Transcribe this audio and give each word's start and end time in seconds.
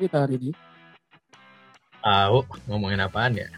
kita 0.00 0.24
hari 0.24 0.40
ini? 0.40 0.52
Tahu 2.00 2.38
ngomongin 2.72 3.04
apaan 3.04 3.36
ya? 3.36 3.48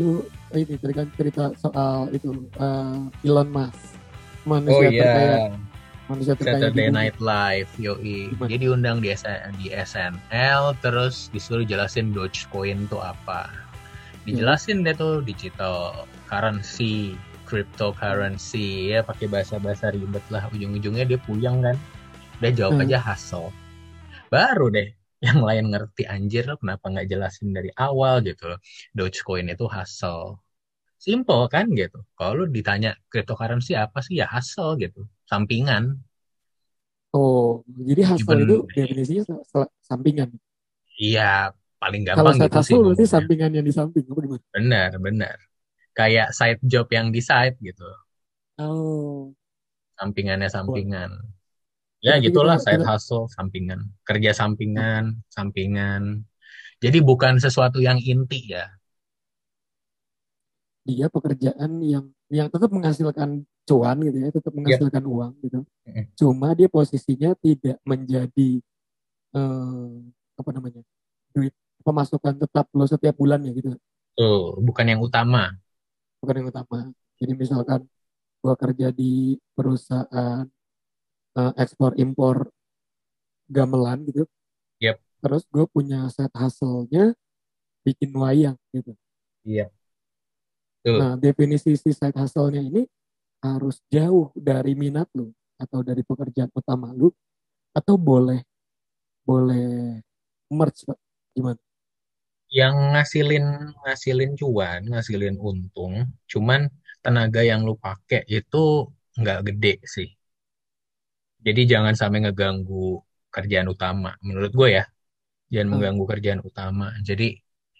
Lu 0.00 0.24
ini 0.56 0.80
kan 0.96 1.06
cerita 1.14 1.52
soal 1.60 2.08
itu 2.16 2.48
uh, 2.56 3.04
Elon 3.20 3.52
Musk. 3.52 4.00
Manusia 4.48 4.88
oh 4.88 4.88
terkaya, 4.88 5.36
iya, 5.36 5.52
manusia 6.08 6.32
terkaya 6.32 6.72
Saturday. 6.72 6.88
Night 6.88 7.18
Live, 7.20 7.68
yoi. 7.76 8.32
Gimana? 8.32 8.48
Dia 8.48 8.58
diundang 8.58 8.98
di, 9.04 9.12
S- 9.12 9.28
di 9.60 9.68
SNL, 9.68 10.72
terus 10.80 11.28
disuruh 11.28 11.68
jelasin 11.68 12.16
Dogecoin 12.16 12.88
itu 12.88 12.96
apa. 12.96 13.52
Dijelasin 14.24 14.80
deh 14.80 14.96
tuh 14.96 15.20
digital 15.20 16.08
currency, 16.24 17.20
cryptocurrency, 17.44 18.96
ya 18.96 19.04
pakai 19.04 19.28
bahasa-bahasa 19.28 19.92
ribet 19.92 20.24
lah. 20.32 20.48
Ujung-ujungnya 20.56 21.04
dia 21.04 21.20
puyeng 21.20 21.60
kan. 21.60 21.76
Udah 22.40 22.50
jawab 22.56 22.80
Hmm. 22.80 22.84
aja 22.88 22.96
hustle. 22.96 23.52
Baru 24.30 24.70
deh 24.70 24.88
yang 25.20 25.44
lain 25.44 25.68
ngerti 25.74 26.02
anjir 26.08 26.48
lo 26.48 26.56
kenapa 26.56 26.88
nggak 26.88 27.06
jelasin 27.12 27.52
dari 27.52 27.68
awal 27.76 28.24
gitu 28.24 28.48
loh. 28.50 28.58
Dogecoin 28.96 29.46
itu 29.52 29.64
hustle. 29.68 30.40
Simple 31.00 31.48
kan 31.52 31.66
gitu. 31.76 31.98
Kalau 32.16 32.32
lu 32.40 32.44
ditanya 32.48 32.96
cryptocurrency 33.10 33.72
apa 33.76 33.98
sih 34.06 34.20
ya 34.20 34.26
hustle 34.30 34.76
gitu. 34.80 35.04
Sampingan. 35.28 35.98
Oh, 37.10 37.66
jadi 37.66 38.02
hustle 38.06 38.38
Even- 38.38 38.46
itu 38.46 38.56
definisinya 38.70 39.22
sa- 39.26 39.44
sa- 39.50 39.72
sampingan. 39.82 40.30
Iya, 41.00 41.50
paling 41.82 42.06
Kalau 42.06 42.30
gampang 42.30 42.36
side 42.38 42.44
gitu 42.46 42.54
sih. 42.54 42.74
hustle 42.76 42.82
berarti 42.86 43.04
sampingan 43.08 43.50
yang 43.56 43.66
di 43.66 43.74
samping. 43.74 44.04
Apa 44.06 44.20
gimana? 44.24 44.44
Benar, 44.54 44.90
benar. 45.02 45.36
Kayak 45.96 46.28
side 46.36 46.60
job 46.62 46.86
yang 46.94 47.10
di 47.10 47.20
side 47.20 47.56
gitu. 47.58 47.88
Oh, 48.60 49.32
Sampingannya 49.98 50.48
sampingan. 50.48 51.10
Ya 52.00 52.16
Berarti 52.16 52.24
gitulah 52.32 52.56
kita- 52.56 52.64
side 52.64 52.80
kita- 52.80 52.88
hustle 52.88 53.24
sampingan. 53.28 53.80
Kerja 54.08 54.30
sampingan, 54.32 55.04
sampingan. 55.28 56.24
Jadi 56.80 56.98
bukan 57.04 57.36
sesuatu 57.36 57.78
yang 57.78 58.00
inti 58.00 58.56
ya. 58.56 58.64
dia 60.80 61.06
pekerjaan 61.06 61.76
yang 61.84 62.08
yang 62.32 62.48
tetap 62.50 62.66
menghasilkan 62.72 63.44
cuan 63.68 63.96
gitu 64.00 64.16
ya, 64.16 64.28
tetap 64.32 64.50
menghasilkan 64.50 65.04
uang 65.06 65.32
gitu. 65.44 65.60
Cuma 66.18 66.56
dia 66.56 66.66
posisinya 66.66 67.36
tidak 67.38 67.78
menjadi 67.86 68.58
eh, 69.30 69.90
apa 70.34 70.50
namanya 70.50 70.82
duit 71.30 71.54
pemasukan 71.84 72.34
tetap 72.42 72.66
lo 72.74 72.88
setiap 72.88 73.14
bulan 73.14 73.44
ya 73.44 73.52
gitu, 73.54 73.70
Tuh, 74.16 74.58
bukan 74.58 74.88
yang 74.88 74.98
utama. 75.04 75.54
bukan 76.18 76.34
yang 76.42 76.48
utama. 76.50 76.90
Jadi 77.20 77.32
misalkan 77.38 77.86
gua 78.40 78.56
kerja 78.58 78.90
di 78.90 79.36
perusahaan 79.54 80.48
eh, 81.38 81.52
ekspor 81.60 81.94
impor 82.00 82.50
gamelan 83.50 84.06
gitu, 84.08 84.24
Yep. 84.80 85.00
terus 85.22 85.42
gue 85.50 85.64
punya 85.70 86.06
set 86.10 86.30
hustle-nya 86.34 87.12
bikin 87.86 88.10
wayang 88.14 88.56
gitu. 88.74 88.94
Iya. 89.44 89.70
Tuh. 90.84 90.96
Nah, 90.96 91.12
definisi 91.20 91.76
si 91.76 91.90
side 91.92 92.16
hustle-nya 92.16 92.62
ini 92.64 92.82
harus 93.44 93.80
jauh 93.88 94.32
dari 94.36 94.72
minat 94.76 95.08
lu 95.16 95.32
atau 95.60 95.80
dari 95.84 96.00
pekerjaan 96.04 96.52
utama 96.52 96.92
lu 96.92 97.12
atau 97.76 97.96
boleh 97.96 98.40
boleh 99.24 100.00
merge 100.50 100.82
Pak. 100.88 100.98
gimana? 101.36 101.60
yang 102.50 102.74
ngasilin 102.92 103.46
ngasilin 103.86 104.32
cuan, 104.34 104.80
ngasilin 104.90 105.36
untung, 105.38 105.94
cuman 106.26 106.66
tenaga 107.04 107.40
yang 107.46 107.62
lu 107.62 107.78
pakai 107.78 108.26
itu 108.26 108.90
nggak 109.14 109.38
gede 109.46 109.74
sih. 109.86 110.08
Jadi 111.46 111.60
jangan 111.72 111.94
sampai 112.00 112.18
ngeganggu 112.28 113.00
kerjaan 113.34 113.68
utama, 113.74 114.10
menurut 114.26 114.52
gue 114.52 114.68
ya. 114.78 114.84
Jangan 115.52 115.68
Hmm. 115.68 115.72
mengganggu 115.76 116.04
kerjaan 116.12 116.40
utama. 116.44 116.86
Jadi 117.08 117.36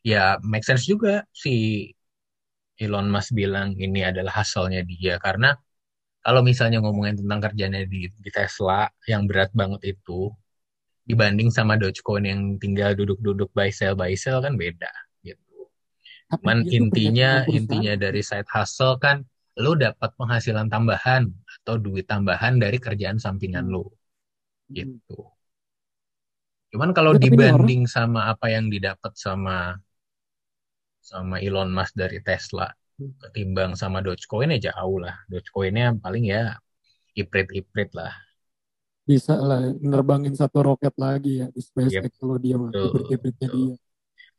ya 0.06 0.40
make 0.42 0.64
sense 0.66 0.84
juga 0.88 1.24
si 1.34 1.50
Elon 2.84 3.06
Musk 3.14 3.30
bilang 3.40 3.68
ini 3.84 4.00
adalah 4.10 4.32
hasilnya 4.42 4.80
dia 4.92 5.14
karena 5.20 5.52
kalau 6.24 6.40
misalnya 6.50 6.78
ngomongin 6.84 7.16
tentang 7.20 7.40
kerjanya 7.46 7.80
di, 7.92 8.00
di 8.24 8.30
Tesla 8.36 8.88
yang 9.10 9.22
berat 9.28 9.50
banget 9.60 9.82
itu 9.96 10.20
dibanding 11.08 11.50
sama 11.52 11.74
Dogecoin 11.80 12.24
yang 12.32 12.40
tinggal 12.62 12.90
duduk-duduk 12.98 13.50
buy 13.56 13.70
sell 13.72 13.94
buy 14.00 14.14
sell 14.16 14.38
kan 14.44 14.54
beda 14.56 14.90
gitu. 15.26 15.56
Tapi 16.30 16.48
Cuman 16.48 16.58
intinya 16.70 17.44
intinya 17.50 17.92
dari 18.04 18.22
side 18.24 18.48
hustle 18.54 18.96
kan 19.04 19.24
lu 19.64 19.72
dapat 19.84 20.10
penghasilan 20.18 20.66
tambahan 20.74 21.22
atau 21.60 21.74
duit 21.84 22.06
tambahan 22.12 22.54
dari 22.62 22.78
kerjaan 22.86 23.18
sampingan 23.24 23.66
Hmm. 23.66 23.74
lu 23.74 23.84
Hmm. 24.68 24.76
gitu. 24.78 25.18
Cuman 26.70 26.90
kalau 26.96 27.12
Ya, 27.14 27.20
dibanding 27.24 27.82
sama 27.90 28.20
apa 28.32 28.46
yang 28.54 28.66
didapat 28.74 29.12
sama 29.18 29.56
sama 31.10 31.36
Elon 31.46 31.70
Musk 31.76 31.94
dari 31.98 32.18
Tesla 32.22 32.68
Hmm. 32.98 33.12
ketimbang 33.22 33.72
sama 33.74 33.98
Dogecoin 34.04 34.54
ya 34.54 34.70
jauh 34.70 34.98
lah. 35.04 35.16
Dogecoinnya 35.32 35.86
paling 36.04 36.24
ya 36.30 36.42
iprit-iprit 37.20 37.90
lah. 37.98 38.12
bisa 39.08 39.34
lah 39.48 39.60
nerbangin 39.82 40.34
satu 40.40 40.58
roket 40.68 40.94
lagi 41.04 41.42
ya 41.42 41.46
di 41.50 41.60
SpaceX 41.68 42.12
Yep. 42.14 42.20
kalau 42.20 42.36
dia 42.38 42.56
betul. 42.56 42.92
dia. 43.40 43.74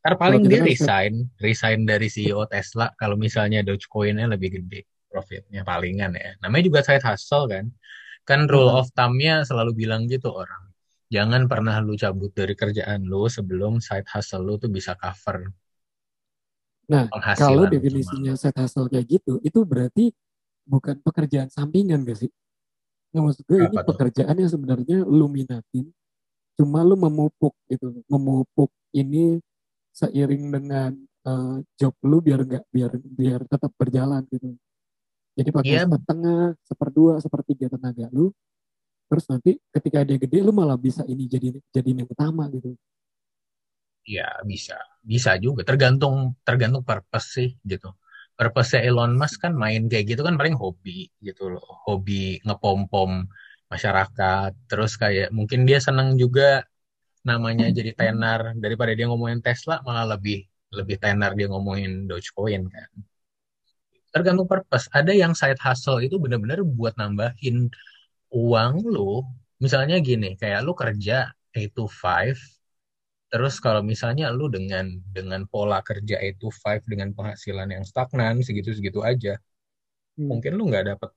Ntar 0.02 0.14
paling 0.18 0.42
dia 0.50 0.58
kan 0.62 0.66
resign, 0.66 1.12
resign 1.38 1.80
dari 1.90 2.08
CEO 2.14 2.42
Tesla 2.50 2.86
kalau 3.00 3.14
misalnya 3.14 3.60
Dogecoin-nya 3.66 4.26
lebih 4.34 4.50
gede 4.58 4.80
profitnya 5.12 5.60
palingan 5.70 6.12
ya. 6.24 6.30
Namanya 6.42 6.64
juga 6.68 6.80
side 6.86 7.04
hustle 7.08 7.44
kan. 7.52 7.66
Kan 8.28 8.40
rule 8.52 8.70
Hmm. 8.70 8.80
of 8.80 8.86
thumb-nya 8.96 9.34
selalu 9.48 9.72
bilang 9.82 10.02
gitu 10.12 10.28
orang. 10.42 10.62
Jangan 11.14 11.42
pernah 11.52 11.76
lu 11.86 11.94
cabut 12.02 12.32
dari 12.40 12.54
kerjaan 12.62 13.00
lu 13.10 13.22
sebelum 13.36 13.72
side 13.88 14.08
hustle 14.12 14.42
lu 14.48 14.54
tuh 14.62 14.70
bisa 14.78 14.92
cover 15.02 15.38
Nah, 16.90 17.06
kalau 17.38 17.64
definisinya 17.64 18.34
lu. 18.34 18.36
side 18.36 18.58
hustle 18.58 18.90
kayak 18.90 19.06
gitu, 19.08 19.38
itu 19.46 19.60
berarti 19.64 20.12
bukan 20.66 20.98
pekerjaan 21.02 21.50
sampingan 21.52 22.02
gak 22.08 22.18
sih? 22.26 22.30
Nah, 23.14 23.22
maksud 23.26 23.44
gue 23.48 23.60
ini 23.68 23.78
Apa 23.78 23.80
tuh? 23.88 24.00
pekerjaan 24.00 24.36
yang 24.38 24.50
sebenarnya 24.50 24.98
lu 25.06 25.26
minatin, 25.30 25.86
cuma 26.58 26.80
lu 26.86 26.96
memupuk 26.98 27.54
gitu, 27.70 28.04
memupuk 28.10 28.70
ini 28.96 29.40
seiring 29.94 30.44
dengan 30.54 30.92
eh, 31.28 31.56
job 31.80 31.94
lu 32.06 32.18
biar 32.24 32.40
nggak 32.48 32.64
biar 32.74 32.92
biar 33.20 33.40
tetap 33.50 33.72
berjalan 33.80 34.22
gitu. 34.32 34.56
Jadi 35.38 35.50
pakai 35.58 35.76
Iya, 35.76 35.86
setengah, 35.86 36.52
seperdua, 36.68 37.14
sepertiga 37.24 37.66
tenaga 37.72 38.06
lu, 38.12 38.28
terus 39.10 39.26
nanti 39.32 39.50
ketika 39.74 40.04
dia 40.08 40.18
gede 40.20 40.38
lu 40.46 40.52
malah 40.54 40.78
bisa 40.80 41.02
ini 41.08 41.24
jadi 41.30 41.48
jadi 41.74 41.90
yang 42.04 42.08
utama 42.10 42.48
gitu. 42.52 42.74
ya 44.14 44.26
bisa. 44.50 44.74
Bisa 45.12 45.30
juga. 45.44 45.60
Tergantung 45.68 46.14
tergantung 46.46 46.82
purpose 46.88 47.26
sih 47.36 47.48
gitu. 47.70 47.88
Purpose 48.38 48.74
Elon 48.88 49.12
Musk 49.20 49.36
kan 49.44 49.52
main 49.62 49.82
kayak 49.90 50.04
gitu 50.16 50.22
kan 50.26 50.34
paling 50.40 50.56
hobi 50.62 50.90
gitu 51.26 51.42
loh. 51.52 51.64
Hobi 51.86 52.12
ngepom-pom 52.46 53.10
masyarakat. 53.72 54.50
Terus 54.70 54.92
kayak 55.02 55.28
mungkin 55.36 55.60
dia 55.68 55.78
seneng 55.86 56.08
juga 56.22 56.42
namanya 57.28 57.66
jadi 57.78 57.92
tenar 58.00 58.40
daripada 58.64 58.92
dia 58.98 59.06
ngomongin 59.10 59.40
Tesla 59.46 59.74
malah 59.86 60.06
lebih 60.16 60.36
lebih 60.78 60.96
tenar 61.04 61.30
dia 61.38 61.46
ngomongin 61.52 61.90
Dogecoin 62.10 62.62
kan. 62.74 62.90
Tergantung 64.12 64.48
purpose. 64.48 64.86
Ada 64.92 65.12
yang 65.16 65.32
side 65.32 65.60
hustle 65.60 66.00
itu 66.04 66.16
benar-benar 66.20 66.60
buat 66.64 66.94
nambahin 67.00 67.72
uang 68.32 68.74
lu. 68.94 69.24
Misalnya 69.64 69.96
gini, 70.02 70.36
kayak 70.40 70.60
lu 70.66 70.72
kerja 70.76 71.32
8 71.52 71.68
to 71.76 71.84
5, 71.88 72.36
terus 73.32 73.54
kalau 73.64 73.80
misalnya 73.84 74.28
lu 74.34 74.48
dengan 74.52 74.86
dengan 75.16 75.48
pola 75.48 75.80
kerja 75.80 76.16
8 76.20 76.36
to 76.40 76.48
5 76.52 76.82
dengan 76.90 77.08
penghasilan 77.16 77.68
yang 77.72 77.84
stagnan 77.88 78.40
segitu-segitu 78.44 79.00
aja, 79.04 79.36
Hmm. 80.12 80.28
mungkin 80.28 80.52
lu 80.60 80.68
nggak 80.68 80.92
dapat 80.92 81.10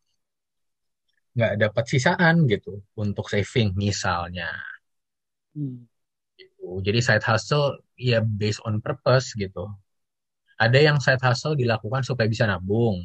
nggak 1.35 1.53
dapat 1.67 1.83
sisaan 1.91 2.35
gitu 2.47 2.79
untuk 2.95 3.27
saving 3.27 3.75
misalnya. 3.75 4.47
Hmm. 5.55 5.87
Gitu. 6.39 6.67
Jadi 6.83 6.99
side 7.03 7.25
hustle 7.27 7.79
ya 7.99 8.19
based 8.23 8.63
on 8.67 8.79
purpose 8.83 9.35
gitu. 9.35 9.71
Ada 10.55 10.79
yang 10.79 10.97
side 11.03 11.19
hustle 11.23 11.55
dilakukan 11.59 12.01
supaya 12.07 12.27
bisa 12.31 12.47
nabung. 12.47 13.03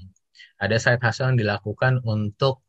Ada 0.62 0.76
side 0.78 1.02
hustle 1.02 1.34
yang 1.34 1.38
dilakukan 1.42 1.98
untuk 2.06 2.62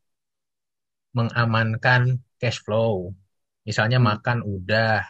mengamankan 1.18 2.24
cash 2.40 2.64
flow. 2.64 3.12
Misalnya 3.68 4.00
Hmm. 4.00 4.08
makan 4.10 4.38
udah, 4.48 5.04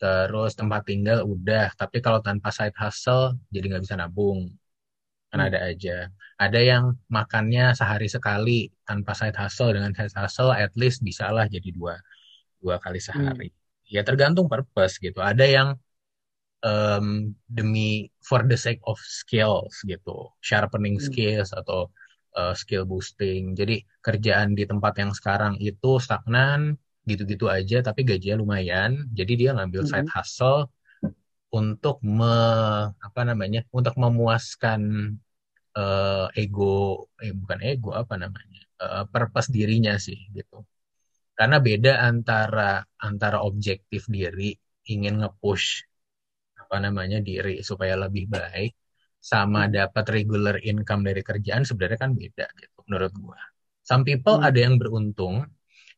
terus 0.00 0.52
tempat 0.58 0.82
tinggal 0.88 1.26
udah, 1.26 1.74
tapi 1.80 1.98
kalau 2.04 2.20
tanpa 2.24 2.50
side 2.54 2.76
hustle 2.78 3.36
jadi 3.54 3.64
nggak 3.76 3.84
bisa 3.86 3.96
nabung. 3.98 4.48
Kan 5.30 5.40
Hmm. 5.40 5.48
ada 5.50 5.58
aja. 5.70 6.08
Ada 6.38 6.60
yang 6.62 6.84
makannya 7.10 7.74
sehari 7.78 8.08
sekali 8.10 8.70
tanpa 8.88 9.12
side 9.18 9.36
hustle, 9.36 9.74
dengan 9.74 9.92
side 9.96 10.14
hustle 10.16 10.52
at 10.54 10.72
least 10.78 11.02
bisalah 11.02 11.46
jadi 11.50 11.68
dua 11.74 11.98
dua 12.62 12.76
kali 12.82 12.98
Hmm. 13.12 13.30
sehari. 13.32 13.50
Ya 13.90 14.02
tergantung 14.06 14.46
purpose 14.48 14.98
gitu. 15.02 15.20
Ada 15.20 15.44
yang 15.46 15.68
em, 16.64 17.34
demi 17.48 18.08
for 18.28 18.40
the 18.50 18.56
sake 18.58 18.80
of 18.90 18.96
skills 19.00 19.74
gitu, 19.84 20.32
sharpening 20.40 20.96
Hmm. 20.96 21.06
skills 21.08 21.52
atau 21.52 21.92
uh, 22.38 22.54
skill 22.56 22.84
boosting. 22.88 23.52
Jadi 23.58 23.84
kerjaan 24.04 24.56
di 24.58 24.64
tempat 24.70 24.94
yang 25.02 25.12
sekarang 25.18 25.54
itu 25.60 26.00
stagnan, 26.02 26.74
gitu-gitu 27.04 27.46
aja 27.52 27.84
tapi 27.84 28.00
gajinya 28.08 28.40
lumayan 28.40 29.04
jadi 29.12 29.32
dia 29.40 29.50
ngambil 29.56 29.84
side 29.84 30.08
Mhm. 30.08 30.12
hustle 30.14 30.72
untuk 31.54 31.96
me 32.02 32.34
apa 33.06 33.20
namanya 33.28 33.60
untuk 33.70 33.94
memuaskan 34.00 34.80
eh, 35.78 36.26
ego 36.42 37.08
eh 37.24 37.32
bukan 37.34 37.60
ego 37.70 37.90
apa 37.94 38.14
namanya 38.22 38.62
eh, 38.84 39.04
purpose 39.12 39.48
dirinya 39.56 39.94
sih 40.06 40.18
gitu 40.36 40.64
karena 41.38 41.58
beda 41.68 41.92
antara 42.10 42.84
antara 43.08 43.38
objektif 43.48 44.02
diri 44.16 44.54
ingin 44.92 45.14
nge-push 45.22 45.68
apa 46.74 46.90
namanya 46.90 47.22
diri 47.22 47.62
supaya 47.62 47.94
lebih 47.94 48.26
baik 48.26 48.74
sama 49.22 49.70
Mhm. 49.70 49.72
dapat 49.78 50.04
regular 50.10 50.56
income 50.58 51.06
dari 51.06 51.22
kerjaan 51.22 51.62
sebenarnya 51.62 51.98
kan 52.02 52.12
beda 52.18 52.50
gitu 52.58 52.78
menurut 52.90 53.14
gua. 53.22 53.38
Some 53.86 54.02
people 54.02 54.42
Mhm. 54.42 54.46
ada 54.50 54.58
yang 54.58 54.74
beruntung 54.82 55.46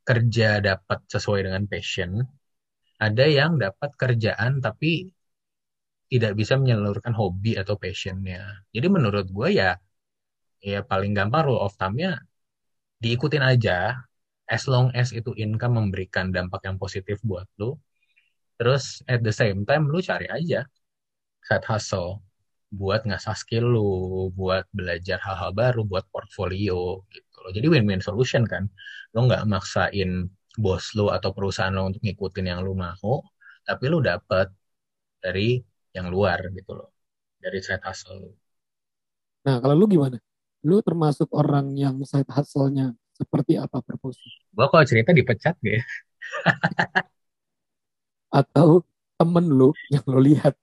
kerja 0.04 0.60
dapat 0.60 1.00
sesuai 1.08 1.40
dengan 1.48 1.64
passion, 1.72 2.20
ada 3.00 3.24
yang 3.24 3.56
dapat 3.56 3.90
kerjaan 3.96 4.60
tapi 4.60 5.08
tidak 6.12 6.32
bisa 6.38 6.54
menyalurkan 6.60 7.16
hobi 7.16 7.56
atau 7.56 7.74
passionnya. 7.80 8.62
Jadi 8.74 8.86
menurut 8.92 9.26
gua 9.32 9.48
ya 9.50 9.70
ya 10.60 10.80
paling 10.84 11.12
gampang 11.16 11.42
rule 11.48 11.62
of 11.64 11.72
thumb-nya 11.80 12.20
diikutin 13.02 13.44
aja 13.44 13.96
as 14.46 14.64
long 14.72 14.88
as 14.94 15.10
itu 15.16 15.32
income 15.44 15.74
memberikan 15.80 16.30
dampak 16.36 16.60
yang 16.68 16.76
positif 16.82 17.18
buat 17.24 17.46
lu. 17.60 17.74
Terus 18.56 19.04
at 19.08 19.20
the 19.20 19.32
same 19.32 19.68
time 19.68 19.88
lu 19.92 20.00
cari 20.00 20.26
aja 20.32 20.64
side 21.44 21.66
hustle 21.68 22.24
buat 22.74 23.06
ngasah 23.06 23.36
skill 23.38 23.64
lu, 23.72 23.90
buat 24.34 24.66
belajar 24.74 25.22
hal-hal 25.22 25.54
baru, 25.54 25.86
buat 25.86 26.04
portfolio 26.10 27.06
gitu 27.14 27.36
loh. 27.46 27.52
Jadi 27.54 27.66
win-win 27.70 28.02
solution 28.02 28.42
kan. 28.44 28.66
Lu 29.14 29.30
nggak 29.30 29.46
maksain 29.46 30.26
bos 30.58 30.92
lu 30.98 31.12
atau 31.12 31.30
perusahaan 31.30 31.70
lu 31.70 31.94
untuk 31.94 32.02
ngikutin 32.02 32.46
yang 32.50 32.60
lu 32.66 32.74
mau, 32.74 33.22
tapi 33.62 33.84
lu 33.86 34.02
dapet 34.02 34.50
dari 35.22 35.62
yang 35.94 36.10
luar 36.10 36.42
gitu 36.52 36.74
loh. 36.74 36.90
Dari 37.38 37.62
side 37.62 37.84
hustle 37.86 38.18
lu. 38.18 38.30
Nah, 39.46 39.62
kalau 39.62 39.78
lu 39.78 39.86
gimana? 39.86 40.18
Lu 40.66 40.82
termasuk 40.82 41.30
orang 41.30 41.70
yang 41.78 42.02
side 42.02 42.26
hustle-nya 42.26 42.90
seperti 43.14 43.54
apa 43.54 43.78
purpose? 43.78 44.18
Gua 44.50 44.66
kalau 44.66 44.82
cerita 44.82 45.14
dipecat 45.14 45.54
gak 45.62 45.74
ya? 45.78 45.82
Atau 48.40 48.68
temen 49.18 49.46
lu 49.58 49.68
yang 49.92 50.04
lu 50.12 50.20
lihat 50.28 50.54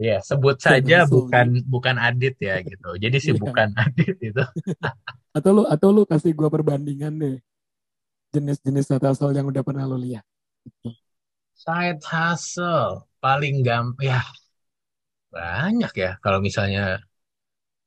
Iya, 0.00 0.16
sebut 0.28 0.56
saja 0.66 0.94
bukan 1.12 1.46
bukan 1.72 1.96
Adit 2.06 2.34
ya 2.48 2.54
gitu. 2.64 2.88
Jadi 3.02 3.16
sih 3.24 3.34
Iya. 3.34 3.38
bukan 3.42 3.68
Adit 3.82 4.16
itu. 4.28 4.40
Atau 5.36 5.50
lu 5.56 5.62
atau 5.74 5.88
lu 5.94 6.02
kasih 6.10 6.32
gua 6.38 6.50
perbandingan 6.50 7.14
deh 7.22 7.36
jenis-jenis 8.34 8.86
side 8.90 9.04
hustle 9.06 9.34
yang 9.34 9.46
udah 9.50 9.62
pernah 9.66 9.84
lu 9.90 9.98
lihat. 9.98 10.24
Side 11.54 12.02
hustle 12.10 13.06
paling 13.22 13.62
gampang 13.62 14.02
ya 14.10 14.20
banyak 15.34 15.92
ya 16.02 16.10
kalau 16.24 16.38
misalnya 16.46 16.80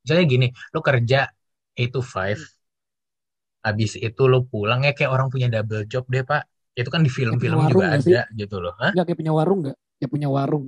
misalnya 0.04 0.26
gini, 0.34 0.48
lu 0.74 0.80
kerja 0.90 1.18
8 1.76 1.88
to 1.94 2.02
5 2.04 2.40
habis 3.66 3.92
itu 4.08 4.22
lu 4.32 4.38
pulang 4.52 4.80
ya 4.88 4.92
kayak 4.98 5.12
orang 5.16 5.28
punya 5.34 5.48
double 5.54 5.84
job 5.92 6.04
deh, 6.14 6.24
Pak. 6.32 6.42
Itu 6.74 6.90
kan 6.94 7.02
di 7.06 7.12
film-film 7.14 7.60
juga 7.70 7.86
gak 7.94 8.02
sih? 8.06 8.18
ada 8.18 8.22
gitu 8.34 8.56
loh. 8.64 8.74
Hah? 8.82 8.92
Nggak 8.94 9.06
kayak 9.08 9.20
punya 9.22 9.34
warung 9.38 9.60
nggak? 9.64 9.78
Kayak 10.00 10.12
punya 10.14 10.30
warung. 10.34 10.64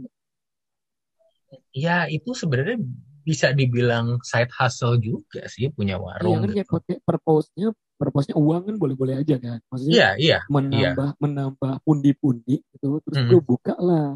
Ya, 1.75 2.07
itu 2.09 2.31
sebenarnya 2.33 2.77
bisa 3.25 3.49
dibilang 3.57 4.21
side 4.21 4.53
hustle 4.53 4.97
juga 5.01 5.41
sih 5.49 5.67
punya 5.73 5.97
Iya 5.97 6.05
warung 6.05 6.35
kan 6.43 6.49
kayak 6.55 6.67
gitu. 6.67 6.73
pakai 6.75 6.95
purpose-nya 7.07 7.67
purpose-nya 7.99 8.35
uang 8.39 8.61
kan 8.67 8.75
boleh-boleh 8.81 9.15
aja 9.21 9.35
kan. 9.45 9.59
Maksudnya 9.71 9.95
Iya, 9.95 10.07
iya, 10.23 10.37
iya. 10.71 10.91
menambah 10.95 11.09
menambah 11.23 11.73
pundi-pundi 11.85 12.55
gitu 12.73 12.87
terus 13.03 13.19
Mm-mm. 13.19 13.29
gue 13.29 13.39
buka 13.51 13.73
lah 13.79 14.15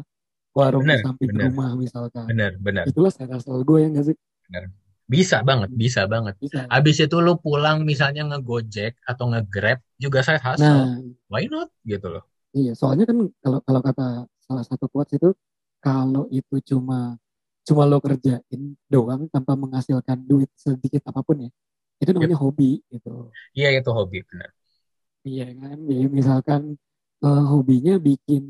warung 0.58 0.86
di 0.90 0.96
Bener, 0.96 1.04
samping 1.04 1.30
bener, 1.30 1.44
rumah 1.44 1.70
misalkan. 1.78 2.26
bener, 2.28 2.52
bener, 2.60 2.86
Itulah 2.88 3.10
side 3.14 3.32
hustle 3.34 3.62
gue 3.68 3.78
ya 3.84 3.88
nggak 3.92 4.06
sih? 4.12 4.16
bener. 4.48 4.64
Bisa 5.10 5.36
banget, 5.42 5.70
bisa 5.74 6.06
banget. 6.06 6.34
Bisa. 6.40 6.70
Habis 6.70 6.96
itu 7.02 7.16
lu 7.18 7.34
pulang 7.42 7.82
misalnya 7.82 8.22
nge-Gojek 8.30 8.94
atau 9.10 9.24
nge-Grab 9.34 9.78
juga 10.02 10.18
side 10.26 10.42
hustle. 10.46 10.66
Nah, 10.66 10.98
Why 11.30 11.44
not 11.52 11.68
gitu 11.86 12.06
loh. 12.14 12.24
iya 12.56 12.72
soalnya 12.80 13.04
kan 13.10 13.18
kalau 13.42 13.58
kalau 13.66 13.80
kata 13.86 14.06
salah 14.46 14.64
satu 14.66 14.86
quotes 14.92 15.14
itu 15.18 15.30
kalau 15.84 16.26
itu 16.34 16.56
cuma 16.70 17.14
cuma 17.66 17.82
lo 17.90 17.98
kerjain 18.02 18.60
doang 18.90 19.22
tanpa 19.34 19.52
menghasilkan 19.54 20.18
duit 20.26 20.50
sedikit 20.58 21.02
apa 21.10 21.20
pun 21.22 21.36
ya 21.46 21.50
itu 22.02 22.10
namanya 22.16 22.38
hobi 22.40 22.80
gitu. 22.90 23.30
Iya, 23.52 23.68
itu 23.78 23.90
hobi 23.92 24.18
bener. 24.28 24.50
Iya 25.28 25.44
kan, 25.60 25.76
jadi 25.84 26.04
misalkan 26.18 26.62
eh, 27.24 27.42
hobinya 27.52 27.94
bikin 28.00 28.42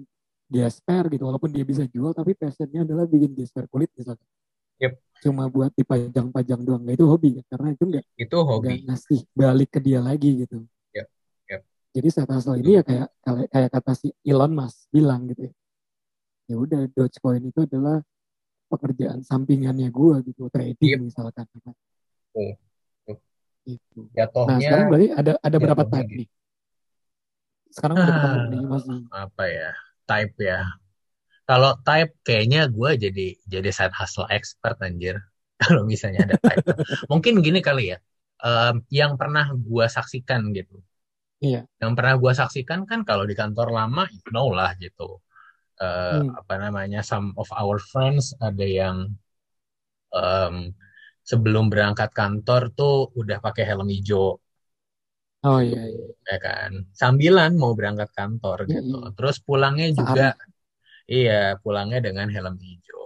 gesper 0.55 1.03
gitu, 1.13 1.23
walaupun 1.29 1.51
dia 1.55 1.65
bisa 1.67 1.83
jual, 1.95 2.11
tapi 2.15 2.33
passionnya 2.39 2.81
adalah 2.87 3.05
bikin 3.11 3.35
gesper 3.39 3.67
kulit 3.71 3.91
misalkan. 3.99 4.27
Yep. 4.81 4.93
Cuma 5.21 5.45
buat 5.53 5.71
dipajang-pajang 5.77 6.61
doang, 6.65 6.83
nah, 6.87 6.95
itu 6.97 7.05
hobi 7.05 7.29
kan? 7.43 7.45
Karena 7.53 7.69
itu 7.77 7.85
nggak 7.91 8.05
Itu 8.17 8.37
hobi. 8.49 8.75
ngasih 8.89 9.21
balik 9.37 9.69
ke 9.75 9.81
dia 9.83 10.01
lagi 10.01 10.31
gitu. 10.47 10.65
Jadi 11.91 12.09
side 12.09 12.31
hustle 12.31 12.55
ini 12.63 12.79
ya 12.79 12.83
kayak 12.87 13.09
kayak 13.27 13.49
kayak 13.51 13.71
kata 13.75 13.93
si 13.99 14.09
Elon 14.23 14.53
Musk 14.55 14.87
bilang 14.95 15.27
gitu 15.27 15.51
ya. 15.51 15.53
Ya 16.51 16.57
udah 16.59 16.81
Dogecoin 16.95 17.43
itu 17.47 17.61
adalah 17.67 18.03
pekerjaan 18.71 19.21
sampingannya 19.27 19.91
gua 19.91 20.23
gitu, 20.23 20.47
trading 20.51 20.91
Yep. 20.95 21.01
misalkan. 21.11 21.47
Oh, 22.35 22.55
oh. 23.11 23.19
Itu. 23.67 24.07
Nah 24.07 24.15
Jatuhnya 24.15 24.59
sekarang 24.63 24.87
berarti 24.91 25.09
ada 25.15 25.33
ada 25.43 25.57
berapa 25.59 25.83
type 25.87 26.11
gitu. 26.11 26.19
nih? 26.23 26.29
Sekarang 27.71 27.97
Ah, 28.03 28.35
nih 28.51 28.61
masih. 28.67 28.99
apa 29.15 29.45
ya? 29.47 29.69
Type 30.07 30.35
ya. 30.43 30.59
Kalau 31.47 31.73
type 31.83 32.13
kayaknya 32.23 32.71
gue 32.71 32.91
jadi 33.05 33.27
jadi 33.51 33.71
side 33.75 33.95
hustle 33.99 34.27
expert 34.31 34.79
anjir. 34.87 35.19
Kalau 35.63 35.83
misalnya 35.85 36.25
ada 36.27 36.37
type. 36.39 36.65
Mungkin 37.11 37.43
gini 37.43 37.61
kali 37.61 37.93
ya. 37.95 37.99
Em, 38.41 38.81
yang 38.89 39.19
pernah 39.21 39.51
gue 39.53 39.87
saksikan 39.91 40.55
gitu. 40.57 40.79
Iya. 41.41 41.67
Yang 41.83 41.93
pernah 41.97 42.15
gue 42.23 42.33
saksikan 42.41 42.81
kan 42.91 43.01
kalau 43.09 43.25
di 43.31 43.35
kantor 43.41 43.69
lama, 43.79 44.03
you 44.13 44.31
know 44.35 44.49
lah 44.59 44.71
gitu. 44.85 45.09
Eh, 45.83 46.19
Hmm. 46.19 46.31
apa 46.41 46.55
namanya? 46.63 47.01
Some 47.11 47.27
of 47.43 47.49
our 47.63 47.79
friends 47.93 48.25
ada 48.49 48.67
yang 48.81 48.97
em, 50.15 50.55
sebelum 51.31 51.65
berangkat 51.73 52.11
kantor 52.21 52.63
tuh 52.79 52.95
udah 53.21 53.39
pakai 53.45 53.65
helm 53.69 53.89
hijau 53.95 54.39
Oh 55.45 55.61
iya, 55.61 55.81
iya. 55.89 56.07
ya 56.31 56.37
kan 56.47 56.71
sambilan 57.01 57.51
mau 57.61 57.73
berangkat 57.79 58.11
kantor 58.19 58.59
Iya, 58.69 58.79
gitu 58.79 58.97
iya. 58.97 59.11
terus 59.17 59.37
pulangnya 59.47 59.87
Searah. 59.97 60.01
juga 60.01 60.27
iya 61.17 61.33
pulangnya 61.63 61.99
dengan 62.07 62.29
helm 62.35 62.57
hijau 62.67 63.01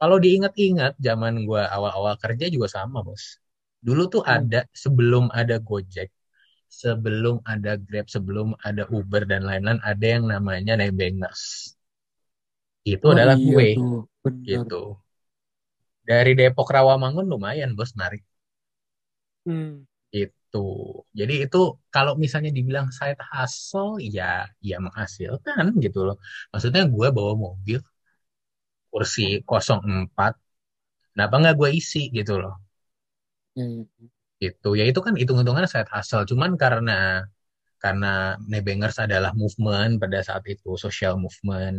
kalau 0.00 0.16
diingat-ingat 0.24 0.92
zaman 1.00 1.34
gua 1.48 1.70
awal-awal 1.76 2.14
kerja 2.22 2.46
juga 2.54 2.68
sama 2.70 3.00
bos 3.06 3.24
dulu 3.86 4.02
tuh 4.14 4.22
Hmm. 4.26 4.36
ada 4.36 4.64
sebelum 4.74 5.28
ada 5.40 5.56
Gojek 5.60 6.08
sebelum 6.80 7.36
ada 7.52 7.72
Grab 7.86 8.06
sebelum 8.14 8.48
ada 8.68 8.82
Uber 8.98 9.22
dan 9.30 9.42
lain-lain 9.48 9.80
ada 9.90 10.06
yang 10.14 10.24
namanya 10.32 10.72
Nebengers 10.80 11.42
itu 12.92 13.06
Oh 13.10 13.14
adalah 13.14 13.36
iya 13.38 13.60
tuh, 13.74 13.92
benar. 14.22 14.66
gitu 14.68 14.74
dari 16.10 16.32
Depok 16.40 16.68
Rawamangun 16.76 17.26
lumayan 17.32 17.70
bos 17.78 17.92
narik 18.00 18.22
Hmm. 19.46 19.84
itu. 20.22 20.58
Jadi 21.18 21.32
itu 21.44 21.58
kalau 21.94 22.12
misalnya 22.24 22.50
dibilang 22.58 22.86
side 22.98 23.20
hustle, 23.32 23.90
ya 24.16 24.24
ya 24.68 24.76
menghasilkan 24.86 25.64
gitu 25.84 25.98
loh. 26.06 26.16
Maksudnya 26.52 26.82
gue 26.94 27.06
bawa 27.16 27.32
mobil 27.44 27.78
kursi 28.92 29.24
04, 29.48 30.32
kenapa 31.12 31.34
nggak 31.40 31.56
gue 31.60 31.70
isi 31.80 32.02
gitu 32.18 32.34
loh. 32.42 32.54
Ya. 33.54 33.64
Gitu. 34.44 34.68
Ya 34.78 34.84
itu 34.90 35.00
kan 35.06 35.14
hitung-hitungan 35.20 35.66
side 35.72 35.90
hustle. 35.94 36.24
Cuman 36.30 36.50
karena 36.62 37.24
karena 37.84 38.12
Nebengers 38.50 38.96
adalah 39.06 39.32
movement 39.42 39.92
pada 40.02 40.18
saat 40.28 40.44
itu 40.54 40.70
social 40.84 41.14
movement 41.24 41.78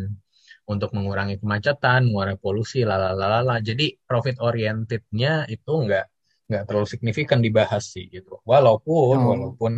untuk 0.74 0.90
mengurangi 0.98 1.36
kemacetan, 1.42 2.00
mengurangi 2.10 2.40
polusi, 2.46 2.80
lalalala. 2.90 3.56
Jadi 3.70 3.86
profit 4.10 4.38
orientednya 4.48 5.46
itu 5.56 5.72
nggak 5.86 6.06
nggak 6.50 6.64
terlalu 6.70 6.88
signifikan 6.94 7.40
dibahas 7.46 7.84
sih 7.94 8.06
gitu. 8.16 8.34
Walaupun 8.52 9.18
Oh. 9.18 9.30
walaupun 9.34 9.74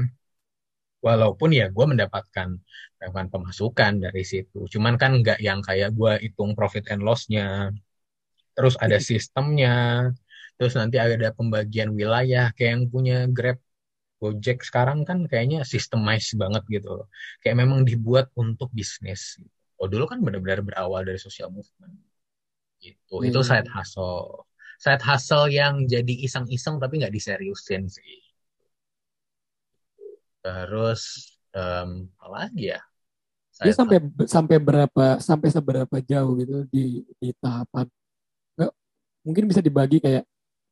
walaupun 1.08 1.50
ya 1.60 1.65
gue 1.75 1.86
mendapatkan 1.91 2.50
mendapatkan 2.98 3.27
pemasukan 3.34 3.91
dari 4.06 4.24
situ. 4.32 4.60
Cuman 4.74 4.94
kan 5.01 5.12
nggak 5.22 5.39
yang 5.48 5.60
kayak 5.63 5.94
gue 5.98 6.13
hitung 6.25 6.51
profit 6.58 6.89
and 6.91 7.01
loss-nya. 7.08 7.72
Terus 8.58 8.75
ada 8.82 8.98
sistemnya. 8.98 9.74
Terus 10.58 10.74
nanti 10.74 10.98
ada 10.98 11.30
pembagian 11.34 11.94
wilayah 11.94 12.50
kayak 12.58 12.72
yang 12.78 12.86
punya 12.90 13.18
Grab 13.30 13.62
Gojek 14.18 14.66
sekarang 14.66 15.06
kan 15.06 15.30
kayaknya 15.30 15.62
systemized 15.62 16.34
banget 16.42 16.66
gitu 16.68 16.90
loh. 17.02 17.08
Kayak 17.46 17.62
memang 17.62 17.86
dibuat 17.86 18.34
untuk 18.34 18.74
bisnis. 18.74 19.38
Oh 19.78 19.86
dulu 19.86 20.10
kan 20.10 20.26
benar-benar 20.26 20.66
berawal 20.66 21.06
dari 21.06 21.22
social 21.22 21.54
movement. 21.54 21.94
Gitu. 22.82 23.22
Iya, 23.22 23.30
Itu 23.30 23.46
side 23.46 23.70
hustle. 23.70 24.50
Side 24.82 25.06
hustle 25.06 25.54
yang 25.54 25.86
jadi 25.86 26.14
iseng-iseng 26.26 26.82
tapi 26.82 26.98
nggak 27.06 27.14
diseriusin 27.14 27.86
sih. 27.86 28.18
Terus 30.42 31.02
um, 31.54 32.10
apa 32.18 32.50
lagi 32.50 32.74
ya 32.74 32.82
dia 33.58 33.74
sampai 33.74 33.98
sampai 34.30 34.58
berapa 34.62 35.18
sampai 35.18 35.50
seberapa 35.50 35.98
jauh 36.06 36.38
gitu 36.38 36.58
di 36.70 37.02
di 37.18 37.34
tahapan 37.42 37.90
nggak 38.54 38.72
mungkin 39.26 39.44
bisa 39.50 39.66
dibagi 39.66 39.98
kayak 39.98 40.22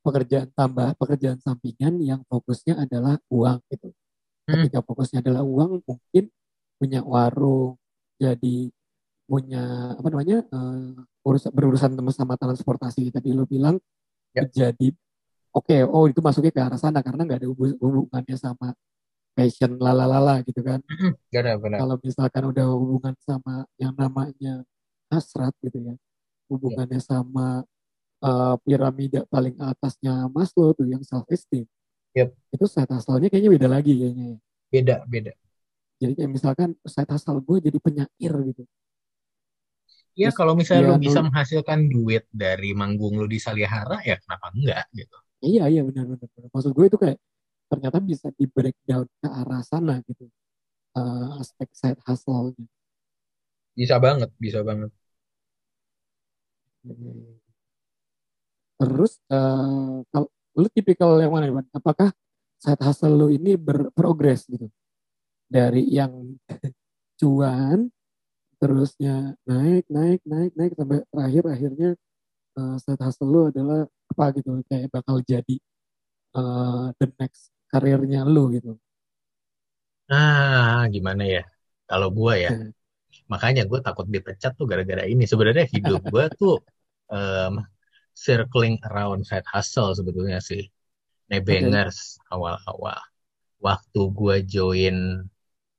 pekerjaan 0.05 0.53
tambah 0.53 0.93
pekerjaan 1.01 1.41
sampingan 1.41 1.97
yang 2.05 2.21
fokusnya 2.29 2.77
adalah 2.85 3.17
uang 3.33 3.57
gitu 3.73 3.89
hmm. 3.89 4.69
ketika 4.69 4.79
fokusnya 4.85 5.25
adalah 5.25 5.41
uang 5.41 5.81
mungkin 5.81 6.25
punya 6.77 7.01
warung 7.01 7.81
jadi 8.21 8.69
punya 9.25 9.97
apa 9.97 10.07
namanya 10.13 10.45
uh, 10.53 10.93
urusan 11.25 11.49
berurusan 11.49 11.91
sama 12.13 12.37
transportasi 12.37 13.09
tadi 13.09 13.33
lo 13.33 13.49
bilang 13.49 13.81
ya. 14.37 14.45
jadi 14.45 14.93
oke 15.49 15.65
okay, 15.65 15.81
oh 15.81 16.05
itu 16.05 16.21
masuknya 16.21 16.53
ke 16.53 16.61
arah 16.61 16.77
sana 16.77 17.01
karena 17.01 17.25
nggak 17.25 17.41
ada 17.41 17.49
hubungannya 17.49 18.37
sama 18.37 18.77
passion 19.35 19.75
lalalala 19.77 20.39
gitu 20.47 20.63
kan. 20.63 20.79
Benar, 21.29 21.59
benar. 21.59 21.77
Kalau 21.83 21.95
misalkan 21.99 22.43
udah 22.55 22.65
hubungan 22.71 23.13
sama 23.19 23.67
yang 23.75 23.91
namanya 23.99 24.63
hasrat 25.11 25.51
gitu 25.59 25.83
ya, 25.83 25.93
hubungannya 26.47 26.97
yeah. 26.97 27.05
sama 27.05 27.67
uh, 28.25 28.55
piramida 28.65 29.21
paling 29.29 29.53
atasnya 29.61 30.25
Maslow 30.33 30.73
tuh 30.73 30.89
yang 30.89 31.05
self 31.05 31.29
esteem. 31.29 31.69
Yep. 32.17 32.33
Itu 32.55 32.65
side 32.65 32.89
hustle-nya 32.89 33.29
kayaknya 33.29 33.51
beda 33.53 33.67
lagi 33.69 33.93
kayaknya. 33.93 34.39
Beda, 34.71 34.95
beda. 35.05 35.33
Jadi 36.01 36.11
kayak 36.17 36.31
misalkan 36.31 36.69
side 36.83 37.11
hustle 37.11 37.39
gue 37.43 37.57
jadi 37.69 37.77
penyair 37.77 38.33
gitu. 38.51 38.63
Iya 40.15 40.31
kalau 40.31 40.55
misalnya 40.55 40.83
ya, 40.87 40.91
lu 40.95 41.03
bisa 41.03 41.19
menghasilkan 41.19 41.91
duit 41.91 42.23
dari 42.31 42.71
manggung 42.71 43.19
lu 43.19 43.27
di 43.27 43.35
Salihara 43.35 43.99
ya 43.99 44.15
kenapa 44.15 44.47
enggak 44.55 44.87
gitu. 44.95 45.17
Iya 45.43 45.67
iya 45.67 45.83
benar 45.83 46.07
benar. 46.07 46.27
Maksud 46.55 46.71
gue 46.71 46.85
itu 46.87 46.95
kayak 46.95 47.19
ternyata 47.67 47.99
bisa 47.99 48.31
di 48.31 48.47
breakdown 48.47 49.03
ke 49.19 49.27
arah 49.27 49.59
sana 49.59 49.99
gitu 50.07 50.31
uh, 50.95 51.39
aspek 51.43 51.67
side 51.75 51.99
hustle-nya. 52.07 52.63
Bisa 53.75 53.99
banget, 53.99 54.31
bisa 54.39 54.63
banget. 54.63 54.87
Terus 58.85 59.17
uh, 59.33 60.05
kalau 60.13 60.29
lu 60.53 60.67
tipikal 60.69 61.17
yang 61.17 61.33
mana, 61.33 61.49
Iwan? 61.49 61.65
Apakah 61.73 62.13
side 62.61 62.81
hustle 62.85 63.17
lu 63.17 63.33
ini 63.33 63.57
berprogres 63.57 64.45
gitu? 64.45 64.69
Dari 65.49 65.89
yang 65.89 66.37
cuan, 67.19 67.89
terusnya 68.61 69.33
naik, 69.49 69.89
naik, 69.89 70.21
naik, 70.29 70.53
naik 70.53 70.73
sampai 70.77 71.01
terakhir 71.09 71.43
akhirnya 71.49 71.89
uh, 72.61 72.77
side 72.77 73.01
hustle 73.01 73.25
lu 73.25 73.41
adalah 73.49 73.89
apa 73.89 74.25
gitu? 74.37 74.61
Kayak 74.69 74.93
bakal 74.93 75.17
jadi 75.25 75.57
uh, 76.37 76.93
the 77.01 77.09
next 77.17 77.49
karirnya 77.73 78.21
lu 78.21 78.53
gitu? 78.53 78.77
Ah, 80.13 80.85
gimana 80.93 81.25
ya? 81.25 81.41
Kalau 81.89 82.13
gue 82.13 82.33
ya, 82.37 82.53
hmm. 82.53 82.69
makanya 83.33 83.65
gue 83.65 83.81
takut 83.81 84.05
dipecat 84.05 84.53
tuh 84.53 84.69
gara-gara 84.69 85.09
ini. 85.09 85.25
Sebenarnya 85.25 85.65
hidup 85.73 86.05
gue 86.05 86.25
tuh 86.37 86.61
um, 87.13 87.65
circling 88.15 88.79
around 88.87 89.27
side 89.27 89.45
hustle 89.45 89.91
sebetulnya 89.91 90.39
sih. 90.39 90.71
Nebengers 91.27 92.17
okay. 92.17 92.33
awal-awal. 92.33 93.01
Waktu 93.59 94.01
gue 94.15 94.35
join 94.47 94.97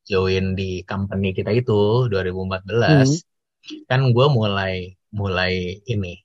join 0.06 0.44
di 0.54 0.86
company 0.86 1.34
kita 1.34 1.50
itu 1.50 2.06
2014, 2.12 2.70
hmm. 2.70 3.90
kan 3.90 4.00
gue 4.14 4.26
mulai 4.30 4.94
mulai 5.10 5.82
ini 5.88 6.22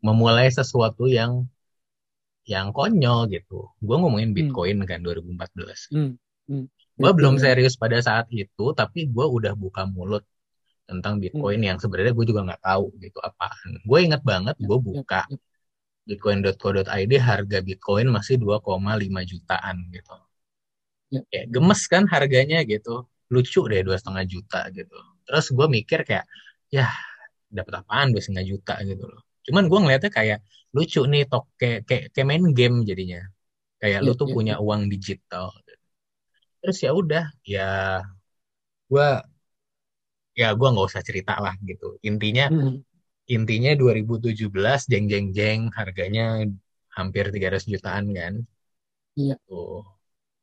memulai 0.00 0.48
sesuatu 0.48 1.06
yang 1.10 1.46
yang 2.42 2.74
konyol 2.74 3.30
gitu. 3.30 3.70
Gue 3.78 3.96
ngomongin 3.98 4.32
hmm. 4.32 4.38
Bitcoin 4.38 4.76
hmm. 4.82 4.88
kan 4.88 4.98
2014. 5.04 5.94
Hmm. 5.94 6.12
Hmm. 6.50 6.66
Gue 6.98 7.10
belum 7.14 7.38
serius 7.38 7.78
pada 7.78 7.98
saat 8.02 8.28
itu, 8.30 8.74
tapi 8.76 9.08
gue 9.08 9.26
udah 9.26 9.54
buka 9.56 9.86
mulut 9.88 10.26
tentang 10.88 11.22
Bitcoin 11.22 11.62
hmm. 11.62 11.68
yang 11.72 11.78
sebenarnya 11.78 12.12
gue 12.12 12.26
juga 12.26 12.40
nggak 12.46 12.62
tahu 12.62 12.86
gitu 13.00 13.18
apaan. 13.22 13.70
Gue 13.86 13.98
inget 14.04 14.22
banget 14.22 14.56
gue 14.58 14.78
buka 14.78 15.24
bitcoin.co.id 16.02 17.12
harga 17.22 17.58
Bitcoin 17.62 18.10
masih 18.10 18.34
2,5 18.42 18.66
jutaan 19.22 19.76
gitu. 19.94 20.14
Ya. 21.14 21.20
Kayak 21.30 21.46
gemes 21.54 21.82
kan 21.86 22.04
harganya 22.10 22.58
gitu. 22.66 23.06
Lucu 23.30 23.64
deh 23.70 23.80
dua 23.86 23.96
setengah 23.96 24.24
juta 24.26 24.60
gitu. 24.74 24.98
Terus 25.24 25.46
gue 25.54 25.66
mikir 25.70 26.02
kayak 26.02 26.26
ya 26.74 26.90
dapat 27.46 27.86
apaan 27.86 28.10
dua 28.10 28.18
setengah 28.18 28.46
juta 28.50 28.74
gitu 28.82 29.06
loh. 29.06 29.22
Cuman 29.46 29.70
gue 29.70 29.78
ngeliatnya 29.78 30.10
kayak 30.10 30.38
lucu 30.72 31.00
nih 31.04 31.28
tok 31.28 31.44
kayak 31.60 31.84
kayak, 31.84 32.04
kayak 32.16 32.26
main 32.26 32.44
game 32.56 32.76
jadinya 32.88 33.20
kayak 33.76 34.00
lu 34.00 34.16
tuh 34.16 34.30
punya 34.32 34.56
uang 34.56 34.88
digital 34.88 35.52
terus 36.62 36.78
ya 36.80 36.90
udah 36.96 37.28
ya 37.44 38.00
gue 38.88 39.08
ya 40.32 40.56
gue 40.56 40.68
nggak 40.72 40.88
usah 40.90 41.02
cerita 41.04 41.36
lah 41.38 41.54
gitu 41.62 42.00
intinya 42.02 42.48
mm. 42.48 42.76
intinya 43.28 43.72
2017 43.76 44.48
jeng 44.90 45.06
jeng 45.08 45.26
jeng 45.36 45.60
harganya 45.76 46.44
hampir 46.92 47.28
300 47.28 47.68
jutaan 47.68 48.10
kan 48.12 48.34
iya 49.16 49.36
tuh 49.44 49.84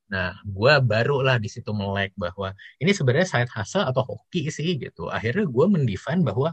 nah 0.10 0.34
gue 0.42 0.74
baru 0.82 1.22
lah 1.22 1.38
di 1.38 1.50
situ 1.50 1.70
melek 1.70 2.18
bahwa 2.18 2.54
ini 2.82 2.92
sebenarnya 2.94 3.30
side 3.30 3.52
hustle 3.54 3.86
atau 3.86 4.02
hoki 4.02 4.50
sih 4.50 4.78
gitu 4.82 5.06
akhirnya 5.10 5.46
gue 5.46 5.66
mendefine 5.70 6.26
bahwa 6.26 6.50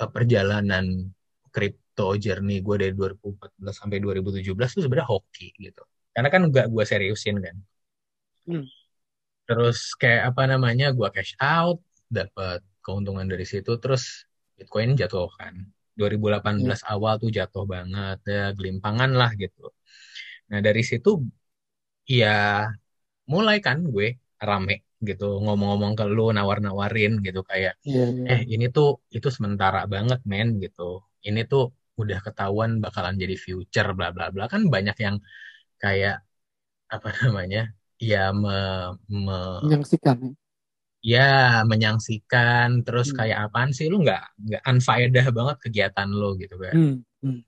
uh, 0.00 0.10
perjalanan 0.10 1.12
crypto 1.56 2.20
journey 2.20 2.60
gue 2.60 2.76
dari 2.76 2.92
2014 2.92 3.72
sampai 3.72 3.96
2017 4.04 4.44
itu 4.52 4.80
sebenarnya 4.84 5.08
hoki 5.08 5.56
gitu. 5.56 5.82
Karena 6.12 6.28
kan 6.28 6.40
gak 6.52 6.68
gue 6.68 6.84
seriusin 6.84 7.36
kan. 7.40 7.56
Hmm. 8.44 8.68
Terus 9.48 9.96
kayak 9.96 10.36
apa 10.36 10.42
namanya 10.44 10.92
gue 10.92 11.08
cash 11.08 11.32
out, 11.40 11.80
dapat 12.08 12.62
keuntungan 12.84 13.26
dari 13.26 13.44
situ, 13.44 13.76
terus 13.82 14.26
Bitcoin 14.56 14.96
jatuh 14.96 15.30
kan. 15.36 15.54
2018 15.96 16.60
hmm. 16.60 16.92
awal 16.92 17.16
tuh 17.16 17.32
jatuh 17.32 17.64
banget, 17.64 18.18
ya 18.28 18.52
gelimpangan 18.52 19.10
lah 19.16 19.32
gitu. 19.34 19.72
Nah 20.52 20.60
dari 20.60 20.82
situ 20.84 21.24
ya 22.06 22.68
mulai 23.26 23.58
kan 23.58 23.82
gue 23.82 24.20
rame 24.38 24.86
gitu 25.02 25.42
ngomong-ngomong 25.44 25.92
ke 25.98 26.04
lu 26.08 26.32
nawar-nawarin 26.32 27.20
gitu 27.20 27.44
kayak 27.44 27.76
yeah, 27.84 28.08
yeah. 28.08 28.40
eh 28.40 28.40
ini 28.48 28.72
tuh 28.72 29.04
itu 29.12 29.28
sementara 29.28 29.84
banget 29.84 30.20
men 30.24 30.56
gitu 30.62 31.04
ini 31.26 31.44
tuh 31.44 31.74
udah 32.00 32.18
ketahuan 32.24 32.80
bakalan 32.80 33.16
jadi 33.20 33.36
future 33.36 33.92
bla 33.92 34.08
bla 34.14 34.32
bla 34.32 34.48
kan 34.48 34.68
banyak 34.68 34.96
yang 35.00 35.16
kayak 35.76 36.24
apa 36.88 37.08
namanya 37.20 37.72
ya 38.00 38.32
me, 38.32 38.56
me 39.08 39.36
menyaksikan 39.64 40.36
ya 41.02 41.62
menyangsikan 41.68 42.82
terus 42.82 43.12
hmm. 43.12 43.16
kayak 43.18 43.38
apaan 43.48 43.70
sih 43.70 43.86
lu 43.92 44.02
nggak 44.02 44.22
nggak 44.36 44.62
unfaedah 44.66 45.26
banget 45.30 45.56
kegiatan 45.62 46.08
lo 46.10 46.34
gitu 46.40 46.56
kan 46.58 46.74
hmm. 46.74 46.96
Hmm. 47.22 47.40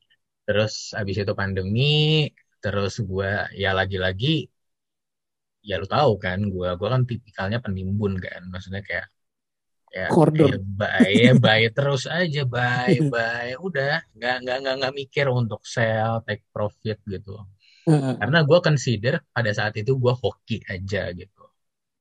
terus 0.45 0.93
abis 0.95 1.23
itu 1.25 1.33
pandemi 1.35 2.29
terus 2.59 3.01
gue 3.03 3.33
ya 3.55 3.71
lagi-lagi 3.75 4.51
ya 5.63 5.79
lu 5.79 5.87
tahu 5.87 6.19
kan 6.19 6.39
gue 6.49 6.69
gue 6.75 6.89
kan 6.89 7.03
tipikalnya 7.07 7.59
penimbun 7.63 8.19
kan 8.19 8.47
maksudnya 8.51 8.83
kayak 8.83 9.07
ya 9.89 10.07
Kordon. 10.13 10.53
ya 10.53 11.09
ya 11.09 11.33
buy 11.43 11.65
terus 11.73 12.05
aja 12.05 12.45
buy 12.45 12.93
buy 13.09 13.57
udah 13.57 14.05
nggak 14.13 14.37
nggak 14.45 14.57
nggak 14.63 14.75
nggak 14.85 14.95
mikir 14.95 15.27
untuk 15.33 15.65
sell 15.65 16.21
take 16.29 16.45
profit 16.53 17.01
gitu 17.09 17.41
karena 17.89 18.45
gue 18.45 18.59
consider 18.61 19.15
pada 19.33 19.49
saat 19.49 19.73
itu 19.81 19.97
gue 19.97 20.13
hoki 20.13 20.61
aja 20.69 21.09
gitu 21.17 21.45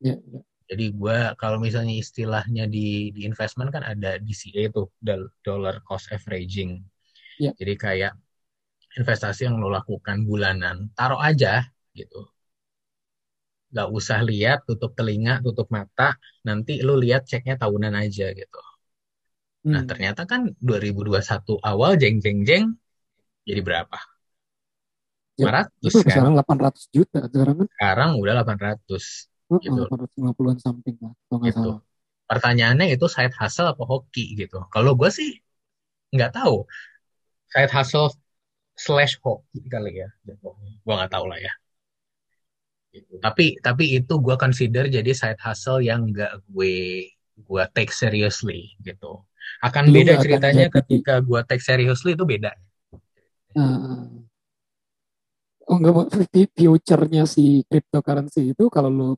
yeah, 0.03 0.19
yeah. 0.19 0.43
Jadi 0.67 0.85
gue 0.91 1.17
kalau 1.39 1.57
misalnya 1.63 1.95
istilahnya 1.95 2.67
di 2.67 3.15
di 3.15 3.23
investment 3.23 3.71
kan 3.71 3.87
ada 3.87 4.19
DCA 4.19 4.67
tuh 4.69 4.91
dollar 5.41 5.79
cost 5.87 6.11
averaging. 6.11 6.83
Yeah. 7.37 7.53
jadi 7.53 7.73
kayak 7.77 8.13
investasi 8.97 9.45
yang 9.45 9.61
lo 9.61 9.69
lakukan 9.69 10.25
bulanan 10.25 10.91
taruh 10.97 11.21
aja 11.21 11.63
gitu. 11.95 12.27
Nggak 13.71 13.87
usah 13.93 14.19
lihat 14.25 14.67
tutup 14.67 14.91
telinga 14.97 15.39
tutup 15.39 15.71
mata 15.71 16.19
nanti 16.43 16.83
lu 16.83 16.99
lihat 16.99 17.29
ceknya 17.29 17.55
tahunan 17.55 17.93
aja 17.95 18.33
gitu. 18.35 18.61
Nah, 19.63 19.63
hmm. 19.63 19.71
nah 19.71 19.83
ternyata 19.87 20.21
kan 20.27 20.51
2021 20.59 21.61
awal 21.63 21.95
jeng 21.95 22.19
jeng 22.19 22.43
jeng 22.43 22.65
jadi 23.47 23.63
berapa? 23.63 23.97
Ya, 25.37 25.69
500 25.69 25.93
kan? 25.93 26.01
sekarang 26.01 26.33
800 26.33 26.89
juta 26.89 27.19
sekarang 27.29 27.55
kan? 27.61 27.67
Sekarang 27.69 28.09
udah 28.17 28.33
800 28.41 29.36
gitu 29.63 29.81
850-an 29.87 30.57
something 30.59 30.97
lah 30.99 31.13
kalau 31.31 31.43
gitu. 31.47 31.55
salah 31.55 31.79
pertanyaannya 32.27 32.91
itu 32.91 33.05
side 33.07 33.35
hustle 33.39 33.71
apa 33.71 33.83
hoki 33.87 34.35
gitu 34.35 34.67
kalau 34.67 34.93
gue 34.99 35.07
sih 35.07 35.39
nggak 36.11 36.35
tahu 36.35 36.67
side 37.51 37.71
hustle 37.71 38.11
slash 38.75 39.15
hoki 39.23 39.63
kali 39.71 40.03
ya 40.03 40.09
gue 40.27 40.93
nggak 40.93 41.11
tahu 41.11 41.31
lah 41.31 41.39
ya 41.39 41.53
Gitu. 42.97 43.21
Tapi 43.21 43.45
tapi 43.61 44.01
itu 44.01 44.13
gue 44.17 44.35
consider 44.39 44.89
jadi 44.89 45.11
side 45.13 45.41
hustle 45.41 45.83
yang 45.85 46.09
gak 46.09 46.41
gue 46.49 47.05
gue 47.37 47.63
take 47.77 47.93
seriously 47.93 48.73
gitu. 48.81 49.21
Akan 49.61 49.93
Lu 49.93 50.01
beda 50.01 50.17
ceritanya 50.17 50.67
akan 50.67 50.75
ketika 50.81 51.21
gue 51.21 51.39
take 51.45 51.61
seriously 51.61 52.17
itu 52.17 52.25
beda. 52.25 52.51
Uh, 53.53 54.25
oh 55.69 55.77
enggak 55.77 55.93
future-nya 56.57 57.29
si 57.29 57.61
cryptocurrency 57.69 58.57
itu 58.57 58.65
kalau 58.73 58.89
lu 58.89 59.09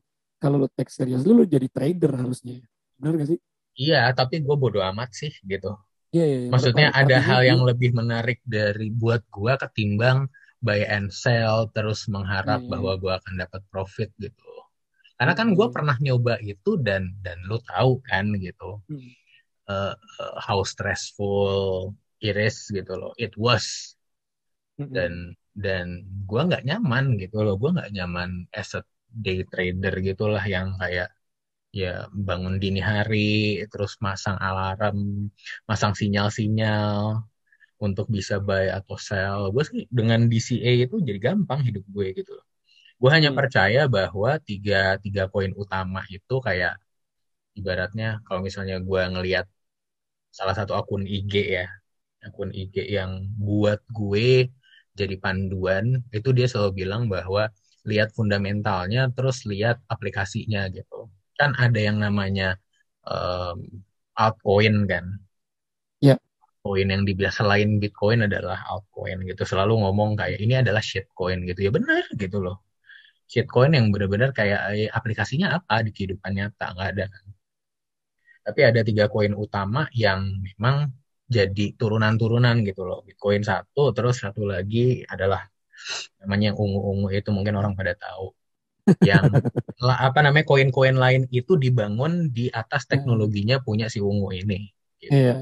kalau 0.42 0.56
lu 0.62 0.68
take 0.76 0.90
serius 0.96 1.22
lu, 1.28 1.32
lu 1.40 1.44
jadi 1.54 1.66
trader 1.68 2.12
harusnya. 2.20 2.56
Benar 3.00 3.12
gak 3.20 3.28
sih? 3.32 3.38
Iya, 3.80 4.12
tapi 4.18 4.34
gue 4.44 4.56
bodo 4.62 4.80
amat 4.90 5.10
sih 5.20 5.32
gitu. 5.52 5.70
Iya, 6.14 6.24
iya. 6.26 6.38
iya. 6.42 6.48
Maksudnya 6.52 6.88
ada 7.00 7.16
hal 7.28 7.40
yang 7.50 7.60
lebih 7.68 7.90
menarik 8.00 8.38
dari 8.44 8.90
buat 8.90 9.22
gue 9.30 9.52
ketimbang 9.62 10.18
buy 10.60 10.80
and 10.84 11.08
sell 11.14 11.70
terus 11.72 12.04
mengharap 12.14 12.60
Iya, 12.60 12.66
iya. 12.66 12.70
bahwa 12.72 12.92
gue 13.02 13.12
akan 13.20 13.34
dapat 13.42 13.62
profit 13.72 14.10
gitu. 14.20 14.44
Karena 15.16 15.34
kan 15.38 15.48
gue 15.56 15.66
Hmm. 15.68 15.74
pernah 15.76 15.96
nyoba 16.00 16.34
itu 16.44 16.70
dan 16.80 17.02
dan 17.24 17.38
lu 17.48 17.56
tahu 17.64 18.00
kan 18.08 18.26
gitu 18.40 18.80
Hmm. 18.90 19.10
eh, 19.70 19.94
how 20.46 20.60
stressful 20.66 21.94
it 22.20 22.36
is 22.36 22.56
gitu 22.72 22.92
loh. 23.00 23.12
It 23.16 23.32
was 23.38 23.96
Mm-mm. 24.80 24.92
dan 24.96 25.12
dan 25.54 25.86
gue 26.28 26.40
nggak 26.48 26.64
nyaman 26.68 27.16
gitu 27.22 27.36
loh. 27.44 27.54
Gue 27.60 27.70
nggak 27.76 27.92
nyaman 27.96 28.48
as 28.52 28.72
a 28.76 28.82
day 29.24 29.38
trader 29.50 29.94
gitulah 30.08 30.42
yang 30.54 30.68
kayak 30.80 31.08
ya 31.80 31.88
bangun 32.28 32.56
dini 32.62 32.80
hari 32.92 33.18
terus 33.72 33.92
masang 34.06 34.38
alarm, 34.46 34.98
masang 35.70 35.92
sinyal-sinyal 36.00 36.96
untuk 37.86 38.06
bisa 38.16 38.34
buy 38.46 38.64
atau 38.78 38.96
sell. 39.08 39.40
Gue 39.54 39.64
sih 39.70 39.80
dengan 39.98 40.20
DCA 40.30 40.70
itu 40.84 40.96
jadi 41.08 41.18
gampang 41.28 41.60
hidup 41.68 41.84
gue 41.94 42.06
gitu 42.18 42.30
loh. 42.38 42.46
Gue 43.00 43.10
hanya 43.16 43.30
Hmm. 43.30 43.38
percaya 43.40 43.80
bahwa 43.96 44.30
tiga 44.48 44.76
tiga 45.04 45.22
koin 45.32 45.52
utama 45.62 46.00
itu 46.16 46.34
kayak 46.46 46.72
ibaratnya 47.58 48.06
kalau 48.26 48.40
misalnya 48.48 48.76
gue 48.88 49.00
ngelihat 49.14 49.46
salah 50.38 50.54
satu 50.58 50.72
akun 50.80 51.04
IG 51.06 51.34
ya, 51.58 51.66
akun 52.26 52.50
IG 52.60 52.76
yang 52.98 53.12
buat 53.46 53.80
gue 53.98 54.48
jadi 55.00 55.14
panduan, 55.24 55.86
itu 56.16 56.28
dia 56.36 56.46
selalu 56.50 56.72
bilang 56.84 57.02
bahwa 57.14 57.42
lihat 57.90 58.08
fundamentalnya 58.18 59.00
terus 59.16 59.36
lihat 59.52 59.76
aplikasinya 59.94 60.60
gitu. 60.76 61.10
Kan 61.38 61.50
ada 61.64 61.80
yang 61.88 61.98
namanya 62.04 62.56
em, 63.08 63.58
altcoin 64.14 64.76
kan. 64.92 65.04
Ya. 66.06 66.14
Koin 66.64 66.88
yang 66.92 67.02
dibilang 67.08 67.32
selain 67.32 67.70
Bitcoin 67.82 68.20
adalah 68.28 68.58
altcoin 68.68 69.18
gitu. 69.30 69.42
Selalu 69.50 69.72
ngomong 69.82 70.10
kayak 70.20 70.38
ini 70.44 70.54
adalah 70.62 70.82
shitcoin 70.84 71.38
gitu. 71.48 71.60
Ya 71.66 71.70
benar 71.72 72.04
gitu 72.22 72.38
loh. 72.44 72.56
Shitcoin 73.32 73.72
yang 73.78 73.86
benar-benar 73.94 74.30
kayak 74.38 74.60
eh, 74.76 74.90
aplikasinya 74.98 75.48
apa 75.58 75.74
di 75.86 75.90
kehidupan 75.96 76.30
nyata 76.36 76.64
nggak 76.74 76.88
ada. 76.96 77.04
Tapi 78.46 78.60
ada 78.64 78.80
tiga 78.88 79.04
koin 79.12 79.34
utama 79.36 79.86
yang 79.94 80.20
memang 80.44 80.76
jadi 81.30 81.78
turunan-turunan 81.78 82.56
gitu 82.68 82.82
loh. 82.88 83.00
Bitcoin 83.06 83.42
satu, 83.46 83.94
terus 83.96 84.18
satu 84.24 84.42
lagi 84.52 85.06
adalah 85.06 85.46
namanya 86.20 86.44
yang 86.52 86.58
ungu-ungu 86.58 87.08
itu 87.14 87.30
mungkin 87.36 87.54
orang 87.60 87.74
pada 87.78 87.92
tahu. 87.96 88.32
Yang 89.00 89.24
apa 90.06 90.18
namanya 90.24 90.44
koin-koin 90.50 90.96
lain 90.96 91.22
itu 91.32 91.52
dibangun 91.56 92.28
di 92.36 92.52
atas 92.52 92.84
teknologinya 92.90 93.56
punya 93.64 93.86
si 93.92 93.98
ungu 94.00 94.28
ini. 94.36 94.68
Gitu. 95.00 95.14
Iya. 95.14 95.34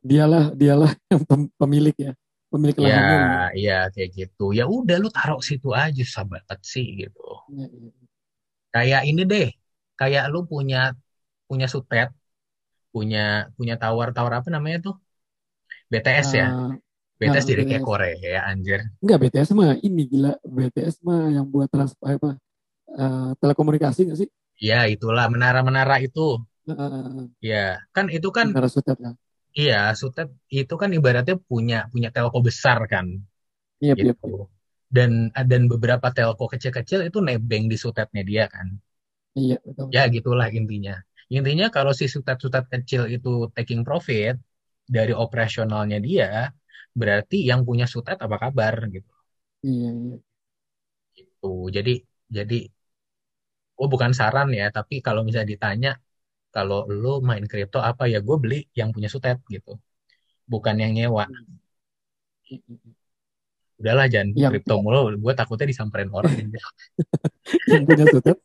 Dialah 0.00 0.44
dialah 0.56 0.92
yang 1.12 1.22
pem- 1.28 1.52
pemilik 1.60 1.96
ya. 1.96 2.12
Pemilik 2.50 2.76
Ya, 2.80 2.88
lahannya. 2.88 3.18
iya 3.58 3.72
kayak 3.92 4.10
gitu. 4.18 4.42
Ya 4.58 4.64
udah 4.76 4.96
lu 5.02 5.08
taruh 5.16 5.40
situ 5.48 5.68
aja 5.82 6.02
sahabat 6.14 6.58
sih 6.72 6.86
gitu. 7.00 7.20
Iya, 7.52 7.64
iya. 7.76 7.90
Kayak 8.74 9.02
ini 9.10 9.22
deh, 9.32 9.46
kayak 10.00 10.24
lu 10.32 10.38
punya 10.52 10.78
punya 11.48 11.66
sutet, 11.74 12.08
punya 12.94 13.18
punya 13.56 13.74
tawar-tawar 13.82 14.32
apa 14.40 14.48
namanya 14.56 14.78
tuh? 14.86 14.94
BTS 15.92 16.30
ya. 16.40 16.46
BTS 17.20 17.44
ah, 17.44 17.48
jadi 17.52 17.62
kayak. 17.68 17.84
Korea 17.84 18.38
anjir. 18.48 18.80
Enggak 19.04 19.18
BTS 19.28 19.52
mah 19.52 19.76
ini 19.84 20.02
gila 20.08 20.32
BTS 20.40 21.04
mah 21.04 21.28
yang 21.28 21.44
buat 21.52 21.68
trans 21.68 21.92
apa 22.00 22.40
eh, 22.96 23.30
telekomunikasi 23.36 24.00
nggak 24.08 24.18
sih? 24.24 24.28
Ya 24.56 24.88
itulah 24.88 25.28
menara-menara 25.28 26.00
itu. 26.00 26.40
Ah. 26.68 27.28
Ya, 27.42 27.80
kan 27.92 28.08
itu 28.12 28.28
kan 28.32 28.52
Menara 28.52 28.70
Sutet 28.70 28.96
ya. 29.00 29.12
iya, 29.56 29.80
Sutet 29.96 30.28
itu 30.48 30.74
kan 30.80 30.90
ibaratnya 30.94 31.36
punya 31.50 31.88
punya 31.92 32.08
telco 32.14 32.38
besar 32.40 32.78
kan 32.86 33.06
Iya, 33.80 33.94
iya, 33.96 34.12
iya. 34.12 34.12
gitu. 34.14 34.48
Dan 34.90 35.10
dan 35.34 35.62
beberapa 35.72 36.08
telco 36.16 36.44
kecil-kecil 36.50 37.08
itu 37.08 37.18
nebeng 37.24 37.64
di 37.72 37.76
Sutetnya 37.80 38.22
dia 38.24 38.44
kan. 38.48 38.68
Iya, 39.38 39.56
betul. 39.64 39.86
Ya 39.94 40.02
gitulah 40.10 40.48
intinya. 40.52 40.94
Intinya 41.30 41.66
kalau 41.70 41.92
si 41.94 42.10
Sutet-Sutet 42.10 42.66
kecil 42.74 43.02
itu 43.06 43.46
taking 43.54 43.86
profit 43.86 44.34
dari 44.90 45.14
operasionalnya 45.14 45.98
dia, 46.02 46.50
berarti 46.96 47.46
yang 47.46 47.62
punya 47.68 47.86
Sutet 47.86 48.18
apa 48.18 48.36
kabar 48.36 48.74
gitu. 48.90 49.10
Iya, 49.62 49.90
iya. 49.92 50.16
Gitu. 51.16 51.52
Jadi 51.70 51.94
jadi 52.30 52.58
gue 53.76 53.86
bukan 53.88 54.12
saran 54.12 54.52
ya, 54.52 54.68
tapi 54.68 55.00
kalau 55.00 55.24
misalnya 55.24 55.48
ditanya 55.48 55.92
kalau 56.50 56.84
lu 56.90 57.22
main 57.22 57.46
kripto 57.46 57.78
apa 57.78 58.10
ya 58.10 58.18
gue 58.20 58.36
beli 58.36 58.58
yang 58.74 58.90
punya 58.94 59.08
Sutet 59.08 59.38
gitu. 59.48 59.78
Bukan 60.50 60.76
yang 60.82 60.92
nyewa. 60.92 61.24
Udahlah 63.80 64.06
jangan 64.12 64.36
Yang 64.36 64.50
kripto 64.60 64.74
mulu, 64.84 65.16
gue 65.16 65.32
takutnya 65.32 65.66
disamperin 65.70 66.10
orang. 66.12 66.34
yang 67.72 67.82
punya 67.88 68.04
Sutet 68.10 68.36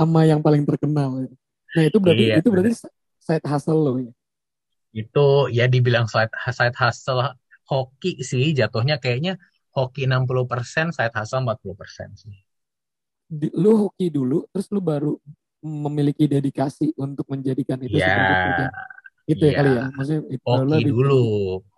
sama 0.00 0.24
yang 0.24 0.40
paling 0.40 0.64
terkenal. 0.64 1.28
Nah, 1.76 1.82
itu 1.84 2.00
berarti 2.00 2.24
Iya, 2.24 2.34
itu 2.40 2.48
berarti 2.48 2.72
side 3.20 3.46
hustle 3.46 3.78
lo 3.78 3.92
ya. 4.00 4.12
Itu 4.90 5.52
ya 5.52 5.68
dibilang 5.70 6.08
side, 6.08 6.32
side 6.50 6.74
hustle 6.74 7.36
hoki 7.70 8.10
sih 8.30 8.44
jatuhnya 8.58 8.94
kayaknya 9.02 9.32
hoki 9.76 10.00
60%, 10.10 10.86
side 10.96 11.14
hustle 11.18 11.42
40% 11.44 12.10
sih. 12.22 12.34
Di- 13.30 13.54
lu 13.62 13.70
hoki 13.86 14.06
dulu 14.10 14.42
terus 14.50 14.66
lu 14.74 14.80
baru 14.82 15.14
memiliki 15.62 16.24
dedikasi 16.26 16.90
untuk 16.98 17.26
menjadikan 17.30 17.78
itu 17.86 17.98
Ya, 18.00 18.06
sebagai 18.06 18.34
pekerjaan. 18.34 18.88
Itu 19.28 19.42
ya 19.46 19.52
iya. 19.52 19.58
kali 19.58 19.70
ya. 19.78 19.84
Maksudnya 19.94 20.22
itu 20.34 20.50
Hoki 20.50 20.78
lebih- 20.80 20.94
dulu, 20.94 21.14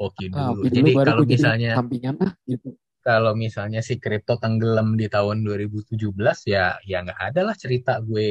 hoki 0.00 0.24
Ah, 0.37 0.44
dulu. 0.44 0.52
hoki 0.52 0.68
dulu 0.74 0.87
Jadi 0.87 0.90
baru 0.96 1.11
kalau 1.11 1.22
misalnya 1.33 1.70
sampingan 1.74 2.16
ah 2.24 2.33
gitu. 2.48 2.68
kalau 3.07 3.33
misalnya 3.44 3.81
si 3.88 3.94
kripto 4.05 4.35
tenggelam 4.42 4.88
di 5.00 5.07
tahun 5.14 5.37
2017 5.46 6.38
ya 6.55 6.64
ya 6.90 6.96
nggak 7.05 7.20
ada 7.28 7.40
lah 7.48 7.57
cerita 7.62 7.92
gue 8.09 8.28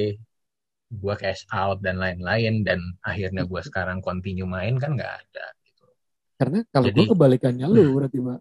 gue 1.01 1.15
cash 1.23 1.43
out 1.63 1.77
dan 1.85 1.95
lain-lain 2.03 2.53
dan 2.67 2.79
akhirnya 3.09 3.43
gue 3.51 3.61
sekarang 3.69 3.99
continue 4.07 4.47
main 4.55 4.75
kan 4.83 4.91
nggak 4.97 5.13
ada. 5.21 5.45
Karena 6.41 6.65
kalau 6.73 6.89
gue 6.89 7.05
kebalikannya 7.13 7.65
lu 7.69 8.01
berarti, 8.01 8.17
Pak. 8.17 8.39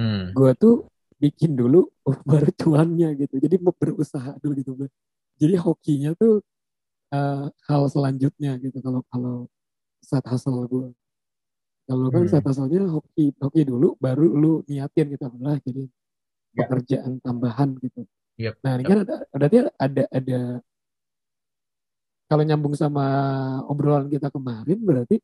Hmm. 0.00 0.24
Gue 0.32 0.50
tuh 0.56 0.74
bikin 1.20 1.52
dulu 1.60 1.84
baru 2.24 2.48
cuannya 2.56 3.12
gitu. 3.20 3.36
Jadi 3.36 3.60
mau 3.60 3.76
berusaha 3.76 4.32
dulu 4.40 4.52
gitu, 4.56 4.72
Pak. 4.80 4.88
Jadi 5.36 5.54
hokinya 5.60 6.16
tuh 6.16 6.40
eh, 7.12 7.44
hal 7.68 7.82
selanjutnya 7.92 8.56
gitu 8.64 8.80
kalau 8.80 9.04
kalau 9.12 9.44
saat 10.00 10.24
hustle 10.24 10.64
gue. 10.64 10.88
Kalau 11.88 12.08
kan 12.08 12.24
Hmm. 12.24 12.32
saat 12.32 12.44
hustle-nya 12.48 12.84
hoki 12.88 13.32
hoki 13.40 13.62
dulu 13.64 13.96
baru 14.00 14.24
lu 14.28 14.52
niatin 14.68 15.12
gitu 15.12 15.28
lah 15.44 15.60
jadi 15.60 15.84
Ya. 16.56 16.64
pekerjaan 16.64 17.20
tambahan 17.20 17.76
gitu. 17.80 18.08
Yep. 18.40 18.54
Nah, 18.64 18.72
ini 18.76 18.84
kan 18.88 18.98
ada 19.04 19.14
berarti 19.30 19.56
ada 19.76 20.02
ada 20.08 20.40
kalau 22.28 22.42
nyambung 22.44 22.76
sama 22.76 23.04
obrolan 23.68 24.08
kita 24.12 24.28
kemarin 24.28 24.78
berarti 24.84 25.16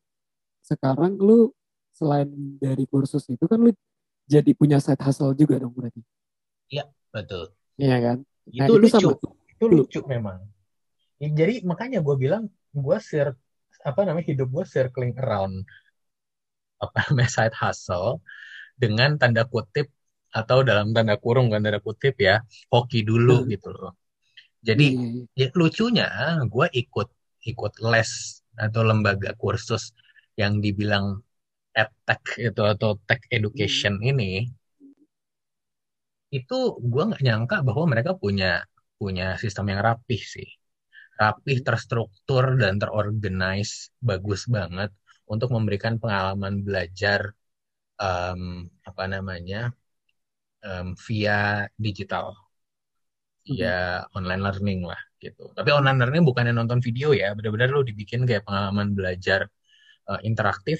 sekarang 0.65 1.21
lu 1.21 1.53
selain 1.95 2.27
dari 2.59 2.83
kursus 2.85 3.23
itu 3.31 3.47
kan 3.47 3.57
lu 3.57 3.71
jadi 4.27 4.51
punya 4.51 4.83
side 4.83 4.99
hustle 4.99 5.31
juga 5.33 5.55
dong 5.63 5.71
berarti. 5.71 6.03
Betul. 7.15 7.55
Iya 7.79 7.97
kan? 8.03 8.17
Nah, 8.51 8.65
Itu 8.67 8.73
itu 8.75 8.83
lucu. 8.83 8.91
sama- 8.99 9.19
Itu 9.55 9.65
lucu 9.71 9.99
memang. 10.03 10.43
Ya, 11.15 11.31
jadi 11.31 11.63
makanya 11.63 12.03
gue 12.03 12.15
bilang 12.19 12.51
gue 12.75 12.97
sir 12.99 13.31
apa 13.87 14.03
namanya 14.03 14.27
hidup 14.27 14.51
gue 14.51 14.65
circling 14.67 15.15
around 15.15 15.63
apa 16.83 17.07
namanya 17.07 17.31
side 17.31 17.55
hustle 17.55 18.19
dengan 18.75 19.15
tanda 19.15 19.47
kutip 19.47 19.87
atau 20.35 20.59
dalam 20.67 20.91
tanda 20.91 21.15
kurung 21.15 21.47
kan 21.47 21.63
tanda 21.63 21.79
kutip 21.79 22.19
ya 22.19 22.43
hoki 22.67 23.07
dulu 23.07 23.47
Hmm. 23.47 23.49
gitu 23.55 23.71
loh. 23.71 23.95
Jadi 24.59 24.87
Iya, 24.91 25.07
iya. 25.39 25.47
ya, 25.47 25.55
lucunya 25.55 26.07
gue 26.51 26.67
ikut 26.75 27.07
ikut 27.47 27.73
les 27.87 28.11
atau 28.59 28.81
lembaga 28.83 29.31
kursus 29.39 29.95
yang 30.35 30.59
dibilang 30.59 31.23
edtech 31.81 32.23
itu 32.47 32.61
atau 32.73 32.89
tech 33.07 33.21
education 33.35 33.93
ini 34.09 34.47
itu 36.37 36.55
gue 36.91 37.01
nggak 37.07 37.21
nyangka 37.27 37.55
bahwa 37.67 37.85
mereka 37.91 38.11
punya 38.23 38.45
punya 38.99 39.23
sistem 39.43 39.65
yang 39.71 39.81
rapih 39.87 40.21
sih. 40.35 40.47
Rapih 41.21 41.57
terstruktur 41.67 42.43
dan 42.61 42.73
terorganize 42.81 43.75
bagus 44.09 44.41
banget 44.55 44.89
untuk 45.33 45.49
memberikan 45.55 45.95
pengalaman 46.01 46.53
belajar 46.67 47.21
em, 48.01 48.41
apa 48.89 49.03
namanya 49.13 49.57
em, 50.63 50.87
via 51.05 51.67
digital. 51.85 52.35
Via 53.45 54.01
online 54.17 54.41
learning 54.45 54.79
lah 54.89 55.01
gitu. 55.21 55.53
Tapi 55.57 55.69
online 55.69 55.97
learning 56.01 56.23
bukannya 56.25 56.53
nonton 56.59 56.79
video 56.81 57.13
ya 57.13 57.37
benar-benar 57.37 57.69
lo 57.69 57.85
dibikin 57.85 58.25
kayak 58.27 58.43
pengalaman 58.47 58.97
belajar 58.97 59.45
eh, 60.09 60.21
interaktif 60.29 60.79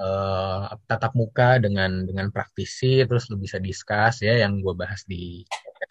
eh, 0.00 0.62
tatap 0.88 1.12
muka 1.20 1.44
dengan 1.64 1.90
dengan 2.08 2.26
praktisi 2.34 2.86
terus 3.08 3.24
lo 3.30 3.36
bisa 3.44 3.58
discuss 3.68 4.14
ya 4.26 4.32
yang 4.42 4.52
gue 4.64 4.74
bahas 4.82 5.00
di 5.12 5.16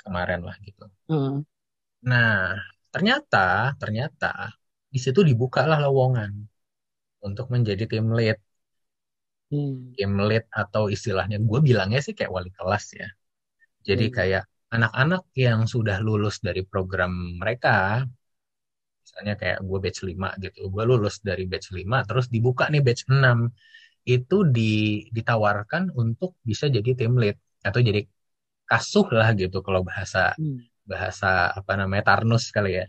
kemarin 0.04 0.42
lah 0.48 0.56
gitu 0.68 0.84
Heeh. 1.10 1.44
Nah, 2.12 2.56
ternyata 2.94 3.38
ternyata 3.82 4.28
di 4.94 5.00
situ 5.06 5.20
dibukalah 5.30 5.78
lowongan 5.86 6.32
untuk 7.28 7.48
menjadi 7.54 7.84
tim 7.92 8.08
lead 8.18 8.40
Hmm. 9.52 9.96
tim 9.96 10.12
lead 10.28 10.44
atau 10.62 10.84
istilahnya 10.96 11.38
gue 11.50 11.60
bilangnya 11.68 12.00
sih 12.06 12.14
kayak 12.18 12.32
wali 12.36 12.52
kelas 12.58 12.86
ya 13.00 13.08
jadi 13.90 14.06
Hmm. 14.06 14.18
kayak 14.18 14.44
anak-anak 14.76 15.24
yang 15.46 15.62
sudah 15.74 15.98
lulus 16.08 16.38
dari 16.48 16.62
program 16.72 17.14
mereka 17.42 18.06
misalnya 19.04 19.34
kayak 19.42 19.58
gue 19.68 19.78
batch 19.84 20.00
5 20.10 20.30
gitu 20.44 20.60
gue 20.74 20.84
lulus 20.90 21.16
dari 21.30 21.44
batch 21.52 21.68
5 21.78 21.98
terus 22.08 22.26
dibuka 22.34 22.64
nih 22.74 22.82
batch 22.86 23.04
6 23.14 23.38
itu 24.14 24.36
di, 24.56 24.62
ditawarkan 25.16 25.84
untuk 26.02 26.32
bisa 26.50 26.66
jadi 26.76 26.90
tim 27.00 27.14
lead 27.22 27.38
atau 27.68 27.80
jadi 27.88 28.02
kasuh 28.70 29.06
lah 29.18 29.30
gitu 29.42 29.58
kalau 29.66 29.82
bahasa 29.90 30.20
Hmm. 30.38 30.66
bahasa 30.92 31.28
apa 31.60 31.74
namanya 31.80 32.04
Tarnus 32.10 32.44
kali 32.56 32.70
ya 32.80 32.86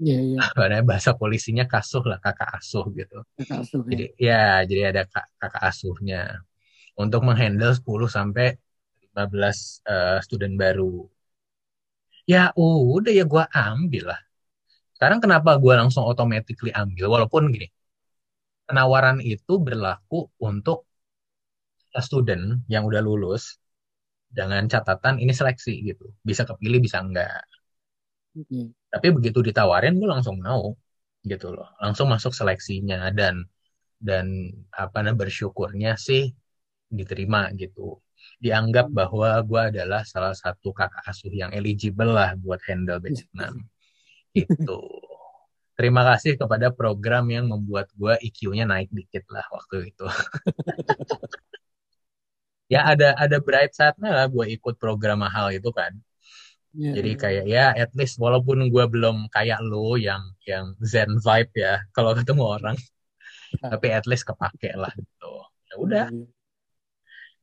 Iya, 0.00 0.20
iya. 0.22 0.40
bahasa 0.88 1.10
polisinya 1.20 1.64
kasuh 1.72 2.02
lah 2.10 2.18
kakak 2.24 2.50
asuh 2.58 2.84
gitu 2.98 3.16
Kakak 3.36 3.58
asuh 3.62 3.82
ya. 3.90 3.90
jadi 3.90 4.04
ya 4.28 4.34
jadi 4.70 4.82
ada 4.90 5.02
kak- 5.12 5.30
kakak 5.42 5.62
asuhnya 5.70 6.18
untuk 7.02 7.20
menghandle 7.28 7.72
10 7.78 8.08
sampai 8.18 8.46
15 9.04 9.58
eh, 9.90 10.18
student 10.26 10.54
baru 10.62 10.84
ya 12.32 12.52
udah 12.56 13.12
ya 13.18 13.24
gue 13.32 13.44
ambil 13.52 14.02
lah 14.12 14.20
sekarang 14.96 15.20
kenapa 15.24 15.50
gue 15.62 15.74
langsung 15.80 16.04
automatically 16.10 16.72
ambil 16.82 17.06
walaupun 17.14 17.42
gini 17.54 17.66
penawaran 18.68 19.18
itu 19.34 19.52
berlaku 19.66 20.18
untuk 20.48 20.78
student 22.06 22.44
yang 22.72 22.82
udah 22.88 23.00
lulus 23.08 23.56
dengan 24.38 24.64
catatan 24.72 25.16
ini 25.22 25.32
seleksi 25.40 25.74
gitu. 25.90 26.06
Bisa 26.28 26.42
kepilih 26.48 26.80
bisa 26.86 26.98
enggak. 27.04 27.44
Oke. 28.34 28.74
tapi 28.92 29.06
begitu 29.16 29.38
ditawarin 29.48 29.98
gue 30.00 30.08
langsung 30.14 30.36
mau 30.46 30.64
gitu 31.30 31.46
loh. 31.54 31.68
Langsung 31.82 32.06
masuk 32.12 32.32
seleksinya 32.38 33.10
dan 33.18 33.34
dan 34.08 34.26
apa 34.74 34.98
namanya 35.04 35.18
bersyukurnya 35.26 35.90
sih 36.06 36.22
diterima 36.98 37.40
gitu. 37.60 38.00
Dianggap 38.44 38.86
bahwa 38.98 39.30
gue 39.48 39.60
adalah 39.72 40.02
salah 40.12 40.34
satu 40.36 40.68
kakak 40.78 41.04
asuh 41.10 41.32
yang 41.34 41.52
eligible 41.58 42.10
lah 42.18 42.30
buat 42.44 42.60
handle 42.68 43.00
batch 43.04 43.22
6 43.36 43.54
itu 44.36 44.78
terima 45.74 46.02
kasih 46.08 46.38
kepada 46.40 46.70
program 46.70 47.26
yang 47.30 47.46
membuat 47.50 47.90
gue 47.98 48.14
IQ-nya 48.22 48.64
naik 48.66 48.90
dikit 48.94 49.26
lah 49.34 49.44
waktu 49.50 49.90
itu 49.90 50.06
ya 52.72 52.80
ada 52.92 53.12
ada 53.18 53.36
bright 53.40 53.72
side-nya 53.76 54.10
lah 54.14 54.26
gue 54.30 54.46
ikut 54.56 54.74
program 54.80 55.20
mahal 55.24 55.52
itu 55.52 55.70
kan 55.74 55.92
Iya, 56.74 56.90
Jadi 56.98 57.10
iya. 57.14 57.20
kayak 57.22 57.44
ya 57.46 57.64
at 57.70 57.90
least 57.94 58.18
walaupun 58.18 58.66
gue 58.66 58.84
belum 58.90 59.30
kayak 59.30 59.62
lo 59.62 59.94
yang 59.94 60.34
yang 60.42 60.74
zen 60.82 61.22
vibe 61.22 61.54
ya 61.54 61.78
kalau 61.94 62.18
ketemu 62.18 62.42
orang, 62.42 62.74
tapi 63.62 63.94
at 63.94 64.02
least 64.10 64.26
kepake 64.26 64.74
lah 64.74 64.90
gitu. 64.98 65.32
Ya 65.70 65.74
udah. 65.78 66.06
Iya, 66.10 66.26
iya. 66.26 66.34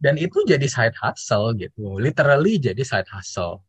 Dan 0.04 0.20
itu 0.20 0.44
jadi 0.44 0.68
side 0.68 1.00
hustle 1.00 1.56
gitu, 1.56 1.96
literally 1.96 2.60
jadi 2.60 2.84
side 2.84 3.08
hustle. 3.08 3.64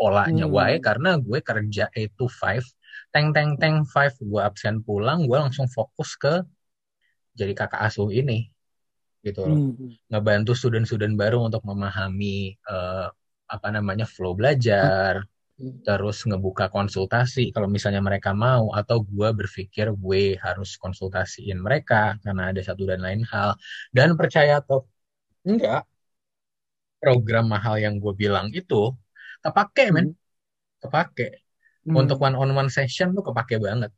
Polanya 0.00 0.48
Hmm. 0.48 0.56
wae 0.56 0.80
karena 0.80 1.20
gue 1.20 1.44
kerja 1.44 1.92
8 1.92 2.16
to 2.16 2.24
5, 2.24 2.64
teng 3.12 3.28
teng 3.34 3.50
teng 3.60 3.76
5 3.86 4.14
gue 4.30 4.40
absen 4.48 4.76
pulang, 4.86 5.18
gue 5.28 5.38
langsung 5.38 5.66
fokus 5.76 6.10
ke 6.22 6.34
jadi 7.38 7.52
kakak 7.56 7.80
asuh 7.86 8.10
ini 8.10 8.50
gitu 9.26 9.44
loh. 9.50 9.60
Hmm. 9.78 9.92
Ngebantu 10.10 10.52
student-student 10.56 11.14
baru 11.14 11.38
untuk 11.48 11.62
memahami 11.68 12.56
eh, 12.56 13.06
apa 13.50 13.68
namanya 13.74 14.06
flow 14.08 14.32
belajar, 14.38 15.24
Hmm. 15.60 15.76
terus 15.84 16.24
ngebuka 16.24 16.72
konsultasi 16.72 17.52
kalau 17.52 17.68
misalnya 17.68 18.00
mereka 18.00 18.32
mau 18.32 18.72
atau 18.72 19.04
gue 19.04 19.28
berpikir 19.28 19.92
gue 19.92 20.40
harus 20.40 20.80
konsultasiin 20.80 21.60
mereka 21.60 22.16
karena 22.24 22.48
ada 22.48 22.64
satu 22.64 22.88
dan 22.88 23.04
lain 23.04 23.28
hal 23.28 23.52
dan 23.92 24.16
percaya 24.16 24.64
atau 24.64 24.88
enggak 25.44 25.84
program 27.02 27.44
mahal 27.52 27.76
yang 27.84 27.94
gue 28.02 28.12
bilang 28.22 28.48
itu 28.52 28.92
kepake 29.44 29.84
men 29.94 30.06
Hmm. 30.06 30.16
kepake 30.82 31.26
Hmm. 31.86 31.96
untuk 32.00 32.18
one 32.20 32.36
on 32.36 32.50
one 32.52 32.70
session 32.72 33.12
tuh 33.16 33.24
kepake 33.24 33.56
banget 33.60 33.90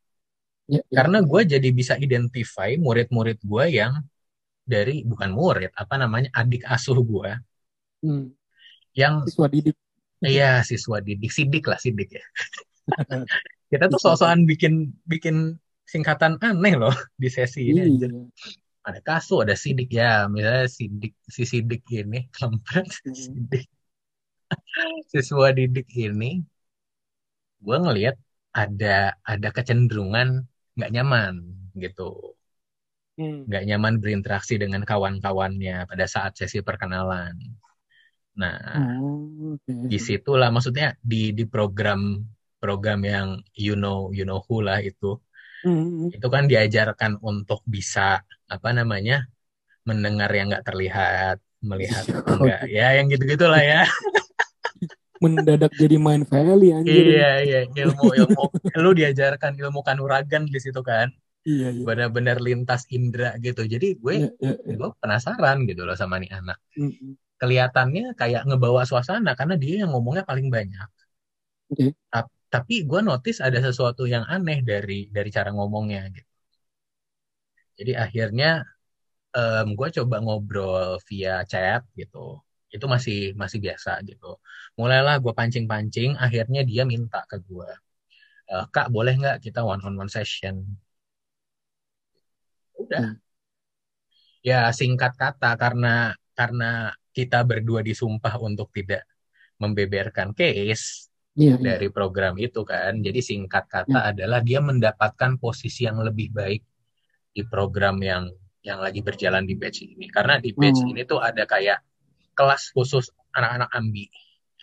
Ya, 0.70 0.78
ya. 0.78 1.02
karena 1.02 1.18
gue 1.26 1.40
jadi 1.58 1.68
bisa 1.74 1.98
identify 1.98 2.78
murid-murid 2.78 3.42
gue 3.42 3.64
yang 3.82 3.98
dari 4.62 5.02
bukan 5.02 5.34
murid 5.34 5.74
apa 5.74 5.94
namanya 5.98 6.30
adik 6.38 6.62
asuh 6.70 6.96
gue 7.02 7.30
Hmm. 8.02 8.30
yang 8.98 9.22
Siswa 9.26 9.46
didik. 9.50 9.76
Iya, 10.22 10.62
siswa 10.62 10.98
didik, 11.02 11.30
sidik 11.34 11.64
lah, 11.66 11.78
sidik 11.82 12.14
ya. 12.14 12.24
Kita 13.70 13.90
tuh 13.90 13.98
sosokan 13.98 14.46
bikin 14.46 14.90
bikin 15.02 15.58
singkatan 15.82 16.38
aneh 16.42 16.78
loh 16.78 16.94
di 17.18 17.26
sesi 17.26 17.74
ini. 17.74 17.98
Iya. 17.98 18.08
Ada 18.86 18.98
kasu, 19.02 19.42
ada 19.46 19.54
sidik 19.58 19.90
ya, 19.90 20.26
misalnya 20.30 20.66
sidik, 20.70 21.14
si 21.26 21.42
sidik 21.46 21.82
ini, 21.90 22.26
kampret, 22.38 22.86
Hmm. 23.02 23.14
sidik. 23.14 23.66
Siswa 25.10 25.50
didik 25.54 25.88
ini, 25.94 26.42
gue 27.62 27.76
ngelihat 27.78 28.16
ada 28.52 29.16
ada 29.24 29.48
kecenderungan 29.54 30.44
nggak 30.76 30.92
nyaman 30.92 31.34
gitu, 31.78 32.36
Hmm. 33.16 33.44
nggak 33.48 33.64
nyaman 33.68 33.94
berinteraksi 34.00 34.56
dengan 34.56 34.82
kawan-kawannya 34.88 35.84
pada 35.84 36.04
saat 36.08 36.32
sesi 36.36 36.64
perkenalan. 36.64 37.36
Nah, 38.40 38.56
Oh, 39.00 39.56
oke. 39.56 39.72
di 39.88 39.98
situlah 40.00 40.48
maksudnya 40.48 40.96
di 41.00 41.36
di 41.36 41.44
program 41.44 42.24
program 42.56 43.00
yang 43.04 43.28
you 43.52 43.76
know 43.76 44.08
you 44.16 44.24
know 44.24 44.40
who 44.48 44.64
lah 44.64 44.80
itu 44.80 45.20
Hmm. 45.62 46.10
itu 46.10 46.26
kan 46.26 46.50
diajarkan 46.50 47.22
untuk 47.22 47.62
bisa 47.68 48.18
apa 48.50 48.68
namanya 48.74 49.30
mendengar 49.86 50.30
yang 50.34 50.50
nggak 50.50 50.66
terlihat 50.66 51.36
melihat 51.62 52.02
enggak 52.42 52.66
ya 52.66 52.98
yang 52.98 53.06
gitu 53.12 53.24
gitulah 53.28 53.62
ya 53.62 53.86
Mendadak 55.22 55.72
jadi 55.82 55.96
main 56.06 56.22
valley 56.26 56.70
anjir. 56.76 57.04
iya 57.06 57.26
iya 57.46 57.58
ilmu 57.82 58.06
ilmu 58.20 58.42
lu 58.82 58.90
diajarkan 58.98 59.52
ilmu 59.62 59.80
kanuragan 59.88 60.42
di 60.54 60.58
situ 60.64 60.80
kan 60.90 61.08
Iya, 61.42 61.66
iya. 61.74 61.82
benar-benar 61.88 62.36
lintas 62.46 62.82
indera 62.96 63.28
gitu 63.46 63.62
jadi 63.74 63.86
gue 64.02 64.14
Iya, 64.18 64.28
iya, 64.42 64.52
iya. 64.66 64.74
gue 64.78 64.88
penasaran 65.02 65.56
gitu 65.70 65.82
loh 65.88 65.96
sama 66.02 66.16
nih 66.22 66.30
anak 66.38 66.58
Hmm. 66.78 67.14
kelihatannya 67.40 68.04
kayak 68.20 68.42
ngebawa 68.48 68.82
suasana 68.90 69.30
karena 69.38 69.54
dia 69.62 69.74
yang 69.82 69.90
ngomongnya 69.94 70.24
paling 70.30 70.48
banyak 70.56 70.88
Oke. 71.70 71.94
Ta- 72.12 72.30
tapi 72.54 72.74
gue 72.90 73.00
notice 73.08 73.38
ada 73.46 73.58
sesuatu 73.66 74.02
yang 74.14 74.24
aneh 74.34 74.58
dari 74.70 74.98
dari 75.16 75.30
cara 75.36 75.50
ngomongnya 75.56 76.00
gitu. 76.16 76.30
Jadi 77.78 77.92
akhirnya 78.04 78.50
gue 79.78 79.88
coba 79.96 80.16
ngobrol 80.24 80.88
via 81.08 81.32
chat 81.50 81.82
gitu. 82.00 82.18
Itu 82.72 82.88
masih 82.88 83.36
masih 83.36 83.58
biasa 83.60 84.00
gitu. 84.08 84.40
Mulailah 84.80 85.20
gue 85.20 85.32
pancing-pancing, 85.36 86.16
akhirnya 86.16 86.64
dia 86.64 86.82
minta 86.88 87.20
ke 87.28 87.36
gue, 87.44 87.68
"Eh, 88.48 88.64
Kak 88.72 88.88
boleh 88.88 89.14
nggak 89.20 89.44
kita 89.44 89.60
one 89.62 89.84
on 89.84 89.94
one 90.00 90.08
session? 90.08 90.64
Udah. 92.80 93.14
Hmm. 93.14 93.20
Ya 94.42 94.66
singkat 94.74 95.14
kata 95.14 95.54
karena 95.54 96.16
karena 96.34 96.90
kita 97.12 97.44
berdua 97.44 97.84
disumpah 97.84 98.40
untuk 98.40 98.72
tidak 98.74 99.04
membeberkan 99.60 100.32
case, 100.34 101.12
Iya, 101.32 101.56
iya. 101.56 101.64
dari 101.76 101.88
program 101.88 102.36
itu 102.36 102.60
kan. 102.66 102.98
Jadi 103.00 103.20
singkat 103.24 103.64
kata 103.68 104.12
adalah 104.12 104.44
dia 104.44 104.60
mendapatkan 104.60 105.40
posisi 105.40 105.88
yang 105.88 106.00
lebih 106.02 106.28
baik 106.34 106.62
di 107.32 107.42
program 107.48 107.96
yang 108.02 108.28
yang 108.62 108.78
lagi 108.84 109.00
berjalan 109.00 109.46
di 109.48 109.54
batch 109.56 109.80
ini. 109.86 110.06
Karena 110.12 110.36
di 110.36 110.52
batch 110.52 110.82
Hmm. 110.84 110.90
ini 110.92 111.02
tuh 111.08 111.22
ada 111.22 111.48
kayak 111.48 111.78
kelas 112.34 112.72
khusus 112.76 113.10
anak-anak 113.36 113.68
ambi, 113.72 114.08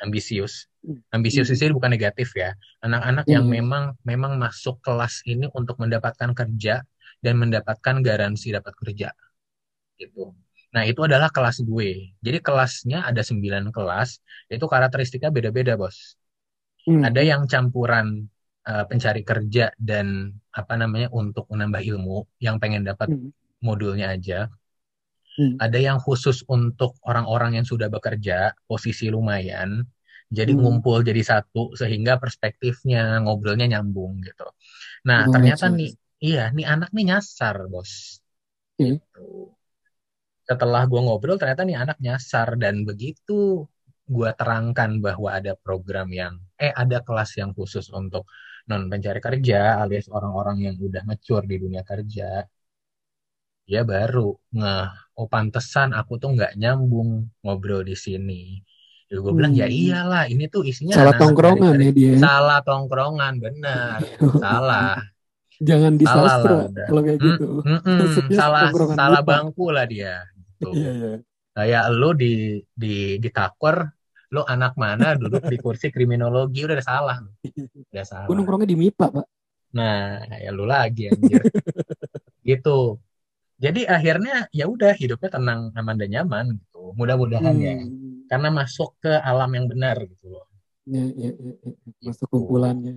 ambisius. 0.03 0.69
Hmm. 0.85 1.01
Ambisius 1.11 1.49
di 1.51 1.57
sini 1.59 1.71
bukan 1.75 1.91
negatif 1.91 2.33
ya. 2.37 2.53
Anak-anak 2.85 3.25
Iya, 3.27 3.39
yang 3.41 3.45
memang 3.49 3.97
memang 4.05 4.37
masuk 4.39 4.79
kelas 4.79 5.25
ini 5.27 5.49
untuk 5.51 5.75
mendapatkan 5.81 6.31
kerja 6.31 6.85
dan 7.19 7.33
mendapatkan 7.35 7.99
garansi 7.99 8.55
dapat 8.55 8.73
kerja. 8.79 9.11
Gitu. 9.99 10.31
Nah, 10.69 10.85
itu 10.85 11.01
adalah 11.01 11.33
kelas 11.33 11.65
gue. 11.65 12.13
Jadi 12.21 12.37
kelasnya 12.45 13.03
ada 13.03 13.25
9 13.25 13.73
kelas, 13.73 14.21
itu 14.53 14.65
karakteristiknya 14.69 15.33
beda-beda, 15.33 15.75
Bos 15.75 16.15
Hmm. 16.87 17.03
ada 17.03 17.19
yang 17.19 17.43
campuran 17.43 18.31
uh, 18.63 18.87
pencari 18.87 19.21
kerja 19.27 19.67
dan 19.75 20.31
apa 20.55 20.79
namanya 20.79 21.11
untuk 21.11 21.43
menambah 21.51 21.83
ilmu 21.83 22.23
yang 22.39 22.55
pengen 22.57 22.87
dapat 22.87 23.11
Hmm. 23.11 23.35
modulnya 23.59 24.15
aja. 24.15 24.47
Hmm. 25.39 25.55
Ada 25.55 25.79
yang 25.79 25.97
khusus 26.03 26.43
untuk 26.51 26.99
orang-orang 27.07 27.55
yang 27.55 27.63
sudah 27.63 27.87
bekerja, 27.87 28.51
posisi 28.67 29.07
lumayan. 29.07 29.87
Jadi 30.27 30.51
Hmm. 30.51 30.61
ngumpul 30.61 30.99
jadi 31.01 31.23
satu 31.23 31.73
sehingga 31.79 32.19
perspektifnya 32.19 33.23
ngobrolnya 33.23 33.65
nyambung 33.79 34.19
gitu. 34.21 34.45
Nah, 35.07 35.25
Oh, 35.25 35.31
ternyata 35.31 35.71
yes, 35.71 35.73
yes. 35.73 35.79
nih 35.79 35.91
iya, 36.19 36.43
nih 36.51 36.65
anak 36.67 36.89
nih 36.91 37.05
nyasar, 37.15 37.55
Bos. 37.71 38.19
Oke. 38.75 38.99
Gitu. 38.99 39.25
Setelah 40.43 40.83
gua 40.91 41.01
ngobrol 41.07 41.37
ternyata 41.41 41.63
nih 41.63 41.77
anak 41.79 41.97
nyasar 42.03 42.59
dan 42.59 42.83
begitu 42.83 43.63
gua 44.09 44.29
terangkan 44.35 44.99
bahwa 44.99 45.29
ada 45.37 45.53
program 45.55 46.09
yang 46.11 46.33
eh 46.59 46.73
ada 46.73 46.99
kelas 47.05 47.37
yang 47.39 47.51
khusus 47.57 47.87
untuk 47.93 48.27
non 48.69 48.85
pencari 48.91 49.17
kerja 49.21 49.81
alias 49.81 50.09
orang-orang 50.13 50.57
yang 50.65 50.75
udah 50.77 51.01
mature 51.09 51.45
di 51.45 51.55
dunia 51.63 51.81
kerja 51.85 52.43
dia 53.69 53.81
baru 53.85 54.33
nge 54.57 54.75
oh 55.19 55.27
pantesan 55.27 55.91
aku 55.91 56.15
tuh 56.15 56.31
nggak 56.31 56.55
nyambung 56.55 57.27
ngobrol 57.43 57.83
di 57.83 57.95
sini 57.99 58.63
ya 59.11 59.19
gue 59.19 59.33
bilang 59.35 59.51
ya 59.51 59.67
Hmm. 59.67 59.75
iyalah 59.75 60.23
ini 60.31 60.47
tuh 60.47 60.63
isinya 60.63 60.95
Salah 60.95 61.15
tongkrongan 61.17 61.75
dari- 61.75 61.85
ya 61.85 61.91
dia. 61.91 62.13
salah 62.21 62.59
tongkrongan 62.63 63.33
benar 63.43 63.99
salah 64.43 64.95
Jangan 65.59 65.99
di 65.99 66.05
Salah 66.07 66.39
lah 66.39 66.63
kalau 66.87 67.01
kayak 67.03 67.19
Mm, 67.19 67.27
gitu. 67.35 67.47
Mm-mm, 67.67 67.97
Masuknya 67.99 68.37
salah 68.39 68.61
tongkrongan 68.71 68.95
salah 68.95 69.19
buta. 69.19 69.27
bangku 69.35 69.65
lah 69.75 69.85
dia 69.91 70.15
gitu. 70.39 70.69
Iya, 70.71 70.91
iya. 70.95 71.11
kayak 71.51 71.83
lu 71.91 72.09
di 72.15 72.33
di 72.71 72.95
di 73.19 73.29
taker 73.29 73.77
lu 74.31 74.41
anak 74.47 74.79
mana 74.79 75.19
duduk 75.19 75.43
di 75.51 75.57
kursi 75.59 75.91
kriminologi 75.91 76.63
udah 76.63 76.79
salah 76.79 77.17
udah 77.91 78.05
salah 78.07 78.23
Gue 78.23 78.39
nongkrongnya 78.39 78.71
di 78.71 78.77
MIPA, 78.79 79.05
Pak. 79.11 79.25
nah 79.75 80.23
ya 80.39 80.49
lu 80.55 80.63
lagi 80.63 81.11
anjir 81.11 81.43
gitu 82.49 82.97
jadi 83.63 83.81
akhirnya 83.95 84.35
ya 84.59 84.65
udah 84.73 84.91
hidupnya 85.01 85.29
tenang 85.35 85.61
aman 85.79 85.95
dan 86.01 86.09
nyaman 86.15 86.45
gitu 86.59 86.79
mudah-mudahan 86.99 87.55
ya 87.67 87.73
Hmm. 87.75 88.25
karena 88.31 88.49
masuk 88.59 88.89
ke 89.03 89.11
alam 89.29 89.49
yang 89.57 89.65
benar 89.71 89.95
gitu 90.11 90.25
loh 90.33 90.45
Iya, 90.89 91.03
iya, 91.19 91.29
iya, 91.43 91.53
iya. 91.65 91.73
Masuk 92.07 92.27
Gitu. 92.27 92.33
kumpulannya. 92.33 92.93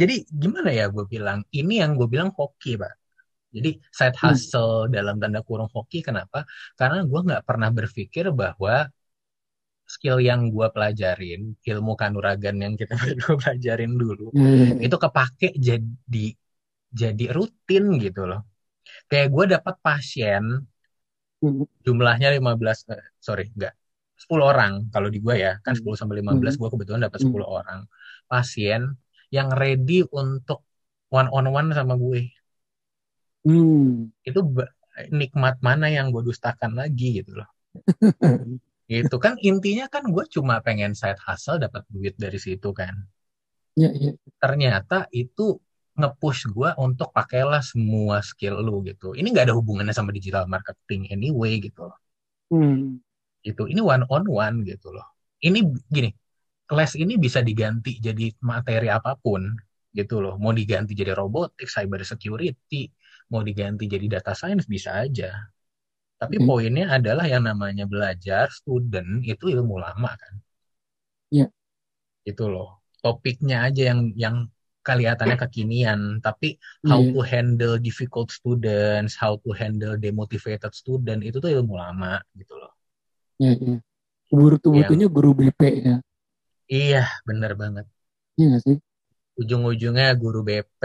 jadi 0.00 0.14
gimana 0.42 0.70
ya 0.72 0.84
gue 0.94 1.04
bilang 1.14 1.38
ini 1.52 1.74
yang 1.82 1.92
gue 1.98 2.08
bilang 2.14 2.30
hoki 2.38 2.70
pak 2.80 2.92
jadi 3.54 3.70
side 3.98 4.16
Hmm. 4.20 4.30
hustle 4.32 4.74
dalam 4.96 5.16
tanda 5.22 5.40
kurung 5.48 5.70
hoki 5.76 5.98
kenapa 6.08 6.38
karena 6.80 6.98
gue 7.10 7.20
nggak 7.26 7.42
pernah 7.48 7.70
berpikir 7.78 8.24
bahwa 8.40 8.74
skill 9.94 10.18
yang 10.28 10.48
gue 10.54 10.66
pelajarin 10.74 11.40
ilmu 11.70 11.92
kanuragan 12.00 12.56
yang 12.64 12.74
kita 12.80 12.94
berdua 13.02 13.34
pelajarin 13.42 13.92
dulu 14.02 14.32
iya. 14.32 14.74
itu 14.86 14.96
kepake 15.04 15.48
jadi 15.68 16.26
jadi 16.92 17.24
rutin 17.36 17.84
gitu 18.04 18.22
loh 18.30 18.40
kayak 19.12 19.28
gue 19.34 19.44
dapat 19.54 19.76
pasien 19.86 20.44
Hmm. 21.42 21.64
jumlahnya 21.86 22.28
15 22.38 22.78
eh, 22.94 23.02
sorry 23.26 23.44
enggak 23.54 23.74
10 24.22 24.44
orang 24.52 24.72
kalau 24.94 25.08
di 25.14 25.18
gue 25.24 25.34
ya 25.44 25.52
kan 25.64 25.74
Hmm. 25.74 25.78
10 25.78 25.98
sampai 26.00 26.16
15 26.22 26.54
gue 26.60 26.68
kebetulan 26.72 27.02
dapat 27.06 27.20
10 27.26 27.48
orang 27.58 27.80
pasien 28.30 28.80
yang 29.36 29.48
ready 29.62 30.06
untuk 30.22 30.62
one 31.18 31.28
on 31.36 31.46
one 31.50 31.68
sama 31.78 31.94
gue 31.98 32.20
Hmm. 33.44 34.12
itu 34.28 34.40
nikmat 35.20 35.56
mana 35.66 35.86
yang 35.96 36.06
gue 36.14 36.22
dustakan 36.30 36.72
lagi 36.80 37.08
gitu 37.22 37.32
loh 37.42 37.48
gitu 38.92 39.16
kan 39.24 39.34
intinya 39.48 39.86
kan 39.94 40.04
gue 40.14 40.24
cuma 40.34 40.54
pengen 40.66 40.92
side 41.00 41.20
hustle 41.26 41.58
dapat 41.64 41.82
duit 41.90 42.14
dari 42.24 42.38
situ 42.38 42.70
kan 42.80 42.94
Iya, 43.78 43.88
iya. 43.96 44.10
ternyata 44.42 45.08
itu 45.22 45.56
nge-push 45.98 46.48
gue 46.54 46.70
untuk 46.80 47.08
pakailah 47.12 47.60
semua 47.60 48.24
skill 48.24 48.60
lu 48.64 48.80
gitu. 48.88 49.12
Ini 49.18 49.26
nggak 49.32 49.52
ada 49.52 49.54
hubungannya 49.58 49.92
sama 49.92 50.10
digital 50.16 50.44
marketing 50.48 51.08
anyway 51.12 51.60
gitu 51.60 51.88
loh. 51.88 51.98
Hmm. 52.52 53.00
gitu. 53.42 53.66
Ini 53.66 53.80
one 53.82 54.04
on 54.12 54.24
one 54.28 54.56
gitu 54.68 54.92
loh. 54.94 55.06
Ini 55.42 55.58
gini 55.90 56.10
kelas 56.68 56.96
ini 56.96 57.20
bisa 57.20 57.44
diganti 57.44 58.00
jadi 58.00 58.32
materi 58.40 58.88
apa 58.88 59.18
pun 59.18 59.42
gitu 59.92 60.22
loh. 60.24 60.34
Mau 60.40 60.52
diganti 60.56 60.92
jadi 60.96 61.12
robotik 61.12 61.68
cyber 61.68 62.00
security 62.06 62.88
mau 63.32 63.40
diganti 63.40 63.88
jadi 63.88 64.06
data 64.20 64.36
science 64.36 64.68
bisa 64.68 64.90
aja. 65.04 65.32
Tapi 66.20 66.36
Oke. 66.38 66.46
poinnya 66.46 66.86
adalah 66.92 67.24
yang 67.26 67.48
namanya 67.48 67.88
belajar 67.88 68.52
student 68.52 69.24
itu 69.24 69.48
ilmu 69.48 69.80
lama 69.80 70.12
kan. 70.14 70.34
Iya. 71.32 71.48
itu 72.22 72.44
loh. 72.46 72.84
Topiknya 73.02 73.66
aja 73.66 73.82
yang 73.90 74.00
yang 74.14 74.36
kelihatannya 74.86 75.36
kekinian 75.42 76.00
tapi 76.26 76.58
how 76.90 76.98
Iya. 77.00 77.12
to 77.14 77.20
handle 77.22 77.74
difficult 77.78 78.28
students 78.34 79.14
how 79.14 79.32
to 79.44 79.50
handle 79.54 79.94
demotivated 79.98 80.72
student 80.74 81.20
itu 81.22 81.38
tuh 81.42 81.50
ilmu 81.54 81.74
lama 81.78 82.18
gitu 82.38 82.54
loh 82.58 82.72
Iya, 83.42 83.52
iya. 83.58 83.76
Butuh-butuhnya 84.32 85.06
guru 85.12 85.30
BP 85.38 85.62
ya. 85.86 85.96
iya 86.70 87.02
bener 87.28 87.52
banget 87.54 87.86
Iya 88.38 88.46
nggak 88.50 88.62
sih? 88.66 88.76
ujung-ujungnya 89.40 90.06
guru 90.22 90.40
BP 90.46 90.82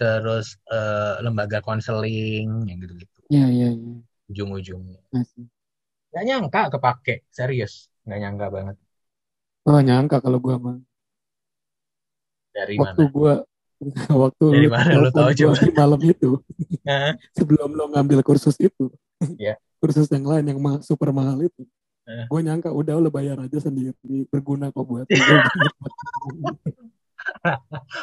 terus 0.00 0.56
eh, 0.72 1.14
lembaga 1.24 1.58
konseling 1.60 2.48
yang 2.68 2.78
gitu-gitu 2.82 3.18
Iya, 3.32 3.46
iya, 3.54 3.68
iya. 3.76 3.94
ujung-ujungnya 4.30 5.00
nggak 6.10 6.24
nyangka 6.26 6.60
kepake 6.74 7.14
serius 7.30 7.86
nggak 8.06 8.18
nyangka 8.22 8.46
banget 8.56 8.76
Oh, 9.68 9.78
nyangka 9.84 10.16
kalau 10.24 10.38
gua 10.40 10.56
mah. 10.56 10.76
Dari 12.50 12.74
Waktu 12.76 13.02
mana 13.02 13.12
gua 13.14 13.34
waktu 14.28 14.44
Dari 14.52 14.66
lu 14.66 14.70
mana 14.70 14.92
lu 15.00 15.10
tahu 15.10 15.30
coba? 15.32 15.54
malam 15.72 16.00
itu 16.04 16.30
sebelum 17.38 17.70
lo 17.72 17.84
ngambil 17.92 18.20
kursus 18.26 18.56
itu. 18.60 18.92
Iya. 19.36 19.56
Kursus 19.80 20.12
yang 20.12 20.28
lain 20.28 20.44
yang 20.44 20.60
ma- 20.60 20.84
super 20.84 21.08
mahal 21.08 21.40
itu. 21.40 21.64
Eh. 22.04 22.28
Gue 22.28 22.40
nyangka 22.44 22.68
udah 22.68 23.00
lo 23.00 23.08
bayar 23.08 23.40
aja 23.40 23.56
sendiri 23.56 23.96
berguna 24.28 24.68
kok 24.68 24.84
buat 24.84 25.06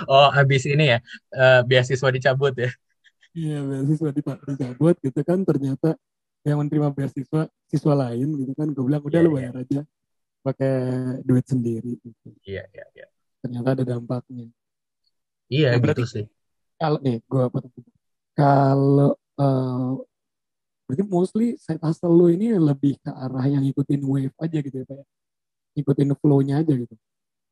oh 0.08 0.28
habis 0.34 0.64
ini 0.66 0.96
ya 0.96 1.00
eh, 1.34 1.62
beasiswa 1.66 2.10
dicabut 2.10 2.54
ya 2.58 2.70
Iya 3.38 3.62
beasiswa 3.62 4.10
di 4.10 4.22
dicabut 4.26 4.96
gitu 4.98 5.20
kan 5.22 5.46
ternyata 5.46 5.94
yang 6.42 6.58
menerima 6.64 6.90
beasiswa 6.96 7.46
siswa 7.70 7.94
lain 7.94 8.34
gitu 8.42 8.52
kan 8.58 8.72
gue 8.74 8.84
bilang 8.86 9.04
udah 9.06 9.20
Iya, 9.22 9.26
lo 9.26 9.30
iya. 9.30 9.38
bayar 9.38 9.54
aja 9.62 9.80
pakai 10.42 10.74
duit 11.28 11.46
sendiri 11.46 12.00
gitu. 12.02 12.28
iya 12.48 12.64
iya 12.74 12.86
iya 12.96 13.06
ternyata 13.44 13.70
ada 13.78 13.84
dampaknya. 13.86 14.48
Iya 15.48 15.72
Nah, 15.72 15.80
gitu 15.80 15.84
berarti- 15.84 16.12
sih. 16.14 16.26
Kalau 16.78 17.00
nih 17.02 17.18
gue 17.26 17.42
apa 17.42 17.58
kalau 18.38 19.12
eh, 19.38 19.92
berarti 20.86 21.04
mostly 21.10 21.48
side 21.58 21.82
hustle 21.82 22.14
lo 22.14 22.28
ini 22.30 22.54
lebih 22.54 22.98
ke 23.02 23.12
arah 23.12 23.46
yang 23.50 23.64
ngikutin 23.66 24.02
wave 24.06 24.36
aja 24.38 24.58
gitu 24.62 24.76
ya 24.82 24.86
pak 24.88 24.98
ya? 25.02 25.06
ngikutin 25.78 26.10
flow-nya 26.22 26.56
aja 26.66 26.74
gitu. 26.74 26.96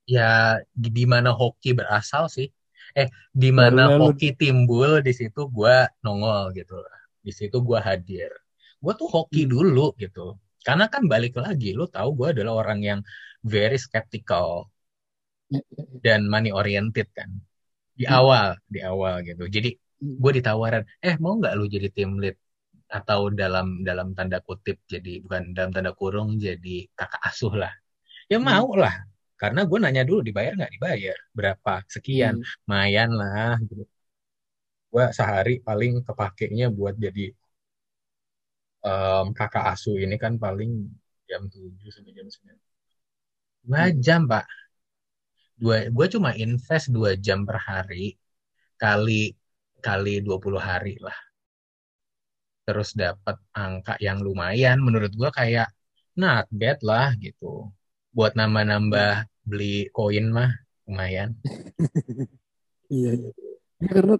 Ya 0.05 0.61
di 0.73 1.03
mana 1.09 1.33
hoki 1.33 1.73
berasal 1.73 2.29
sih. 2.29 2.49
Eh 2.93 3.09
di 3.33 3.49
mana 3.49 3.89
Lalu- 3.97 4.13
hoki 4.13 4.29
timbul 4.37 5.01
di 5.01 5.13
situ 5.13 5.49
gua 5.49 5.89
nongol 6.05 6.53
gitu 6.53 6.77
di 7.25 7.33
situ 7.33 7.57
gua 7.65 7.81
hadir. 7.81 8.29
Gua 8.77 8.93
tuh 8.93 9.09
hoki 9.09 9.45
Hmm. 9.45 9.51
dulu 9.57 9.93
gitu. 9.97 10.37
Karena 10.61 10.85
kan 10.89 11.05
balik 11.09 11.33
lagi 11.37 11.73
lu 11.73 11.89
tahu 11.89 12.13
gua 12.13 12.29
adalah 12.33 12.61
orang 12.61 12.79
yang 12.81 12.99
very 13.41 13.77
skeptical. 13.81 14.69
Dan 16.05 16.19
money 16.33 16.49
oriented 16.59 17.07
kan. 17.17 17.29
Di 17.99 18.05
Hmm. 18.07 18.19
awal 18.19 18.47
di 18.73 18.79
awal 18.91 19.15
gitu. 19.27 19.43
Jadi 19.55 19.69
Hmm. 20.01 20.15
gue 20.21 20.31
ditawarin 20.37 20.83
eh 21.05 21.15
mau 21.23 21.33
nggak 21.39 21.53
lu 21.59 21.65
jadi 21.75 21.87
tim 21.95 22.11
lead? 22.23 22.35
Atau 22.97 23.21
dalam 23.41 23.67
dalam 23.87 24.07
tanda 24.17 24.39
kutip 24.47 24.77
jadi 24.93 25.11
bukan 25.25 25.43
dalam 25.57 25.71
tanda 25.75 25.91
kurung 25.99 26.29
jadi 26.47 26.87
kakak 26.99 27.21
asuh 27.29 27.53
lah. 27.61 27.73
Ya 28.31 28.37
Hmm. 28.41 28.47
mau 28.49 28.69
lah. 28.83 28.95
Karena 29.41 29.61
gue 29.69 29.79
nanya 29.83 30.03
dulu 30.09 30.21
dibayar 30.27 30.53
nggak? 30.57 30.71
Dibayar. 30.77 31.17
Berapa? 31.37 31.73
Sekian. 31.95 32.35
Hmm. 32.35 32.45
lumayan 32.67 33.09
lah. 33.19 33.55
Gitu. 33.69 33.83
Gue 34.91 35.05
sehari 35.17 35.53
paling 35.67 35.93
kepakainya 36.07 36.65
buat 36.77 36.95
jadi 37.05 37.23
em, 38.89 39.25
kakak 39.39 39.65
asuh 39.73 39.95
ini 40.03 40.15
kan 40.23 40.33
paling 40.43 40.71
jam 41.29 41.41
7 41.53 41.89
sampai 41.95 42.11
jam 42.17 42.27
9 42.33 42.57
dua 43.67 43.81
Hmm. 43.81 43.95
jam 44.05 44.21
pak 44.31 44.45
dua 45.55 45.87
gue 45.87 46.05
cuma 46.13 46.35
invest 46.35 46.91
dua 46.91 47.15
jam 47.15 47.47
per 47.47 47.57
hari 47.59 48.15
kali 48.75 49.31
kali 49.79 50.19
20 50.19 50.59
hari 50.59 50.99
lah 50.99 51.15
terus 52.65 52.97
dapat 52.97 53.37
angka 53.53 53.95
yang 54.01 54.19
lumayan 54.25 54.81
menurut 54.81 55.13
gue 55.13 55.29
kayak 55.31 55.69
not 56.17 56.49
bad 56.49 56.81
lah 56.81 57.13
gitu 57.21 57.69
buat 58.15 58.33
nambah-nambah 58.33 59.27
beli 59.45 59.87
koin 59.93 60.31
mah 60.33 60.51
lumayan 60.89 61.35
Iya, 62.85 63.17
iya. 63.17 63.29
Ini 63.81 63.89
karena 63.89 64.15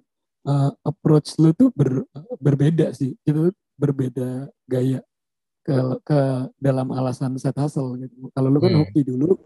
uh, 0.49 0.71
approach 0.81 1.37
lu 1.37 1.53
tuh 1.53 1.69
ber- 1.69 2.09
berbeda 2.41 2.89
sih. 2.97 3.13
Itu 3.21 3.53
berbeda 3.77 4.49
gaya 4.65 5.05
ke 5.61 5.77
ke 6.01 6.19
dalam 6.57 6.89
alasan 6.89 7.37
set 7.37 7.53
hustle 7.61 7.93
gitu. 8.01 8.33
Kalau 8.33 8.49
lu 8.49 8.57
kan 8.57 8.73
Hmm. 8.73 8.81
hoki 8.81 9.05
dulu 9.05 9.37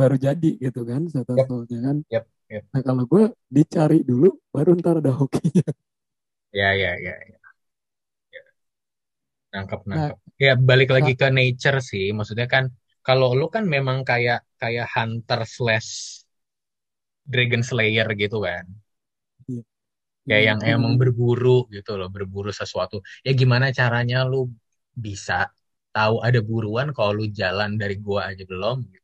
baru 0.00 0.16
jadi 0.26 0.50
gitu 0.64 0.80
kan 0.90 1.02
set 1.12 1.26
Yep. 1.36 1.48
hustle-nya 1.48 1.78
kan. 1.86 1.96
Yep, 2.10 2.26
yep. 2.50 2.64
Nah 2.72 2.82
kalau 2.86 3.04
gue 3.12 3.24
dicari 3.56 3.98
dulu 4.10 4.28
baru 4.54 4.70
ntar 4.80 4.96
ada 5.02 5.12
hokinya. 5.20 5.64
ya 6.52 6.74
ya 6.74 6.90
ya, 6.98 7.12
ya. 7.30 7.38
Ya. 8.32 8.40
nangkep 9.52 9.80
Nah, 9.94 10.10
nangkep 10.10 10.18
ya 10.44 10.52
balik 10.68 10.88
lagi 10.96 11.12
ke 11.20 11.26
nature 11.38 11.78
sih 11.90 12.04
maksudnya 12.16 12.46
kan 12.54 12.64
kalau 13.06 13.28
lu 13.38 13.46
kan 13.54 13.64
memang 13.74 13.98
kayak 14.10 14.38
kayak 14.60 14.86
hunter 14.94 15.40
slash 15.54 15.90
dragon 17.32 17.62
slayer 17.68 18.08
gitu 18.22 18.38
kan 18.46 18.64
Iya. 19.48 19.62
kayak 20.28 20.44
yang 20.48 20.60
Hmm. 20.60 20.74
emang 20.74 20.94
berburu 21.00 21.68
gitu 21.74 21.90
loh 22.00 22.08
berburu 22.14 22.50
sesuatu 22.60 22.96
ya 23.26 23.32
gimana 23.40 23.66
caranya 23.78 24.16
lu 24.30 24.48
bisa 25.04 25.34
tahu 25.94 26.14
ada 26.26 26.40
buruan 26.50 26.88
kalau 26.96 27.12
lu 27.20 27.24
jalan 27.40 27.70
dari 27.80 27.96
gua 28.00 28.32
aja 28.32 28.42
belum 28.50 28.76
gitu 28.94 29.03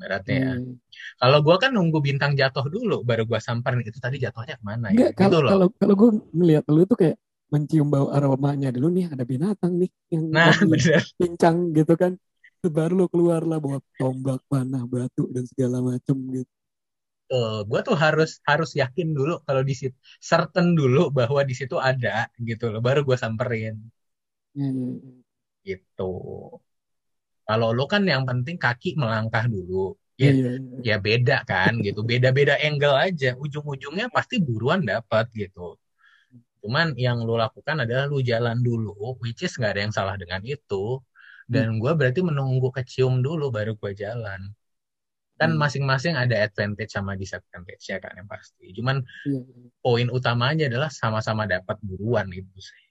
Beratnya 0.00 0.36
ya. 0.44 0.52
Hmm. 0.52 0.80
Kalau 1.20 1.38
gue 1.46 1.56
kan 1.62 1.70
nunggu 1.76 1.98
bintang 2.08 2.32
jatuh 2.40 2.66
dulu, 2.74 2.94
baru 3.08 3.22
gue 3.30 3.40
samperin 3.48 3.82
itu 3.90 3.98
tadi 4.04 4.16
jatuhnya 4.24 4.54
ke 4.60 4.64
mana 4.70 4.88
ya? 5.00 5.06
Gitu 5.20 5.20
kalau 5.20 5.40
loh. 5.46 5.54
kalau 5.54 5.66
kalau 5.80 5.94
gue 6.00 6.10
ngelihat 6.36 6.64
lu 6.74 6.82
tuh 6.90 6.98
kayak 7.02 7.16
mencium 7.52 7.88
bau 7.94 8.08
aromanya 8.16 8.68
dulu 8.74 8.86
nih 8.96 9.06
ada 9.14 9.24
binatang 9.32 9.72
nih 9.80 9.90
yang 10.14 10.24
Nah, 10.32 10.52
bener. 10.70 11.02
pincang 11.18 11.56
gitu 11.76 11.94
kan. 12.02 12.12
Baru 12.76 12.92
lu 13.00 13.06
keluar 13.12 13.42
lah 13.50 13.58
bawa 13.64 13.78
tombak, 13.98 14.40
panah, 14.50 14.84
batu 14.92 15.24
dan 15.34 15.44
segala 15.50 15.78
macem 15.90 16.16
gitu. 16.36 16.50
Tuh, 17.30 17.54
gue 17.70 17.80
tuh 17.86 17.96
harus 18.04 18.30
harus 18.50 18.70
yakin 18.80 19.08
dulu 19.18 19.32
kalau 19.46 19.62
di 19.68 19.74
situ, 19.80 19.96
certain 20.30 20.68
dulu 20.80 21.00
bahwa 21.18 21.40
di 21.50 21.54
situ 21.60 21.76
ada 21.90 22.10
gitu 22.48 22.64
loh, 22.72 22.80
baru 22.86 23.00
gue 23.08 23.16
samperin 23.24 23.74
ya. 24.54 25.00
gitu. 25.66 26.02
Kalau 27.50 27.68
lu 27.76 27.84
kan 27.92 28.02
yang 28.12 28.22
penting 28.30 28.56
kaki 28.64 28.90
melangkah 29.02 29.44
dulu, 29.54 29.98
ya 30.22 30.32
iya, 30.32 30.48
iya. 30.56 30.80
ya 30.88 30.96
beda 31.06 31.36
kan 31.50 31.72
gitu, 31.86 32.00
beda-beda 32.10 32.54
angle 32.66 32.94
aja, 33.06 33.28
ujung-ujungnya 33.44 34.06
pasti 34.16 34.36
buruan 34.48 34.80
dapat 34.92 35.26
gitu. 35.42 35.76
Cuman 36.62 36.92
yang 37.06 37.24
lu 37.28 37.34
lakukan 37.40 37.76
adalah 37.84 38.04
lu 38.12 38.20
jalan 38.20 38.60
dulu, 38.60 38.92
which 39.24 39.40
is 39.46 39.52
nggak 39.58 39.72
ada 39.76 39.82
yang 39.88 39.94
salah 39.98 40.16
dengan 40.22 40.40
itu. 40.44 41.00
Dan 41.50 41.82
gue 41.82 41.92
berarti 41.98 42.20
menunggu 42.22 42.68
kecium 42.76 43.14
dulu 43.26 43.50
baru 43.56 43.72
gue 43.80 43.92
jalan. 43.96 44.40
Kan 45.40 45.50
Hmm. 45.56 45.60
masing-masing 45.62 46.14
ada 46.20 46.36
advantage 46.46 46.92
sama 46.92 47.12
disadvantage 47.16 47.84
ya 47.88 47.98
kan 48.04 48.12
yang 48.18 48.28
pasti. 48.28 48.64
Cuman 48.76 48.96
Iya, 49.24 49.32
iya. 49.40 49.70
poin 49.84 50.08
utamanya 50.12 50.64
adalah 50.70 50.90
sama-sama 50.92 51.44
dapat 51.48 51.76
buruan 51.88 52.28
itu 52.34 52.58
sih. 52.60 52.84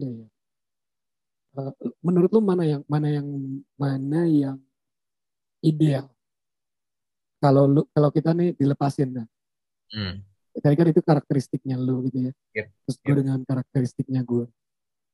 Iya. 0.00 0.26
Eh, 1.50 1.72
menurut 2.00 2.30
lu 2.30 2.40
mana 2.40 2.62
yang 2.64 2.82
mana 2.86 3.08
yang 3.10 3.26
mana 3.74 4.20
yang 4.26 4.56
ideal? 5.60 6.08
Kalau 7.40 7.64
lu 7.68 7.82
kalau 7.92 8.10
kita 8.12 8.36
nih 8.36 8.56
dilepasin 8.56 9.16
nah, 9.16 9.26
Hmm. 9.90 10.22
tadi 10.62 10.74
kan 10.78 10.86
itu 10.86 11.02
karakteristiknya 11.02 11.74
lu 11.74 12.06
gitu 12.06 12.30
ya. 12.30 12.32
Yep. 12.54 12.66
Terus 12.86 12.96
gue 13.02 13.14
dengan 13.26 13.38
karakteristiknya 13.42 14.22
gue. 14.22 14.46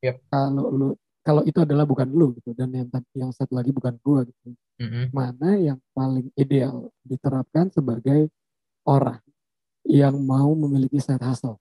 Yep. 0.04 0.16
Kalau 0.28 0.66
lu 0.68 0.88
kalau 1.24 1.42
itu 1.42 1.58
adalah 1.58 1.88
bukan 1.88 2.06
lu 2.12 2.36
gitu 2.38 2.52
dan 2.52 2.70
yang 2.70 2.86
yang 3.16 3.32
satu 3.32 3.56
lagi 3.56 3.72
bukan 3.72 3.96
gue 3.98 4.20
gitu. 4.28 4.48
Mm-mm. 4.76 5.04
Mana 5.10 5.56
yang 5.56 5.78
paling 5.96 6.28
ideal 6.36 6.92
diterapkan 7.02 7.72
sebagai 7.72 8.28
orang 8.84 9.18
yang 9.88 10.14
mau 10.20 10.52
memiliki 10.52 11.00
side 11.00 11.24
hustle? 11.24 11.56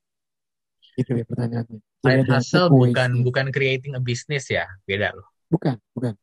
Itu 0.96 1.12
ya 1.16 1.26
pertanyaannya. 1.28 1.80
Jadi 1.80 2.22
Side 2.24 2.30
hustle 2.32 2.68
bukan 2.72 3.10
bukan 3.26 3.46
creating 3.52 3.94
a 3.98 4.02
business 4.02 4.48
ya, 4.48 4.66
beda 4.88 5.12
loh. 5.16 5.28
bukan, 5.52 5.76
bukan. 5.94 6.14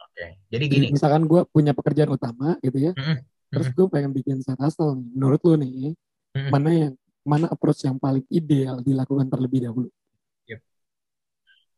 Oke. 0.00 0.26
Jadi 0.48 0.64
Jadi 0.64 0.74
gini. 0.74 0.86
misalkan 0.92 1.22
gue 1.28 1.42
punya 1.52 1.72
pekerjaan 1.76 2.10
utama 2.12 2.56
gitu 2.64 2.78
ya, 2.80 2.92
Mm-mm. 2.96 3.20
terus 3.52 3.68
Mm-mm. 3.68 3.76
gue 3.78 3.86
pengen 3.92 4.12
bikin 4.16 4.38
side 4.40 4.60
hustle. 4.60 4.96
Menurut 4.96 5.40
lu 5.44 5.54
nih, 5.60 5.92
Mm-mm. 6.34 6.50
mana 6.50 6.70
yang 6.72 6.92
mana 7.26 7.46
approach 7.50 7.82
yang 7.84 7.98
paling 7.98 8.22
ideal 8.30 8.80
dilakukan 8.80 9.26
terlebih 9.28 9.66
dahulu? 9.66 9.90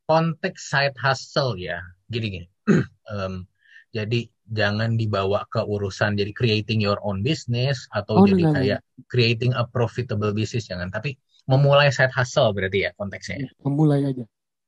Konteks 0.09 0.73
side 0.73 0.97
hustle 1.05 1.61
ya, 1.61 1.85
gini 2.09 2.27
gini. 2.33 2.47
Em, 3.13 3.45
jadi 3.93 4.25
jangan 4.49 4.97
dibawa 4.97 5.45
ke 5.53 5.61
urusan 5.61 6.17
jadi 6.17 6.33
creating 6.33 6.81
your 6.81 6.97
own 7.05 7.21
business 7.21 7.85
atau 7.93 8.21
Oh, 8.21 8.25
jadi 8.25 8.41
enggak, 8.41 8.55
kayak 8.57 8.81
creating 9.09 9.53
a 9.53 9.69
profitable 9.69 10.33
business 10.33 10.65
jangan, 10.65 10.89
tapi 10.89 11.21
memulai 11.51 11.89
side 11.97 12.15
hustle 12.19 12.51
berarti 12.57 12.79
ya 12.87 12.91
konteksnya. 12.99 13.39
ya. 13.41 13.49
Memulai 13.65 14.05
aja. 14.11 14.25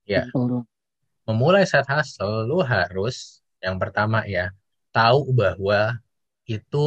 Ya. 0.07 0.33
Memulai 1.29 1.65
side 1.71 1.89
hustle 1.93 2.37
lu 2.49 2.59
harus 2.73 3.17
yang 3.65 3.77
pertama 3.83 4.19
ya 4.37 4.45
tahu 4.97 5.21
bahwa 5.41 5.81
itu 6.57 6.85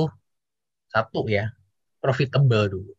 satu 0.93 1.21
ya 1.37 1.45
profitable 2.03 2.65
dulu. 2.73 2.91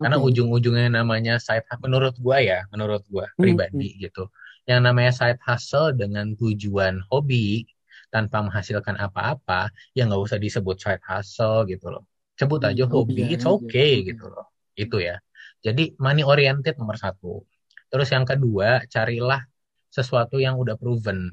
Karena 0.00 0.16
Oke. 0.16 0.26
ujung-ujungnya 0.26 0.88
namanya 0.98 1.36
side 1.36 1.64
hustle 1.68 1.84
menurut 1.84 2.14
gua 2.24 2.38
ya, 2.40 2.58
menurut 2.72 3.04
gua 3.12 3.28
Hmm, 3.38 3.56
pribadi 3.68 4.00
gitu. 4.00 4.32
Yang 4.64 4.80
namanya 4.88 5.12
side 5.12 5.40
hustle 5.44 5.92
dengan 5.92 6.32
tujuan 6.40 7.04
hobi 7.12 7.68
tanpa 8.08 8.40
menghasilkan 8.40 8.96
apa-apa, 8.96 9.68
ya 9.92 10.08
nggak 10.08 10.20
usah 10.24 10.38
disebut 10.40 10.76
side 10.80 11.04
hustle 11.04 11.68
gitu 11.68 11.92
loh. 11.92 12.04
Sebut 12.40 12.60
Hmm, 12.62 12.72
aja 12.72 12.84
hobi, 12.88 13.12
hobi 13.12 13.28
it's 13.36 13.44
okay 13.44 14.00
Oke. 14.00 14.08
gitu 14.08 14.24
loh. 14.32 14.48
Itu 14.72 14.96
ya. 15.04 15.20
Jadi 15.60 15.96
money 16.00 16.24
oriented 16.24 16.76
nomor 16.80 16.96
satu. 16.96 17.44
Terus 17.90 18.08
yang 18.10 18.24
kedua, 18.24 18.84
carilah 18.88 19.44
sesuatu 19.90 20.38
yang 20.40 20.56
udah 20.56 20.78
proven. 20.78 21.28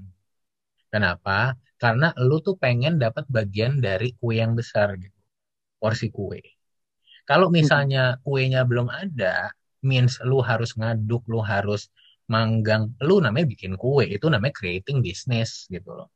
Kenapa? 0.92 1.56
Karena 1.78 2.10
lu 2.18 2.42
tuh 2.42 2.58
pengen 2.58 2.98
dapat 2.98 3.30
bagian 3.30 3.78
dari 3.78 4.18
kue 4.18 4.42
yang 4.42 4.58
besar 4.58 4.98
gitu. 4.98 5.14
Porsi 5.78 6.10
kue. 6.10 6.42
Kalau 7.28 7.54
misalnya 7.54 8.18
kuenya 8.26 8.66
belum 8.66 8.90
ada, 8.90 9.52
means 9.86 10.18
lu 10.26 10.42
harus 10.42 10.74
ngaduk, 10.74 11.28
lu 11.30 11.44
harus 11.44 11.92
manggang, 12.28 12.92
lu 13.04 13.20
namanya 13.22 13.48
bikin 13.48 13.78
kue, 13.78 14.08
itu 14.08 14.26
namanya 14.28 14.56
creating 14.56 15.04
business 15.04 15.70
gitu 15.70 15.92
loh. 15.94 16.10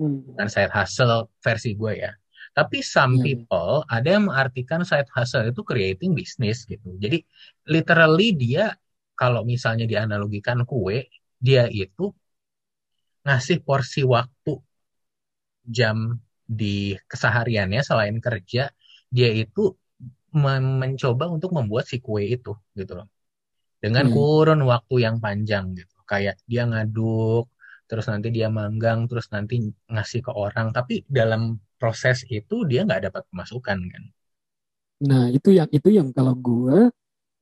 Hmm. 0.00 0.24
Bukan 0.26 0.48
side 0.50 0.72
hustle 0.74 1.30
versi 1.38 1.78
gue 1.78 1.92
ya. 1.94 2.10
Tapi 2.54 2.78
some 2.86 3.18
iya. 3.18 3.24
people 3.24 3.82
ada 3.90 4.08
yang 4.14 4.24
mengartikan 4.30 4.82
side 4.86 5.10
hustle 5.14 5.46
itu 5.50 5.60
creating 5.66 6.14
business 6.14 6.64
gitu. 6.70 6.86
Jadi 7.02 7.18
literally 7.74 8.28
dia 8.38 8.64
kalau 9.18 9.42
misalnya 9.46 9.84
dianalogikan 9.90 10.62
kue, 10.70 11.06
dia 11.42 11.66
itu 11.70 12.10
ngasih 13.24 13.58
porsi 13.66 14.00
waktu 14.12 14.52
jam 15.76 16.20
di 16.44 16.92
kesehariannya 17.10 17.80
selain 17.88 18.16
kerja, 18.20 18.68
dia 19.16 19.28
itu 19.32 19.60
men- 20.44 20.78
mencoba 20.82 21.24
untuk 21.36 21.50
membuat 21.56 21.84
si 21.90 21.96
kue 22.04 22.24
itu 22.36 22.52
gitu 22.78 22.92
loh. 22.98 23.08
Dengan 23.84 24.06
Iya. 24.06 24.14
kurun 24.14 24.60
waktu 24.72 24.94
yang 25.06 25.16
panjang 25.24 25.66
gitu. 25.78 25.96
Kayak 26.10 26.36
dia 26.50 26.62
ngaduk, 26.70 27.44
terus 27.88 28.06
nanti 28.12 28.28
dia 28.36 28.48
manggang, 28.60 28.98
terus 29.10 29.26
nanti 29.34 29.54
ngasih 29.92 30.20
ke 30.26 30.32
orang. 30.44 30.66
Tapi 30.76 30.94
dalam 31.08 31.42
proses 31.84 32.24
itu 32.32 32.56
dia 32.64 32.80
nggak 32.88 33.12
dapat 33.12 33.22
pemasukan 33.28 33.78
kan. 33.92 34.04
Nah, 35.04 35.28
itu 35.28 35.52
yang 35.52 35.68
itu 35.68 35.88
yang 35.92 36.08
kalau 36.16 36.32
gue 36.32 36.88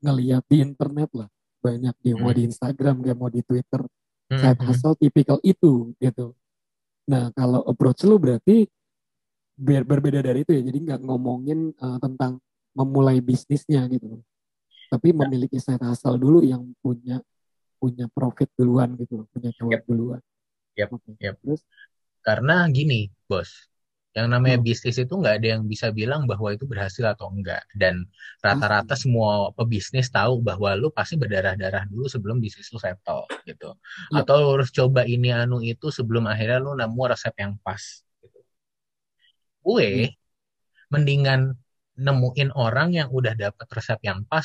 ngeliat 0.03 0.45
di 0.51 0.59
internet 0.67 1.11
lah 1.15 1.29
banyak 1.63 1.95
dia 2.03 2.15
mau 2.19 2.33
Hmm. 2.33 2.39
di 2.39 2.43
Instagram, 2.51 2.97
dia 3.07 3.15
mau 3.15 3.31
di 3.31 3.43
Twitter, 3.47 3.83
Hmm, 4.31 4.39
side 4.41 4.59
hmm. 4.59 4.67
hustle 4.67 4.97
tipikal 4.99 5.39
itu 5.47 5.95
gitu. 6.03 6.35
Nah, 7.07 7.31
kalau 7.39 7.63
approach 7.71 8.03
lu 8.09 8.19
berarti 8.19 8.67
ber- 9.59 9.87
berbeda 9.87 10.21
dari 10.25 10.43
itu 10.43 10.53
ya. 10.59 10.63
Jadi 10.67 10.79
nggak 10.91 11.01
ngomongin 11.07 11.71
uh, 11.79 11.99
tentang 12.03 12.43
memulai 12.75 13.23
bisnisnya 13.23 13.87
gitu. 13.93 14.19
Tapi 14.91 15.15
memiliki 15.15 15.59
side 15.61 15.83
hustle 15.85 16.19
dulu 16.21 16.43
yang 16.45 16.63
punya 16.83 17.21
punya 17.81 18.07
profit 18.13 18.49
duluan 18.59 18.95
gitu, 18.99 19.27
punya 19.33 19.51
cuan 19.59 19.79
Yep. 19.79 19.83
duluan. 19.87 20.23
Yep, 20.79 20.91
Oke. 20.93 21.13
yep. 21.21 21.37
Terus 21.43 21.63
Karena 22.23 22.71
gini, 22.71 23.11
bos, 23.27 23.72
yang 24.13 24.29
namanya 24.29 24.61
Hmm. 24.61 24.67
bisnis 24.69 25.01
itu 25.01 25.09
nggak 25.09 25.35
ada 25.41 25.47
yang 25.57 25.63
bisa 25.65 25.89
bilang 25.89 26.29
bahwa 26.29 26.53
itu 26.53 26.69
berhasil 26.69 27.01
atau 27.09 27.33
enggak. 27.33 27.65
Dan 27.73 28.05
rata-rata 28.45 28.93
semua 28.93 29.49
pebisnis 29.57 30.13
tahu 30.13 30.45
bahwa 30.45 30.77
lu 30.77 30.93
pasti 30.93 31.17
berdarah-darah 31.17 31.89
dulu 31.89 32.05
sebelum 32.13 32.37
bisnis 32.37 32.69
lu 32.73 32.77
settle 32.77 33.25
gitu. 33.49 33.73
Iya. 34.13 34.21
Atau 34.21 34.35
lu 34.45 34.49
harus 34.61 34.69
coba 34.69 35.09
ini 35.09 35.33
anu 35.33 35.65
itu 35.65 35.89
sebelum 35.89 36.29
akhirnya 36.29 36.61
lu 36.61 36.77
nemu 36.77 37.03
resep 37.09 37.33
yang 37.41 37.57
pas. 37.65 37.81
Gitu. 38.21 38.39
Gue 39.65 39.81
Iya. 39.81 40.09
mendingan 40.93 41.57
nemuin 41.97 42.53
orang 42.53 42.93
yang 42.93 43.09
udah 43.09 43.33
dapet 43.33 43.65
resep 43.73 44.01
yang 44.05 44.29
pas, 44.29 44.45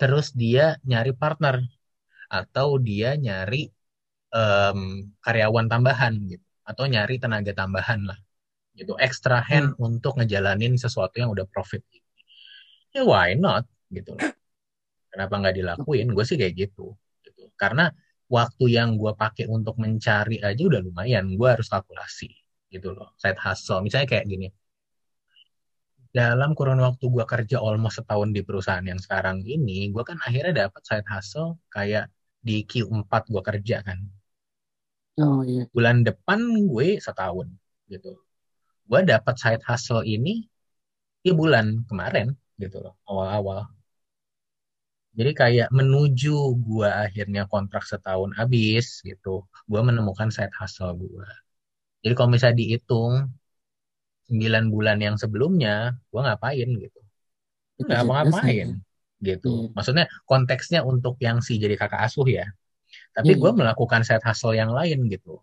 terus 0.00 0.32
dia 0.32 0.80
nyari 0.88 1.12
partner 1.12 1.60
atau 2.32 2.80
dia 2.80 3.12
nyari 3.16 3.68
em, 4.32 5.12
karyawan 5.20 5.68
tambahan 5.68 6.16
gitu, 6.24 6.44
atau 6.64 6.84
nyari 6.88 7.20
tenaga 7.20 7.52
tambahan 7.52 8.00
lah, 8.08 8.16
gitu, 8.72 8.96
extra 8.96 9.44
hand 9.44 9.76
untuk 9.76 10.16
ngejalanin 10.18 10.80
sesuatu 10.80 11.20
yang 11.20 11.30
udah 11.32 11.44
profit. 11.48 11.84
Ya 12.92 13.04
why 13.04 13.36
not, 13.36 13.64
gitu 13.88 14.16
loh. 14.16 14.32
Kenapa 15.12 15.34
nggak 15.40 15.56
dilakuin? 15.60 16.08
Gue 16.12 16.24
sih 16.24 16.40
kayak 16.40 16.54
gitu, 16.56 16.96
gitu. 17.24 17.52
Karena 17.56 17.92
waktu 18.32 18.64
yang 18.72 18.96
gue 18.96 19.12
pakai 19.12 19.44
untuk 19.48 19.76
mencari 19.76 20.40
aja 20.40 20.62
udah 20.64 20.80
lumayan, 20.80 21.28
gue 21.36 21.48
harus 21.48 21.68
kalkulasi, 21.68 22.32
gitu 22.72 22.96
loh. 22.96 23.12
Side 23.20 23.40
hustle, 23.40 23.84
misalnya 23.84 24.08
kayak 24.08 24.24
gini. 24.24 24.48
Dalam 26.12 26.52
kurun 26.52 26.80
waktu 26.80 27.08
gue 27.08 27.24
kerja 27.24 27.56
almost 27.60 28.00
setahun 28.00 28.36
di 28.36 28.44
perusahaan 28.44 28.84
yang 28.84 29.00
sekarang 29.00 29.44
ini, 29.44 29.88
gue 29.92 30.04
kan 30.04 30.20
akhirnya 30.20 30.68
dapat 30.68 30.80
side 30.84 31.08
hustle 31.08 31.56
kayak 31.72 32.12
di 32.40 32.64
Q4 32.68 33.12
gue 33.32 33.42
kerja 33.44 33.76
kan. 33.84 34.00
oh 35.20 35.44
iya. 35.44 35.68
bulan 35.76 36.04
depan 36.08 36.40
gue 36.68 36.96
setahun 37.00 37.48
gitu. 37.88 38.16
Gue 38.92 39.00
dapat 39.08 39.34
side 39.40 39.64
hustle 39.64 40.04
ini 40.04 40.44
ya 41.24 41.32
bulan 41.32 41.80
kemarin 41.88 42.36
gitu 42.60 42.76
loh, 42.84 42.92
awal-awal. 43.08 43.72
Jadi 45.16 45.32
kayak 45.32 45.68
menuju 45.72 46.36
gue 46.60 46.88
akhirnya 46.88 47.48
kontrak 47.48 47.88
setahun 47.88 48.36
habis 48.36 49.00
gitu, 49.00 49.48
gue 49.48 49.80
menemukan 49.80 50.28
side 50.28 50.52
hustle 50.60 50.92
gue. 51.00 51.28
Jadi 52.04 52.12
kalau 52.12 52.28
misalnya 52.36 52.58
dihitung 52.60 53.32
9 54.28 54.64
bulan 54.68 54.98
yang 55.00 55.16
sebelumnya, 55.16 55.96
gue 56.12 56.20
ngapain 56.20 56.68
gitu. 56.84 57.00
Nggak 57.80 58.00
apa-ngapain 58.04 58.68
gitu. 59.24 59.48
Iya. 59.48 59.72
Maksudnya 59.76 60.04
konteksnya 60.28 60.80
untuk 60.84 61.16
yang 61.24 61.40
si 61.40 61.56
jadi 61.56 61.80
kakak 61.80 62.12
asuh 62.12 62.28
ya. 62.28 62.46
Tapi 63.16 63.32
iya, 63.32 63.40
gue 63.40 63.50
melakukan 63.56 64.02
side 64.04 64.24
hustle 64.24 64.56
yang 64.56 64.72
lain 64.72 65.08
gitu. 65.08 65.40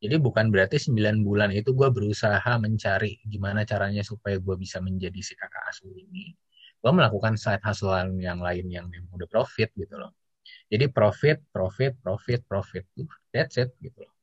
Jadi 0.00 0.16
bukan 0.16 0.48
berarti 0.48 0.80
9 0.80 1.20
bulan 1.20 1.52
itu 1.52 1.76
gue 1.76 1.88
berusaha 1.92 2.52
mencari 2.56 3.20
gimana 3.28 3.68
caranya 3.68 4.00
supaya 4.00 4.40
gue 4.40 4.56
bisa 4.56 4.80
menjadi 4.80 5.20
si 5.20 5.36
kakak 5.36 5.60
asuh 5.68 5.92
ini. 5.92 6.32
Gue 6.80 6.92
melakukan 6.96 7.36
side 7.36 7.60
hustle 7.60 7.92
yang 8.16 8.40
lain 8.40 8.66
yang 8.72 8.88
udah 9.12 9.28
profit 9.28 9.68
gitu 9.76 10.00
loh. 10.00 10.16
Jadi 10.72 10.88
profit 10.88 11.44
profit 11.52 12.00
profit 12.00 12.40
profit. 12.48 12.84
That's 13.28 13.60
it 13.60 13.76
gitu 13.84 14.00
loh. 14.00 14.16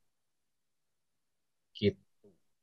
Gitu. 1.78 2.02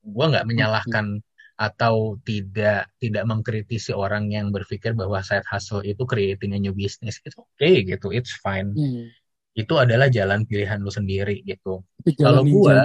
Gue 0.04 0.26
nggak 0.28 0.44
menyalahkan 0.44 1.24
atau 1.56 2.20
tidak 2.28 2.92
tidak 3.00 3.24
mengkritisi 3.24 3.96
orang 3.96 4.28
yang 4.28 4.52
berpikir 4.52 4.92
bahwa 4.92 5.24
side 5.24 5.48
hustle 5.48 5.80
itu 5.88 6.04
creating 6.04 6.52
a 6.52 6.60
new 6.60 6.76
business. 6.76 7.24
Oke 7.32 7.48
okay, 7.56 7.76
gitu. 7.88 8.12
It's 8.12 8.36
fine. 8.44 8.76
Hmm. 8.76 9.08
Itu 9.56 9.74
adalah 9.80 10.12
jalan 10.12 10.44
pilihan 10.44 10.84
lu 10.84 10.92
sendiri 10.92 11.40
gitu 11.48 11.82
kalau 12.20 12.44
gue 12.44 12.76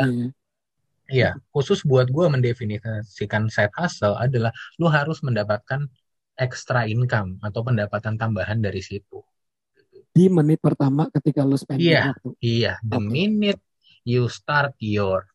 Iya, 1.10 1.34
khusus 1.50 1.82
buat 1.82 2.06
gue 2.06 2.26
mendefinisikan 2.30 3.50
side 3.50 3.74
hustle 3.74 4.14
adalah 4.14 4.54
lu 4.78 4.86
harus 4.86 5.18
mendapatkan 5.26 5.90
extra 6.38 6.86
income 6.86 7.42
atau 7.42 7.66
pendapatan 7.66 8.14
tambahan 8.14 8.62
dari 8.62 8.78
situ. 8.78 9.18
Di 10.14 10.30
menit 10.30 10.62
pertama 10.62 11.10
ketika 11.10 11.42
lu 11.42 11.58
spending 11.58 11.90
iya, 11.90 12.14
waktu. 12.14 12.30
Iya, 12.38 12.72
the 12.86 13.02
okay. 13.02 13.10
minute 13.10 13.60
you 14.06 14.30
start 14.30 14.70
your 14.78 15.26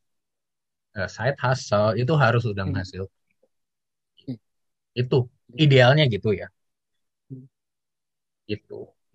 uh, 0.96 1.12
side 1.12 1.36
hustle 1.44 1.92
itu 2.00 2.16
harus 2.16 2.48
sudah 2.48 2.64
menghasilkan. 2.64 3.12
Okay. 4.24 4.40
Itu 4.96 5.28
idealnya 5.60 6.08
gitu 6.08 6.32
ya. 6.32 6.48
Hmm. 7.28 7.52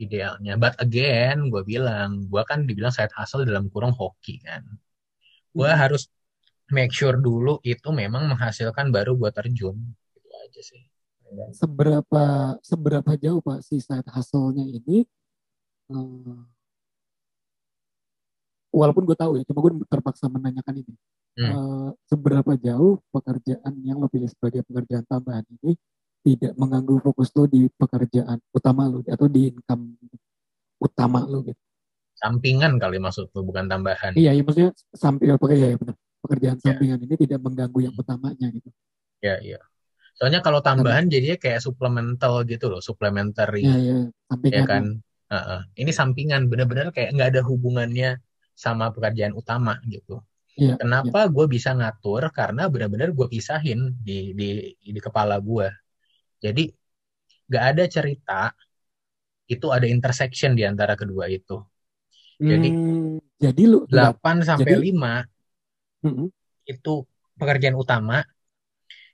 Idealnya. 0.00 0.56
But 0.56 0.80
again, 0.80 1.52
gue 1.52 1.60
bilang, 1.60 2.24
gue 2.24 2.42
kan 2.48 2.64
dibilang 2.64 2.88
side 2.88 3.12
hustle 3.12 3.44
dalam 3.44 3.68
kurung 3.68 3.92
hoki 3.92 4.40
kan. 4.40 4.64
Gue 5.52 5.68
hmm. 5.68 5.76
harus 5.76 6.08
make 6.72 6.94
sure 6.94 7.20
dulu 7.20 7.60
itu 7.60 7.92
memang 7.92 8.24
menghasilkan 8.32 8.88
baru 8.88 9.12
gue 9.20 9.28
terjun. 9.28 9.76
Itu 10.16 10.30
aja 10.32 10.62
sih 10.64 10.90
seberapa 11.54 12.24
seberapa 12.62 13.12
jauh 13.14 13.40
pak 13.42 13.62
si 13.62 13.78
side 13.78 14.06
hustle-nya 14.10 14.66
ini 14.66 15.06
uh, 15.94 16.42
walaupun 18.74 19.06
gue 19.06 19.16
tahu 19.18 19.38
ya 19.38 19.42
cuma 19.46 19.62
gue 19.62 19.72
terpaksa 19.86 20.26
menanyakan 20.26 20.82
ini 20.82 20.94
hmm. 21.38 21.52
uh, 21.54 21.90
seberapa 22.10 22.52
jauh 22.58 22.98
pekerjaan 23.14 23.74
yang 23.86 24.02
lo 24.02 24.10
pilih 24.10 24.30
sebagai 24.30 24.66
pekerjaan 24.66 25.06
tambahan 25.06 25.46
ini 25.62 25.78
tidak 26.20 26.52
mengganggu 26.56 27.00
fokus 27.00 27.32
lo 27.36 27.48
di 27.48 27.66
pekerjaan 27.68 28.38
utama 28.52 28.88
lo 28.88 29.00
atau 29.04 29.26
di 29.26 29.50
income 29.50 29.96
utama 30.80 31.24
lo 31.24 31.44
gitu 31.44 31.60
sampingan 32.16 32.76
kali 32.76 33.00
maksud 33.00 33.32
lo 33.32 33.40
bukan 33.40 33.66
tambahan 33.68 34.12
iya 34.16 34.36
iya 34.36 34.42
maksudnya 34.44 34.72
samping 34.92 35.32
ya, 35.32 35.36
ya 35.56 35.76
benar 35.80 35.96
pekerjaan 36.20 36.56
yeah. 36.60 36.64
sampingan 36.68 36.98
ini 37.04 37.14
tidak 37.16 37.40
mengganggu 37.40 37.78
yang 37.88 37.94
utamanya 37.96 38.46
gitu 38.52 38.68
ya 39.20 39.36
yeah, 39.36 39.38
iya 39.40 39.52
yeah. 39.56 39.64
Soalnya 40.20 40.44
kalau 40.44 40.60
tambahan 40.60 41.08
Tapi, 41.08 41.16
jadinya 41.16 41.38
kayak 41.40 41.64
supplemental 41.64 42.44
gitu 42.44 42.68
loh, 42.68 42.84
supplementary. 42.84 43.64
Ya, 43.64 43.80
ya, 43.80 43.98
ya 44.52 44.64
kan. 44.68 45.00
Uh, 45.32 45.36
uh. 45.56 45.60
Ini 45.72 45.88
sampingan, 45.96 46.52
bener-bener 46.52 46.92
kayak 46.92 47.16
nggak 47.16 47.28
ada 47.32 47.40
hubungannya 47.40 48.20
sama 48.52 48.92
pekerjaan 48.92 49.32
utama 49.32 49.80
gitu. 49.88 50.20
Ya, 50.60 50.76
Kenapa 50.76 51.24
ya. 51.24 51.32
gue 51.32 51.46
bisa 51.48 51.72
ngatur? 51.72 52.28
Karena 52.36 52.68
bener-bener 52.68 53.16
gue 53.16 53.32
pisahin 53.32 53.96
di 53.96 54.36
di 54.36 54.76
di 54.76 55.00
kepala 55.00 55.40
gue. 55.40 55.72
Jadi 56.40 56.64
nggak 57.50 57.64
ada 57.76 57.84
cerita 57.86 58.40
itu 59.50 59.66
ada 59.68 59.86
intersection 59.86 60.56
di 60.56 60.64
antara 60.64 60.96
kedua 60.96 61.28
itu. 61.28 61.60
Jadi 62.40 62.68
hmm, 62.72 63.36
jadi 63.36 63.62
lu 63.68 63.84
8 63.84 64.48
sampai 64.48 64.80
jadi, 64.80 64.96
5 64.96 66.08
hmm. 66.08 66.26
itu 66.72 66.94
pekerjaan 67.36 67.76
utama, 67.76 68.24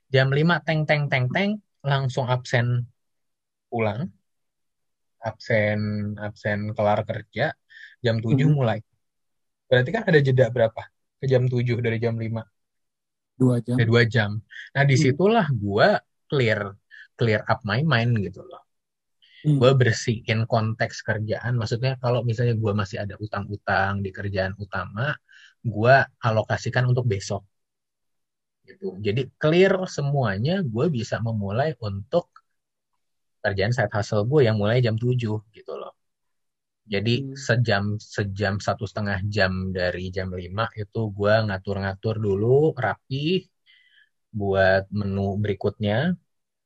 jam 0.07 0.31
5 0.31 0.63
teng 0.63 0.87
teng 0.87 1.11
teng 1.11 1.27
teng 1.27 1.59
langsung 1.83 2.31
absen 2.31 2.87
pulang. 3.67 4.07
Absen 5.19 6.13
absen 6.21 6.71
kelar 6.71 7.03
kerja 7.03 7.51
jam 7.99 8.23
7 8.23 8.31
hmm. 8.31 8.53
mulai. 8.55 8.79
Berarti 9.67 9.89
kan 9.91 10.07
ada 10.07 10.19
jeda 10.23 10.47
berapa? 10.47 10.87
Ke 11.19 11.27
jam 11.27 11.49
7 11.51 11.59
dari 11.83 11.99
jam 11.99 12.15
5 12.15 12.23
dua 13.37 13.61
jam. 13.61 13.75
Dua 13.77 14.03
jam. 14.03 14.31
Nah 14.73 14.83
di 14.83 14.95
situlah 14.97 15.45
hmm. 15.47 15.57
gue 15.61 15.89
clear 16.27 16.61
clear 17.19 17.41
up 17.51 17.59
my 17.65 17.81
mind 17.83 18.13
gitu 18.21 18.41
loh 18.45 18.61
hmm. 19.45 19.57
gue 19.59 19.71
bersihin 19.75 20.45
konteks 20.45 21.01
kerjaan 21.01 21.53
maksudnya 21.59 21.97
kalau 22.03 22.21
misalnya 22.21 22.55
gue 22.55 22.73
masih 22.81 22.97
ada 23.03 23.15
utang-utang 23.17 24.05
di 24.05 24.09
kerjaan 24.13 24.53
utama 24.55 25.17
gue 25.65 25.95
alokasikan 26.23 26.85
untuk 26.87 27.05
besok 27.09 27.43
gitu. 28.67 28.87
Jadi 28.99 29.21
clear 29.41 29.73
semuanya, 29.87 30.59
gue 30.73 30.85
bisa 30.91 31.15
memulai 31.23 31.73
untuk 31.79 32.27
kerjaan 33.39 33.71
side 33.71 33.93
hustle 33.95 34.27
gue 34.27 34.41
yang 34.47 34.59
mulai 34.59 34.83
jam 34.83 34.99
7 34.99 35.39
gitu 35.55 35.73
loh. 35.79 35.93
Jadi 36.87 37.13
hmm. 37.23 37.35
sejam 37.35 37.83
sejam 37.99 38.53
satu 38.59 38.83
setengah 38.87 39.19
jam 39.27 39.71
dari 39.71 40.11
jam 40.11 40.31
5 40.31 40.67
itu 40.75 41.01
gue 41.17 41.33
ngatur-ngatur 41.47 42.15
dulu 42.19 42.75
rapi 42.75 43.47
buat 44.31 44.83
menu 44.91 45.39
berikutnya 45.43 46.15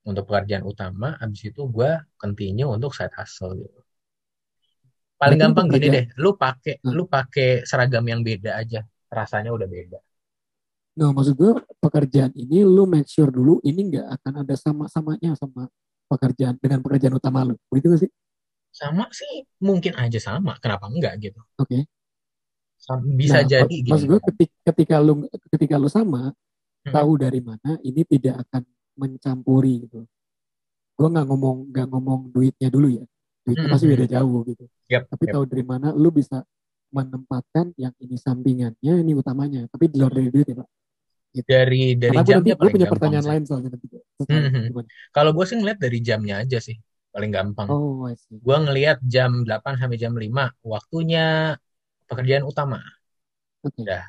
untuk 0.06 0.26
pekerjaan 0.28 0.66
utama. 0.66 1.18
Habis 1.22 1.54
itu 1.54 1.62
gue 1.70 1.92
continue 2.18 2.68
untuk 2.68 2.94
side 2.94 3.14
hustle 3.14 3.58
gitu. 3.58 3.82
Paling 5.22 5.38
Berarti 5.38 5.54
gampang 5.54 5.68
gini 5.70 5.88
deh, 5.94 6.06
lu 6.18 6.34
pakai 6.34 6.82
hmm. 6.82 6.94
lu 6.98 7.06
pakai 7.06 7.62
seragam 7.62 8.02
yang 8.10 8.26
beda 8.26 8.58
aja, 8.58 8.82
rasanya 9.14 9.54
udah 9.54 9.70
beda. 9.70 10.00
Nah, 10.98 11.14
maksud 11.14 11.38
gue 11.38 11.52
pekerjaan 11.78 12.34
ini 12.34 12.66
lu 12.66 12.90
make 12.90 13.06
sure 13.06 13.30
dulu 13.30 13.62
ini 13.62 13.94
nggak 13.94 14.08
akan 14.18 14.34
ada 14.44 14.56
sama-samanya 14.58 15.38
sama 15.38 15.70
pekerjaan 16.10 16.58
dengan 16.58 16.82
pekerjaan 16.82 17.16
utama 17.16 17.46
lu. 17.48 17.56
Begitu 17.72 17.88
gak 17.94 18.02
sih? 18.04 18.12
Sama 18.74 19.08
sih, 19.14 19.48
mungkin 19.64 19.96
aja 19.96 20.20
sama. 20.20 20.58
Kenapa 20.60 20.90
enggak 20.92 21.22
gitu? 21.22 21.40
Oke. 21.56 21.86
Okay. 22.82 23.02
Bisa 23.16 23.40
nah, 23.40 23.48
jadi. 23.48 23.72
Gitu. 23.72 23.88
Maksud 23.94 24.08
gue 24.10 24.20
ketika, 24.34 24.56
ketika 24.74 24.96
lu 25.00 25.30
ketika 25.54 25.76
lu 25.78 25.88
sama, 25.88 26.34
hmm. 26.84 26.92
tahu 26.92 27.12
dari 27.22 27.40
mana 27.40 27.78
ini 27.86 28.02
tidak 28.10 28.42
akan 28.50 28.66
mencampuri 28.98 29.88
gitu. 29.88 30.06
Gue 30.98 31.08
nggak 31.08 31.26
ngomong 31.28 31.58
nggak 31.72 31.88
ngomong 31.92 32.20
duitnya 32.32 32.70
dulu 32.70 32.88
ya. 32.92 33.06
Duitnya 33.42 33.68
hmm. 33.68 33.74
pasti 33.74 33.86
beda 33.90 34.06
jauh 34.08 34.40
gitu. 34.46 34.66
Yep, 34.92 35.04
Tapi 35.10 35.24
yep. 35.28 35.34
tahu 35.34 35.44
dari 35.50 35.64
mana 35.66 35.88
lu 35.96 36.10
bisa 36.14 36.44
menempatkan 36.92 37.72
yang 37.80 37.96
ini 38.04 38.20
sampingannya, 38.20 38.94
ini 39.00 39.12
utamanya. 39.16 39.66
Tapi 39.72 39.88
di 39.88 39.98
luar 39.98 40.12
dari 40.12 40.30
duit 40.30 40.48
ya, 40.52 40.60
Pak 40.60 40.70
gitu. 41.32 41.48
dari 41.48 41.84
dari 41.96 42.16
Karena 42.16 42.28
jamnya 42.28 42.56
gue 42.60 42.70
punya 42.70 42.88
pertanyaan 42.88 43.24
sih. 43.26 43.32
lain 43.32 43.44
soalnya 43.48 43.70
nanti. 43.74 43.88
Hmm, 44.22 44.50
hmm. 44.52 44.86
Kalau 45.16 45.32
gue 45.34 45.46
sih 45.48 45.58
ngeliat 45.58 45.80
dari 45.80 46.00
jamnya 46.04 46.36
aja 46.44 46.60
sih 46.62 46.78
paling 47.12 47.32
gampang. 47.32 47.68
Oh, 47.68 48.08
gue 48.30 48.58
ngeliat 48.68 49.04
jam 49.04 49.44
8 49.44 49.80
sampai 49.80 49.98
jam 50.00 50.14
5 50.16 50.32
waktunya 50.64 51.56
pekerjaan 52.08 52.46
utama. 52.48 52.80
Okay. 53.64 53.84
Udah. 53.84 54.04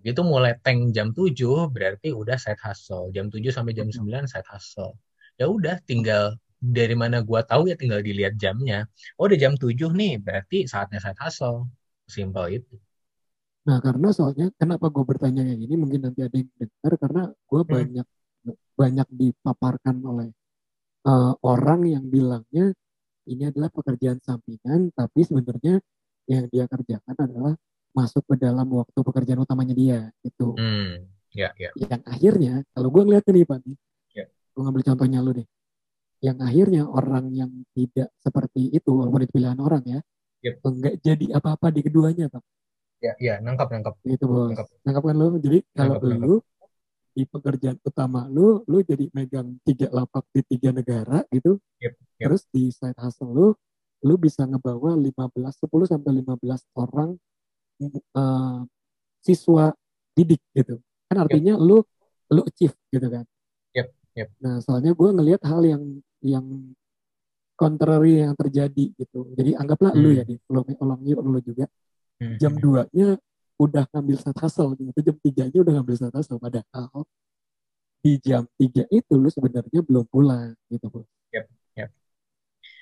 Begitu 0.00 0.20
mulai 0.22 0.54
tank 0.62 0.94
jam 0.94 1.10
7 1.10 1.34
berarti 1.74 2.14
udah 2.14 2.38
side 2.38 2.60
hustle. 2.62 3.10
Jam 3.10 3.28
7 3.28 3.50
sampai 3.50 3.72
jam 3.74 3.88
okay. 3.90 3.98
9 4.00 4.30
side 4.30 4.48
hustle. 4.48 4.94
Ya 5.38 5.46
udah 5.50 5.78
tinggal 5.84 6.38
dari 6.58 6.94
mana 6.98 7.22
gue 7.22 7.40
tahu 7.46 7.70
ya 7.70 7.76
tinggal 7.78 8.02
dilihat 8.02 8.34
jamnya. 8.38 8.86
Oh 9.18 9.26
udah 9.26 9.38
jam 9.38 9.54
7 9.58 9.74
nih 9.94 10.22
berarti 10.22 10.66
saatnya 10.70 11.02
side 11.02 11.18
hustle. 11.18 11.66
Simpel 12.08 12.62
itu. 12.62 12.74
Nah, 13.68 13.84
karena 13.84 14.08
soalnya 14.16 14.48
kenapa 14.56 14.88
gue 14.88 15.04
bertanya 15.04 15.44
kayak 15.44 15.60
gini, 15.60 15.74
mungkin 15.76 16.00
nanti 16.08 16.24
ada 16.24 16.32
yang 16.40 16.48
dengar 16.56 16.92
karena 16.96 17.22
gue 17.28 17.60
hmm. 17.60 17.68
banyak 17.68 18.06
banyak 18.78 19.08
dipaparkan 19.12 19.96
oleh 20.08 20.28
uh, 21.04 21.36
orang 21.44 21.84
yang 21.84 22.04
bilangnya 22.08 22.72
ini 23.28 23.42
adalah 23.44 23.68
pekerjaan 23.68 24.16
sampingan, 24.24 24.88
tapi 24.96 25.20
sebenarnya 25.20 25.84
yang 26.32 26.48
dia 26.48 26.64
kerjakan 26.64 27.16
adalah 27.20 27.54
masuk 27.98 28.22
ke 28.30 28.34
dalam 28.38 28.66
waktu 28.70 28.98
pekerjaan 29.02 29.42
utamanya 29.42 29.74
dia, 29.74 30.00
itu. 30.22 30.54
Hmm. 30.54 31.10
Ya, 31.34 31.50
ya. 31.58 31.70
Yang 31.74 32.02
akhirnya, 32.06 32.54
kalau 32.70 32.88
gue 32.94 33.02
ngeliat 33.02 33.24
nih 33.26 33.46
Pak, 33.46 33.58
ya. 34.14 34.24
gue 34.30 34.62
ngambil 34.62 34.82
contohnya 34.94 35.18
lu 35.18 35.30
deh. 35.34 35.48
Yang 36.18 36.38
akhirnya 36.46 36.82
orang 36.86 37.30
yang 37.34 37.50
tidak 37.74 38.14
seperti 38.18 38.70
itu, 38.70 38.90
walaupun 38.90 39.26
itu 39.26 39.32
pilihan 39.34 39.58
orang 39.58 39.82
ya, 39.86 40.00
yep. 40.42 40.62
enggak 40.62 40.94
jadi 41.02 41.26
apa-apa 41.38 41.74
di 41.74 41.80
keduanya 41.82 42.30
Pak 42.30 42.42
ya 42.98 43.12
ya 43.22 43.34
nangkap 43.38 43.70
nangkap 43.70 43.94
itu 44.02 44.24
bos 44.26 44.50
nangkap, 44.50 44.66
nangkap 44.82 45.02
kan 45.06 45.16
lo 45.16 45.26
jadi 45.38 45.58
kalau 45.70 45.94
lu 46.02 46.36
di 47.14 47.22
pekerjaan 47.26 47.78
utama 47.82 48.26
lu 48.26 48.62
lu 48.66 48.82
jadi 48.82 49.10
megang 49.14 49.58
tiga 49.62 49.90
lapak 49.90 50.26
di 50.34 50.42
tiga 50.46 50.70
negara 50.74 51.22
gitu 51.30 51.58
yep, 51.82 51.94
yep. 52.18 52.26
terus 52.30 52.42
di 52.50 52.70
side 52.74 52.98
hustle 52.98 53.30
lu 53.30 53.46
lu 54.06 54.14
bisa 54.18 54.46
ngebawa 54.46 54.94
15 54.94 55.10
10 55.10 55.90
sampai 55.90 56.10
15 56.22 56.78
orang 56.78 57.18
uh, 58.14 58.62
siswa 59.22 59.74
didik 60.14 60.42
gitu 60.54 60.82
kan 61.08 61.24
artinya 61.24 61.54
yep. 61.56 61.62
lu 61.62 61.78
lu 62.28 62.42
achieve 62.44 62.76
gitu 62.92 63.06
kan 63.08 63.24
yep, 63.72 63.88
yep. 64.12 64.28
nah 64.42 64.60
soalnya 64.60 64.92
gue 64.92 65.08
ngelihat 65.14 65.42
hal 65.46 65.62
yang 65.64 65.82
yang 66.20 66.44
contrary 67.58 68.22
yang 68.22 68.34
terjadi 68.34 68.94
gitu 68.94 69.32
jadi 69.34 69.58
anggaplah 69.58 69.94
hmm. 69.94 70.02
lu 70.02 70.10
ya 70.14 70.22
di 70.26 70.36
lu 70.50 70.62
ulangi 70.78 71.12
lu 71.14 71.40
juga 71.42 71.66
hmm. 72.20 72.36
jam 72.38 72.54
2 72.54 72.94
nya 72.94 73.18
udah 73.58 73.84
ngambil 73.90 74.16
satu 74.22 74.38
hustle 74.38 74.70
gitu 74.78 74.98
jam 75.02 75.16
3 75.18 75.50
nya 75.50 75.58
udah 75.62 75.72
ngambil 75.80 75.96
satu 75.98 76.14
hustle 76.18 76.38
padahal 76.38 77.02
di 77.98 78.12
jam 78.22 78.46
3 78.54 78.86
itu 78.94 79.12
lu 79.18 79.28
sebenarnya 79.30 79.80
belum 79.82 80.04
pulang 80.06 80.54
gitu 80.70 80.86
bos 80.86 81.06
yep, 81.34 81.50
yep. 81.74 81.90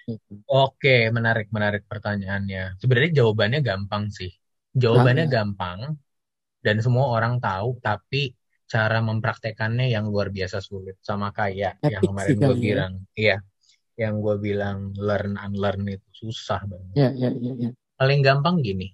Gitu. 0.07 0.39
Oke, 0.47 1.11
menarik, 1.11 1.51
menarik 1.51 1.83
pertanyaannya. 1.91 2.79
Sebenarnya 2.79 3.11
jawabannya 3.11 3.59
gampang 3.59 4.07
sih. 4.15 4.31
Jawabannya 4.77 5.27
nah, 5.27 5.33
gampang, 5.33 5.81
dan 6.67 6.83
semua 6.83 7.15
orang 7.15 7.39
tahu 7.39 7.79
tapi 7.79 8.35
cara 8.67 8.99
mempraktekannya 8.99 9.87
yang 9.87 10.11
luar 10.11 10.35
biasa 10.35 10.59
sulit 10.59 10.99
sama 10.99 11.31
kayak 11.31 11.79
Epic 11.79 11.95
yang 11.95 12.03
kemarin 12.03 12.37
gue 12.43 12.57
bilang 12.59 12.93
iya 13.15 13.37
yang 13.95 14.19
gue 14.19 14.37
bilang 14.43 14.91
learn 14.99 15.39
unlearn 15.39 15.87
itu 15.87 16.27
susah 16.27 16.67
banget 16.67 16.95
ya, 16.99 17.09
ya, 17.15 17.31
ya, 17.39 17.53
ya. 17.55 17.71
paling 17.95 18.21
gampang 18.27 18.59
gini 18.67 18.91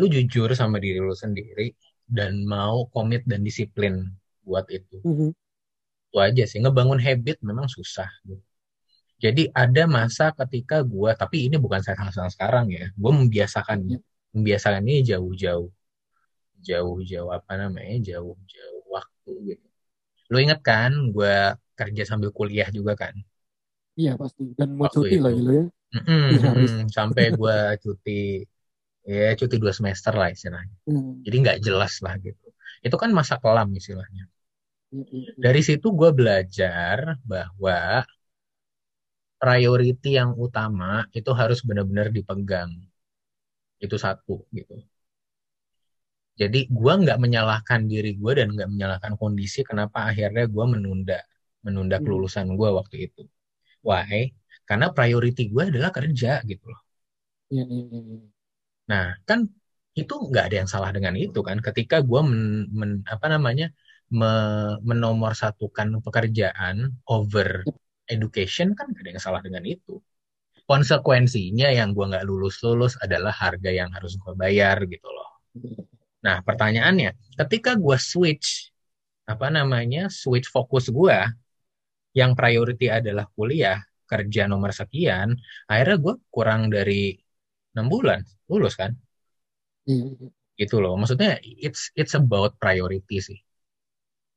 lu 0.00 0.08
jujur 0.08 0.48
sama 0.56 0.80
diri 0.80 0.98
lu 1.04 1.12
sendiri 1.12 1.76
dan 2.08 2.48
mau 2.48 2.88
komit 2.88 3.28
dan 3.28 3.44
disiplin 3.44 4.08
buat 4.40 4.64
itu 4.72 5.04
mm 5.04 5.14
-hmm. 5.14 5.30
itu 6.08 6.18
aja 6.18 6.44
sih 6.48 6.64
ngebangun 6.64 6.98
habit 6.98 7.44
memang 7.44 7.68
susah 7.68 8.08
gitu. 8.24 8.40
jadi 9.20 9.52
ada 9.52 9.84
masa 9.84 10.32
ketika 10.32 10.80
gue 10.80 11.12
tapi 11.12 11.52
ini 11.52 11.60
bukan 11.60 11.84
saya 11.84 12.00
sekarang 12.32 12.72
ya 12.72 12.88
gue 12.88 13.12
membiasakannya 13.12 14.00
ya. 14.00 14.00
membiasakan 14.00 14.13
ini 14.34 14.94
jauh-jauh 15.06 15.70
jauh-jauh 16.64 17.30
apa 17.30 17.52
namanya 17.60 17.96
jauh-jauh 18.00 18.82
waktu 18.88 19.32
gitu. 19.54 19.66
Lu 20.32 20.36
inget 20.40 20.60
kan 20.64 20.90
gue 21.12 21.36
kerja 21.76 22.02
sambil 22.08 22.32
kuliah 22.32 22.68
juga 22.72 22.96
kan? 22.96 23.14
Iya 23.94 24.16
pasti. 24.16 24.56
Dan 24.56 24.74
mau 24.74 24.88
waktu 24.88 24.98
cuti 25.06 25.16
lagi 25.20 25.40
lo 25.44 25.52
ya? 25.52 25.64
Mm-hmm, 25.94 26.90
sampai 26.90 27.24
gue 27.36 27.58
cuti 27.84 28.20
ya 29.04 29.36
cuti 29.36 29.56
dua 29.60 29.72
semester 29.76 30.16
lah 30.16 30.32
istilahnya. 30.32 30.74
Hmm. 30.88 31.20
jadi 31.20 31.36
nggak 31.44 31.58
jelas 31.60 32.00
lah 32.00 32.16
gitu. 32.18 32.48
Itu 32.80 32.96
kan 32.96 33.12
masa 33.12 33.36
kelam 33.38 33.68
istilahnya. 33.76 34.24
Hmm. 34.94 35.10
dari 35.42 35.58
situ 35.58 35.90
gue 35.90 36.14
belajar 36.14 37.18
bahwa 37.26 38.06
priority 39.42 40.14
yang 40.14 40.38
utama 40.38 41.02
itu 41.10 41.34
harus 41.34 41.66
benar-benar 41.66 42.14
dipegang 42.14 42.70
itu 43.86 43.96
satu 44.04 44.34
gitu 44.56 44.74
jadi 46.34 46.66
gue 46.66 46.92
nggak 47.02 47.18
menyalahkan 47.24 47.80
diri 47.86 48.18
gue 48.18 48.32
dan 48.38 48.48
nggak 48.54 48.68
menyalahkan 48.74 49.12
kondisi 49.14 49.62
kenapa 49.62 50.10
akhirnya 50.10 50.44
gue 50.50 50.64
menunda 50.66 51.18
menunda 51.64 51.96
hmm. 51.98 52.04
kelulusan 52.04 52.46
gue 52.58 52.68
waktu 52.78 52.96
itu. 53.10 53.22
Why? 53.86 54.34
Karena 54.68 54.90
priority 54.90 55.48
gue 55.52 55.62
adalah 55.70 55.90
kerja 55.94 56.42
gitu 56.50 56.64
loh. 56.68 56.80
Iya, 57.52 57.64
iya, 57.64 57.98
iya. 58.02 58.18
Nah 58.90 59.04
kan 59.28 59.46
itu 59.94 60.14
nggak 60.28 60.44
ada 60.50 60.56
yang 60.64 60.70
salah 60.74 60.90
dengan 60.90 61.14
itu 61.14 61.38
kan. 61.48 61.56
Ketika 61.62 61.96
gue 62.02 62.20
men, 62.26 62.42
men, 62.78 62.90
apa 63.06 63.26
namanya 63.30 63.70
me, 64.10 64.26
menomor 64.82 65.32
satukan 65.38 65.88
pekerjaan 66.04 66.76
over 67.08 67.62
education 68.10 68.76
kan 68.76 68.90
gak 68.92 69.02
ada 69.06 69.10
yang 69.16 69.22
salah 69.22 69.40
dengan 69.46 69.64
itu. 69.64 70.02
Konsekuensinya 70.64 71.68
yang 71.68 71.92
gue 71.92 72.08
nggak 72.08 72.24
lulus 72.24 72.64
lulus 72.64 72.96
adalah 73.04 73.36
harga 73.36 73.68
yang 73.68 73.92
harus 73.92 74.16
gue 74.16 74.32
bayar 74.32 74.80
gitu 74.88 75.08
loh. 75.08 75.28
Nah, 76.24 76.40
pertanyaannya, 76.40 77.36
ketika 77.36 77.76
gue 77.76 78.00
switch, 78.00 78.72
apa 79.28 79.52
namanya, 79.52 80.08
switch 80.08 80.48
fokus 80.48 80.88
gue, 80.88 81.18
yang 82.16 82.32
priority 82.32 82.88
adalah 82.88 83.28
kuliah, 83.36 83.76
kerja 84.08 84.48
nomor 84.48 84.72
sekian, 84.72 85.36
akhirnya 85.68 85.96
gue 86.00 86.14
kurang 86.32 86.72
dari 86.72 87.12
enam 87.76 87.92
bulan, 87.92 88.24
lulus 88.48 88.72
kan? 88.80 88.96
Hmm. 89.84 90.32
Gitu 90.56 90.80
loh, 90.80 90.96
maksudnya 90.96 91.36
it's 91.44 91.92
it's 91.92 92.16
about 92.16 92.56
priority 92.56 93.20
sih. 93.20 93.38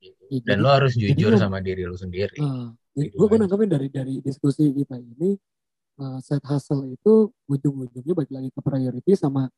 Gitu. 0.01 0.43
Dan 0.43 0.59
lo 0.59 0.75
harus 0.75 0.97
jujur 0.97 1.37
jadi, 1.37 1.39
sama 1.39 1.63
diri 1.63 1.87
lo 1.87 1.95
sendiri. 1.95 2.35
Uh, 2.41 2.75
gitu 2.97 3.15
gue 3.15 3.27
kan 3.31 3.39
nangkepin 3.45 3.69
dari 3.71 3.87
dari 3.87 4.13
diskusi 4.19 4.73
kita 4.75 4.97
ini, 4.99 5.37
uh, 5.99 6.19
set 6.23 6.41
hustle 6.45 6.85
itu 6.87 7.29
ujung-ujungnya 7.49 8.13
balik 8.13 8.31
lagi 8.31 8.49
ke 8.53 8.61
priority 8.61 9.11
sama 9.17 9.49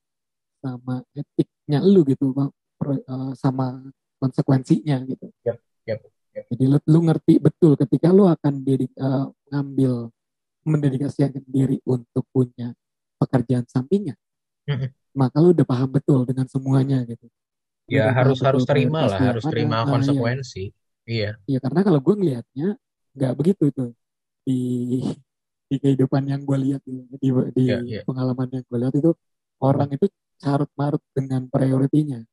sama 0.59 0.99
etiknya 1.15 1.79
lu 1.83 2.03
gitu 2.03 2.35
bang 2.35 2.49
uh, 2.51 3.31
sama 3.35 3.79
konsekuensinya 4.19 4.99
gitu. 5.07 5.31
Yep, 5.47 5.57
yep, 5.87 5.99
yep. 6.35 6.43
jadi 6.51 6.65
lu, 6.75 6.77
lu 6.83 6.99
ngerti 7.07 7.39
betul 7.39 7.79
ketika 7.79 8.11
lu 8.11 8.27
akan 8.27 8.67
dedik, 8.67 8.91
uh, 8.99 9.31
ngambil 9.51 10.11
mendedikasikan 10.67 11.31
diri 11.47 11.79
untuk 11.87 12.27
punya 12.35 12.75
pekerjaan 13.15 13.63
sampingnya 13.67 14.19
mm-hmm. 14.69 14.89
maka 15.17 15.37
lu 15.41 15.51
udah 15.51 15.65
paham 15.65 15.89
betul 15.89 16.23
dengan 16.29 16.45
semuanya 16.45 17.01
gitu. 17.09 17.25
Ya 17.89 18.13
harus 18.13 18.37
harus 18.45 18.69
terima 18.69 19.09
lah 19.09 19.17
harus 19.33 19.45
terima 19.49 19.81
ah, 19.81 19.85
konsekuensi. 19.89 20.69
Iya. 21.09 21.41
Iya 21.49 21.57
karena 21.57 21.81
kalau 21.81 21.99
gue 22.05 22.15
ngelihatnya 22.21 22.77
nggak 23.17 23.33
begitu 23.33 23.73
itu. 23.73 23.85
Di 24.45 24.61
di 25.69 25.77
kehidupan 25.77 26.25
yang 26.25 26.41
gue 26.41 26.57
lihat 26.57 26.81
di 26.81 27.05
di, 27.21 27.29
di 27.29 27.63
yeah, 27.69 27.81
yeah. 27.85 28.03
pengalaman 28.03 28.49
yang 28.49 28.63
gue 28.65 28.77
lihat 28.81 28.93
itu 28.97 29.11
orang 29.61 29.89
itu 29.93 30.09
carut 30.41 30.71
marut 30.73 31.03
dengan 31.13 31.45
prioritinya. 31.45 32.25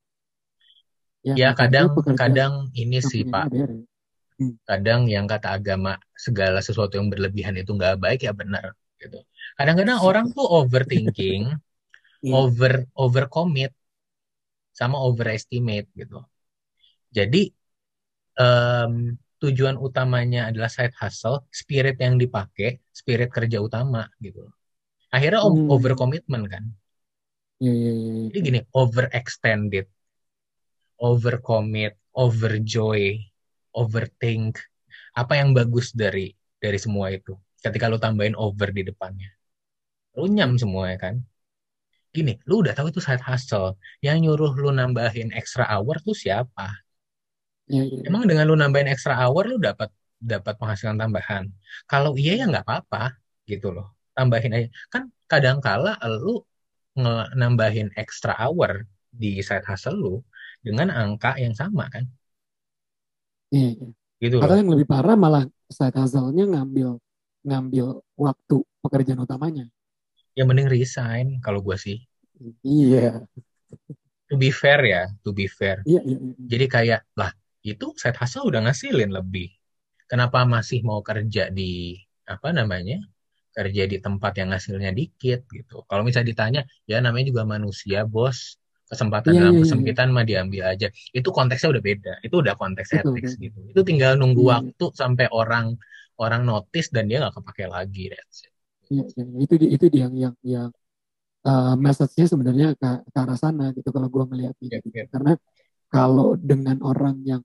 Ya, 1.27 1.35
ya 1.35 1.49
kadang 1.53 1.93
kadang 2.17 2.73
ini 2.73 3.03
sih 3.05 3.29
Pak. 3.29 3.53
Hmm. 4.37 4.57
Kadang 4.65 5.11
yang 5.11 5.29
kata 5.29 5.59
agama 5.59 6.01
segala 6.17 6.65
sesuatu 6.65 6.97
yang 6.97 7.13
berlebihan 7.13 7.57
itu 7.61 7.77
nggak 7.77 8.01
baik 8.01 8.25
ya 8.25 8.33
benar 8.33 8.73
gitu. 8.97 9.21
Kadang-kadang 9.59 9.99
orang 10.01 10.27
tuh 10.33 10.47
overthinking, 10.47 11.53
yeah. 12.25 12.33
over 12.33 12.89
over 12.97 13.29
commit 13.29 13.75
sama 14.73 15.01
overestimate 15.01 15.89
gitu. 15.97 16.25
Jadi 17.13 17.49
um, 18.37 19.17
tujuan 19.43 19.77
utamanya 19.77 20.49
adalah 20.49 20.73
side 20.73 20.97
hustle, 20.97 21.45
spirit 21.53 22.01
yang 22.01 22.17
dipakai, 22.17 22.81
spirit 22.93 23.29
kerja 23.29 23.61
utama 23.61 24.09
gitu. 24.21 24.49
Akhirnya 25.13 25.45
hmm. 25.45 25.69
over 25.69 25.93
commitment 25.93 26.45
kan. 26.49 26.65
Iya, 27.61 27.73
iya, 27.73 27.93
iya. 27.93 28.13
iya. 28.13 28.25
Jadi 28.33 28.39
gini, 28.45 28.61
overextended, 28.73 29.87
overcommit, 31.01 31.95
overjoy, 32.13 33.21
overthink. 33.73 34.61
Apa 35.17 35.41
yang 35.41 35.57
bagus 35.57 35.93
dari 35.97 36.33
dari 36.61 36.77
semua 36.81 37.13
itu? 37.13 37.37
Ketika 37.61 37.89
lu 37.89 37.97
tambahin 37.97 38.37
over 38.37 38.73
di 38.73 38.85
depannya. 38.85 39.33
Runyam 40.17 40.57
semua 40.57 40.93
ya 40.93 40.99
kan? 41.01 41.17
Gini, 42.13 42.41
lu 42.49 42.65
udah 42.65 42.73
tahu 42.73 42.89
itu 42.89 43.01
side 43.01 43.21
hustle. 43.21 43.77
Yang 44.01 44.17
nyuruh 44.25 44.53
lu 44.57 44.73
nambahin 44.73 45.33
extra 45.37 45.69
hour 45.69 46.01
tuh 46.01 46.17
siapa? 46.17 46.86
Ya, 47.67 47.83
ya. 47.83 48.07
Emang 48.07 48.31
dengan 48.31 48.47
lu 48.47 48.55
nambahin 48.55 48.87
extra 48.87 49.19
hour 49.19 49.51
lu 49.51 49.59
dapat 49.59 49.91
dapat 50.23 50.55
penghasilan 50.57 50.97
tambahan. 50.97 51.51
Kalau 51.91 52.15
iya 52.15 52.39
ya 52.39 52.45
nggak 52.47 52.65
apa-apa 52.67 53.19
gitu 53.47 53.75
loh. 53.75 53.95
Tambahin 54.15 54.55
aja. 54.55 54.69
Kan 54.89 55.11
kadang 55.27 55.59
kala 55.59 55.99
lu 56.23 56.41
nambahin 57.37 57.93
extra 57.99 58.33
hour 58.39 58.87
di 59.13 59.43
side 59.45 59.67
hustle 59.67 59.99
lu 59.99 60.15
dengan 60.63 60.89
angka 60.95 61.37
yang 61.37 61.53
sama 61.53 61.91
kan? 61.91 62.07
Iya. 63.51 63.71
iya. 63.77 63.89
Gitu 64.17 64.41
Atau 64.41 64.57
yang 64.57 64.73
lebih 64.73 64.89
parah 64.89 65.19
malah 65.19 65.45
side 65.69 65.97
hustle-nya 65.99 66.49
ngambil 66.49 66.97
ngambil 67.47 68.01
waktu 68.17 68.57
pekerjaan 68.81 69.23
utamanya. 69.23 69.67
Ya 70.39 70.47
mending 70.47 70.71
resign 70.71 71.43
kalau 71.43 71.61
gue 71.61 71.77
sih. 71.77 71.99
Iya. 72.63 73.27
To 74.27 74.35
be 74.35 74.51
fair 74.51 74.83
ya, 74.83 75.03
to 75.23 75.31
be 75.31 75.47
fair. 75.47 75.85
Iya, 75.87 76.03
iya, 76.03 76.19
iya. 76.19 76.35
Jadi 76.37 76.67
kayak 76.67 77.01
lah 77.15 77.31
itu 77.75 77.97
side 77.99 78.19
hustle 78.21 78.47
udah 78.47 78.71
ngasilin 78.71 79.11
lebih. 79.11 79.51
Kenapa 80.07 80.47
masih 80.47 80.87
mau 80.87 81.03
kerja 81.03 81.51
di 81.51 81.99
apa 82.27 82.55
namanya 82.55 83.03
kerja 83.57 83.89
di 83.89 83.97
tempat 83.97 84.37
yang 84.37 84.53
hasilnya 84.53 84.93
dikit 84.93 85.49
gitu. 85.49 85.83
Kalau 85.89 86.05
misalnya 86.05 86.29
ditanya, 86.29 86.61
ya 86.85 87.01
namanya 87.01 87.33
juga 87.33 87.43
manusia, 87.49 88.05
bos. 88.05 88.61
Kesempatan 88.87 89.35
yeah, 89.35 89.41
dalam 89.43 89.55
yeah, 89.59 89.59
iya. 89.59 89.67
kesempitan 89.67 90.09
yeah. 90.13 90.15
mah 90.15 90.25
diambil 90.29 90.63
aja. 90.71 90.89
Itu 91.11 91.35
konteksnya 91.35 91.75
udah 91.75 91.83
beda. 91.83 92.13
Itu 92.23 92.39
udah 92.39 92.55
konteks 92.55 92.95
ethics 92.95 93.35
gitu. 93.35 93.59
Itu 93.73 93.83
tinggal 93.83 94.15
nunggu 94.15 94.47
yeah. 94.47 94.63
waktu 94.63 94.85
sampai 94.95 95.27
orang 95.35 95.75
orang 96.23 96.47
notice 96.47 96.95
dan 96.95 97.11
dia 97.11 97.19
nggak 97.19 97.35
kepake 97.35 97.67
lagi. 97.67 98.15
That's 98.15 98.47
it. 98.47 98.53
Iya, 98.87 99.05
yeah, 99.19 99.43
itu 99.43 99.55
itu 99.59 99.85
dia 99.91 100.07
yang 100.07 100.15
yang 100.15 100.35
yang 100.47 100.69
uh, 101.43 101.75
message-nya 101.75 102.31
sebenarnya 102.31 102.69
ke, 102.79 102.91
ke 103.11 103.19
arah 103.19 103.35
sana 103.35 103.75
gitu 103.75 103.91
kalau 103.91 104.07
gue 104.07 104.25
melihat 104.31 104.55
gitu. 104.63 104.71
Yeah, 104.71 104.87
yeah. 104.95 105.07
Karena 105.11 105.33
kalau 105.91 106.39
dengan 106.39 106.79
orang 106.87 107.27
yang 107.27 107.43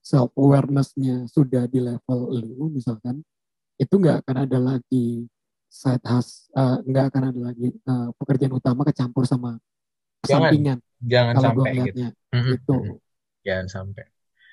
self 0.00 0.32
awareness-nya 0.34 1.28
sudah 1.28 1.68
di 1.68 1.80
level 1.80 2.20
lu 2.32 2.72
misalkan 2.72 3.20
itu 3.76 3.94
nggak 3.96 4.24
akan 4.24 4.36
ada 4.48 4.58
lagi 4.58 5.28
side 5.70 6.04
has 6.04 6.48
uh, 6.56 6.80
nggak 6.82 7.12
akan 7.12 7.22
ada 7.30 7.40
lagi 7.52 7.68
uh, 7.86 8.10
pekerjaan 8.16 8.56
utama 8.56 8.82
kecampur 8.88 9.28
sama 9.28 9.60
Jangan. 10.26 10.50
sampingan 10.52 10.78
jangan 11.00 11.34
kalau 11.36 11.44
sampai 11.64 11.72
gitu. 11.88 12.00
mhm. 12.32 12.96
jangan 13.44 13.68
sampai. 13.68 14.04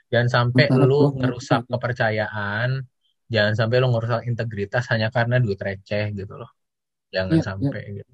Jangan 0.08 0.30
sampai 0.32 0.72
Sementara 0.72 0.88
lu 0.88 1.02
ngerusak 1.20 1.62
kepercayaan 1.68 2.70
jangan 3.28 3.54
sampai 3.60 3.76
lu 3.84 3.91
ngerusak 3.91 4.24
integritas 4.24 4.88
hanya 4.88 5.12
karena 5.12 5.36
duit 5.43 5.60
receh 5.60 6.16
gitu 6.16 6.34
loh. 6.39 6.48
Jangan 7.12 7.36
iya. 7.36 7.43
sampai 7.43 7.82
gitu. 8.00 8.14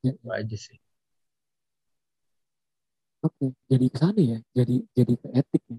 Iya, 0.00 0.16
itu 0.16 0.28
aja 0.32 0.56
sih 0.56 0.80
oke 3.24 3.46
jadi 3.70 3.86
ke 3.92 3.98
sana 4.00 4.20
ya 4.20 4.38
jadi 4.56 4.74
jadi 4.96 5.12
ke 5.20 5.28
etik 5.40 5.62
ya 5.70 5.78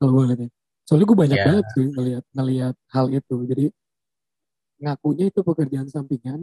kalau 0.00 0.10
gue 0.16 0.24
lihatnya 0.30 0.50
soalnya 0.84 1.06
gue 1.10 1.18
banyak 1.24 1.38
Ya. 1.38 1.46
banget 1.48 1.66
sih 1.74 1.86
ngelihat 1.96 2.24
ngelihat 2.36 2.74
hal 2.94 3.06
itu 3.12 3.36
jadi 3.50 3.64
ngakunya 4.82 5.24
itu 5.30 5.40
pekerjaan 5.46 5.88
sampingan 5.88 6.40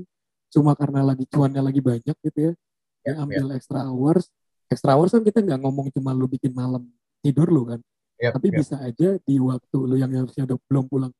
cuma 0.51 0.71
karena 0.75 1.01
lagi 1.05 1.23
cuannya 1.29 1.61
lagi 1.63 1.81
banyak 1.83 2.15
gitu 2.25 2.39
ya 2.51 2.53
Ya, 3.01 3.17
dia 3.17 3.21
ambil 3.25 3.45
extra 3.57 3.81
hours 3.89 4.29
extra 4.69 4.93
hours 4.93 5.09
kan 5.09 5.25
kita 5.25 5.41
nggak 5.41 5.57
ngomong 5.65 5.89
cuma 5.89 6.13
lu 6.13 6.29
bikin 6.29 6.53
malam 6.53 6.85
tidur 7.25 7.49
lu 7.49 7.65
kan 7.65 7.79
Yap, 8.21 8.37
tapi 8.37 8.47
yap. 8.53 8.59
bisa 8.61 8.75
aja 8.77 9.17
di 9.25 9.35
waktu 9.41 9.77
lu 9.89 9.95
yang 9.97 10.13
harusnya 10.13 10.45
udah 10.45 10.57
belum 10.69 10.85
pulang 10.85 11.13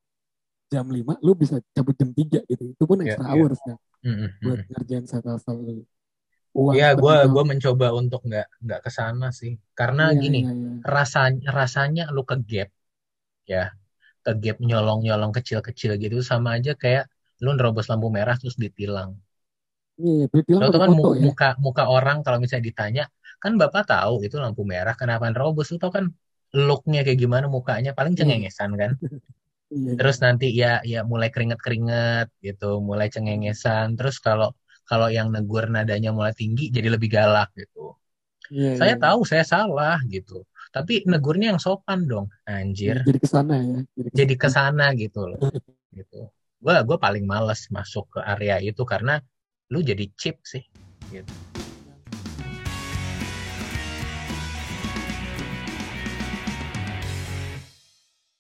jam 0.69 0.85
5 0.93 1.17
lu 1.25 1.33
bisa 1.33 1.57
cabut 1.73 1.97
jam 1.97 2.13
3 2.13 2.39
gitu 2.45 2.63
itu 2.69 2.83
pun 2.85 3.01
Ya, 3.01 3.17
extra 3.17 3.25
ya. 3.25 3.33
hours 3.33 3.59
kan 3.65 3.77
Mhm, 4.05 4.27
buat 4.45 4.59
mhm. 4.61 4.69
ngerjain 4.73 5.05
satu 5.09 5.27
hal 5.33 5.57
lu 5.57 5.73
uang 6.59 6.79
ya 6.79 6.85
gue 7.01 7.15
gue 7.33 7.43
itu. 7.43 7.49
mencoba 7.51 7.87
untuk 7.99 8.19
nggak 8.27 8.45
nggak 8.63 8.79
ke 8.85 8.89
sana 8.99 9.25
sih 9.39 9.51
karena 9.79 10.03
Iya, 10.03 10.19
gini 10.21 10.37
iya, 10.37 10.49
iya. 10.59 10.71
rasanya 10.95 11.47
rasanya 11.59 12.03
lu 12.15 12.21
ke 12.29 12.35
gap 12.49 12.69
ya 13.53 13.63
ke 14.25 14.31
gap 14.43 14.57
nyolong 14.69 14.99
nyolong 15.05 15.31
kecil 15.37 15.59
kecil 15.67 15.91
gitu 16.03 16.17
sama 16.31 16.49
aja 16.57 16.71
kayak 16.83 17.03
lu 17.43 17.49
nerobos 17.57 17.87
lampu 17.91 18.07
merah 18.17 18.35
terus 18.41 18.57
ditilang 18.63 19.11
Iya, 19.99 20.25
iya, 20.49 20.67
tau 20.71 20.81
kan 20.83 20.91
foto 20.91 21.07
ya. 21.21 21.25
muka 21.25 21.45
muka 21.65 21.83
orang 21.95 22.17
kalau 22.25 22.37
misalnya 22.41 22.65
ditanya, 22.69 23.01
kan 23.43 23.51
bapak 23.61 23.83
tahu 23.91 24.13
itu 24.25 24.35
lampu 24.43 24.61
merah 24.73 24.93
kenapa 25.01 25.25
nerobos? 25.31 25.67
Lo 25.73 25.77
tau 25.83 25.91
kan 25.97 26.05
looknya 26.67 26.99
kayak 27.05 27.19
gimana 27.23 27.45
mukanya 27.55 27.91
paling 27.97 28.13
Iya. 28.17 28.19
cengengesan 28.19 28.71
kan. 28.81 28.91
Iya, 29.71 29.95
Terus 29.97 30.17
nanti 30.25 30.45
ya 30.61 30.67
ya 30.91 30.99
mulai 31.11 31.29
keringet-keringet 31.33 32.25
gitu, 32.45 32.65
mulai 32.89 33.07
cengengesan. 33.13 33.87
Terus 33.97 34.15
kalau 34.25 34.47
kalau 34.91 35.07
yang 35.07 35.31
negur 35.31 35.71
nadanya 35.71 36.11
mulai 36.11 36.35
tinggi 36.35 36.67
jadi 36.67 36.91
lebih 36.91 37.07
galak 37.07 37.47
gitu. 37.55 37.95
Iya, 38.51 38.75
Saya 38.75 38.99
iya, 38.99 38.99
tahu 38.99 39.23
saya 39.23 39.47
salah 39.47 40.03
gitu. 40.11 40.43
Tapi 40.75 41.07
negurnya 41.07 41.55
yang 41.55 41.61
sopan 41.63 42.03
dong, 42.03 42.27
anjir. 42.43 42.99
Jadi 43.07 43.19
ke 43.23 43.27
sana 43.31 43.55
ya. 43.63 43.79
Jadi 43.95 44.07
ke 44.11 44.15
Jadi 44.19 44.33
sana. 44.35 44.43
ke 44.43 44.47
sana 44.51 44.85
gitu 44.99 45.21
loh. 45.31 45.39
Gitu. 45.95 46.27
Gua 46.59 46.83
gua 46.83 46.99
paling 46.99 47.23
males 47.23 47.71
masuk 47.71 48.11
ke 48.11 48.19
area 48.19 48.59
itu 48.59 48.83
karena 48.83 49.23
lu 49.71 49.79
jadi 49.79 50.03
cheap 50.19 50.43
sih. 50.43 50.67
Gitu. 51.07 51.31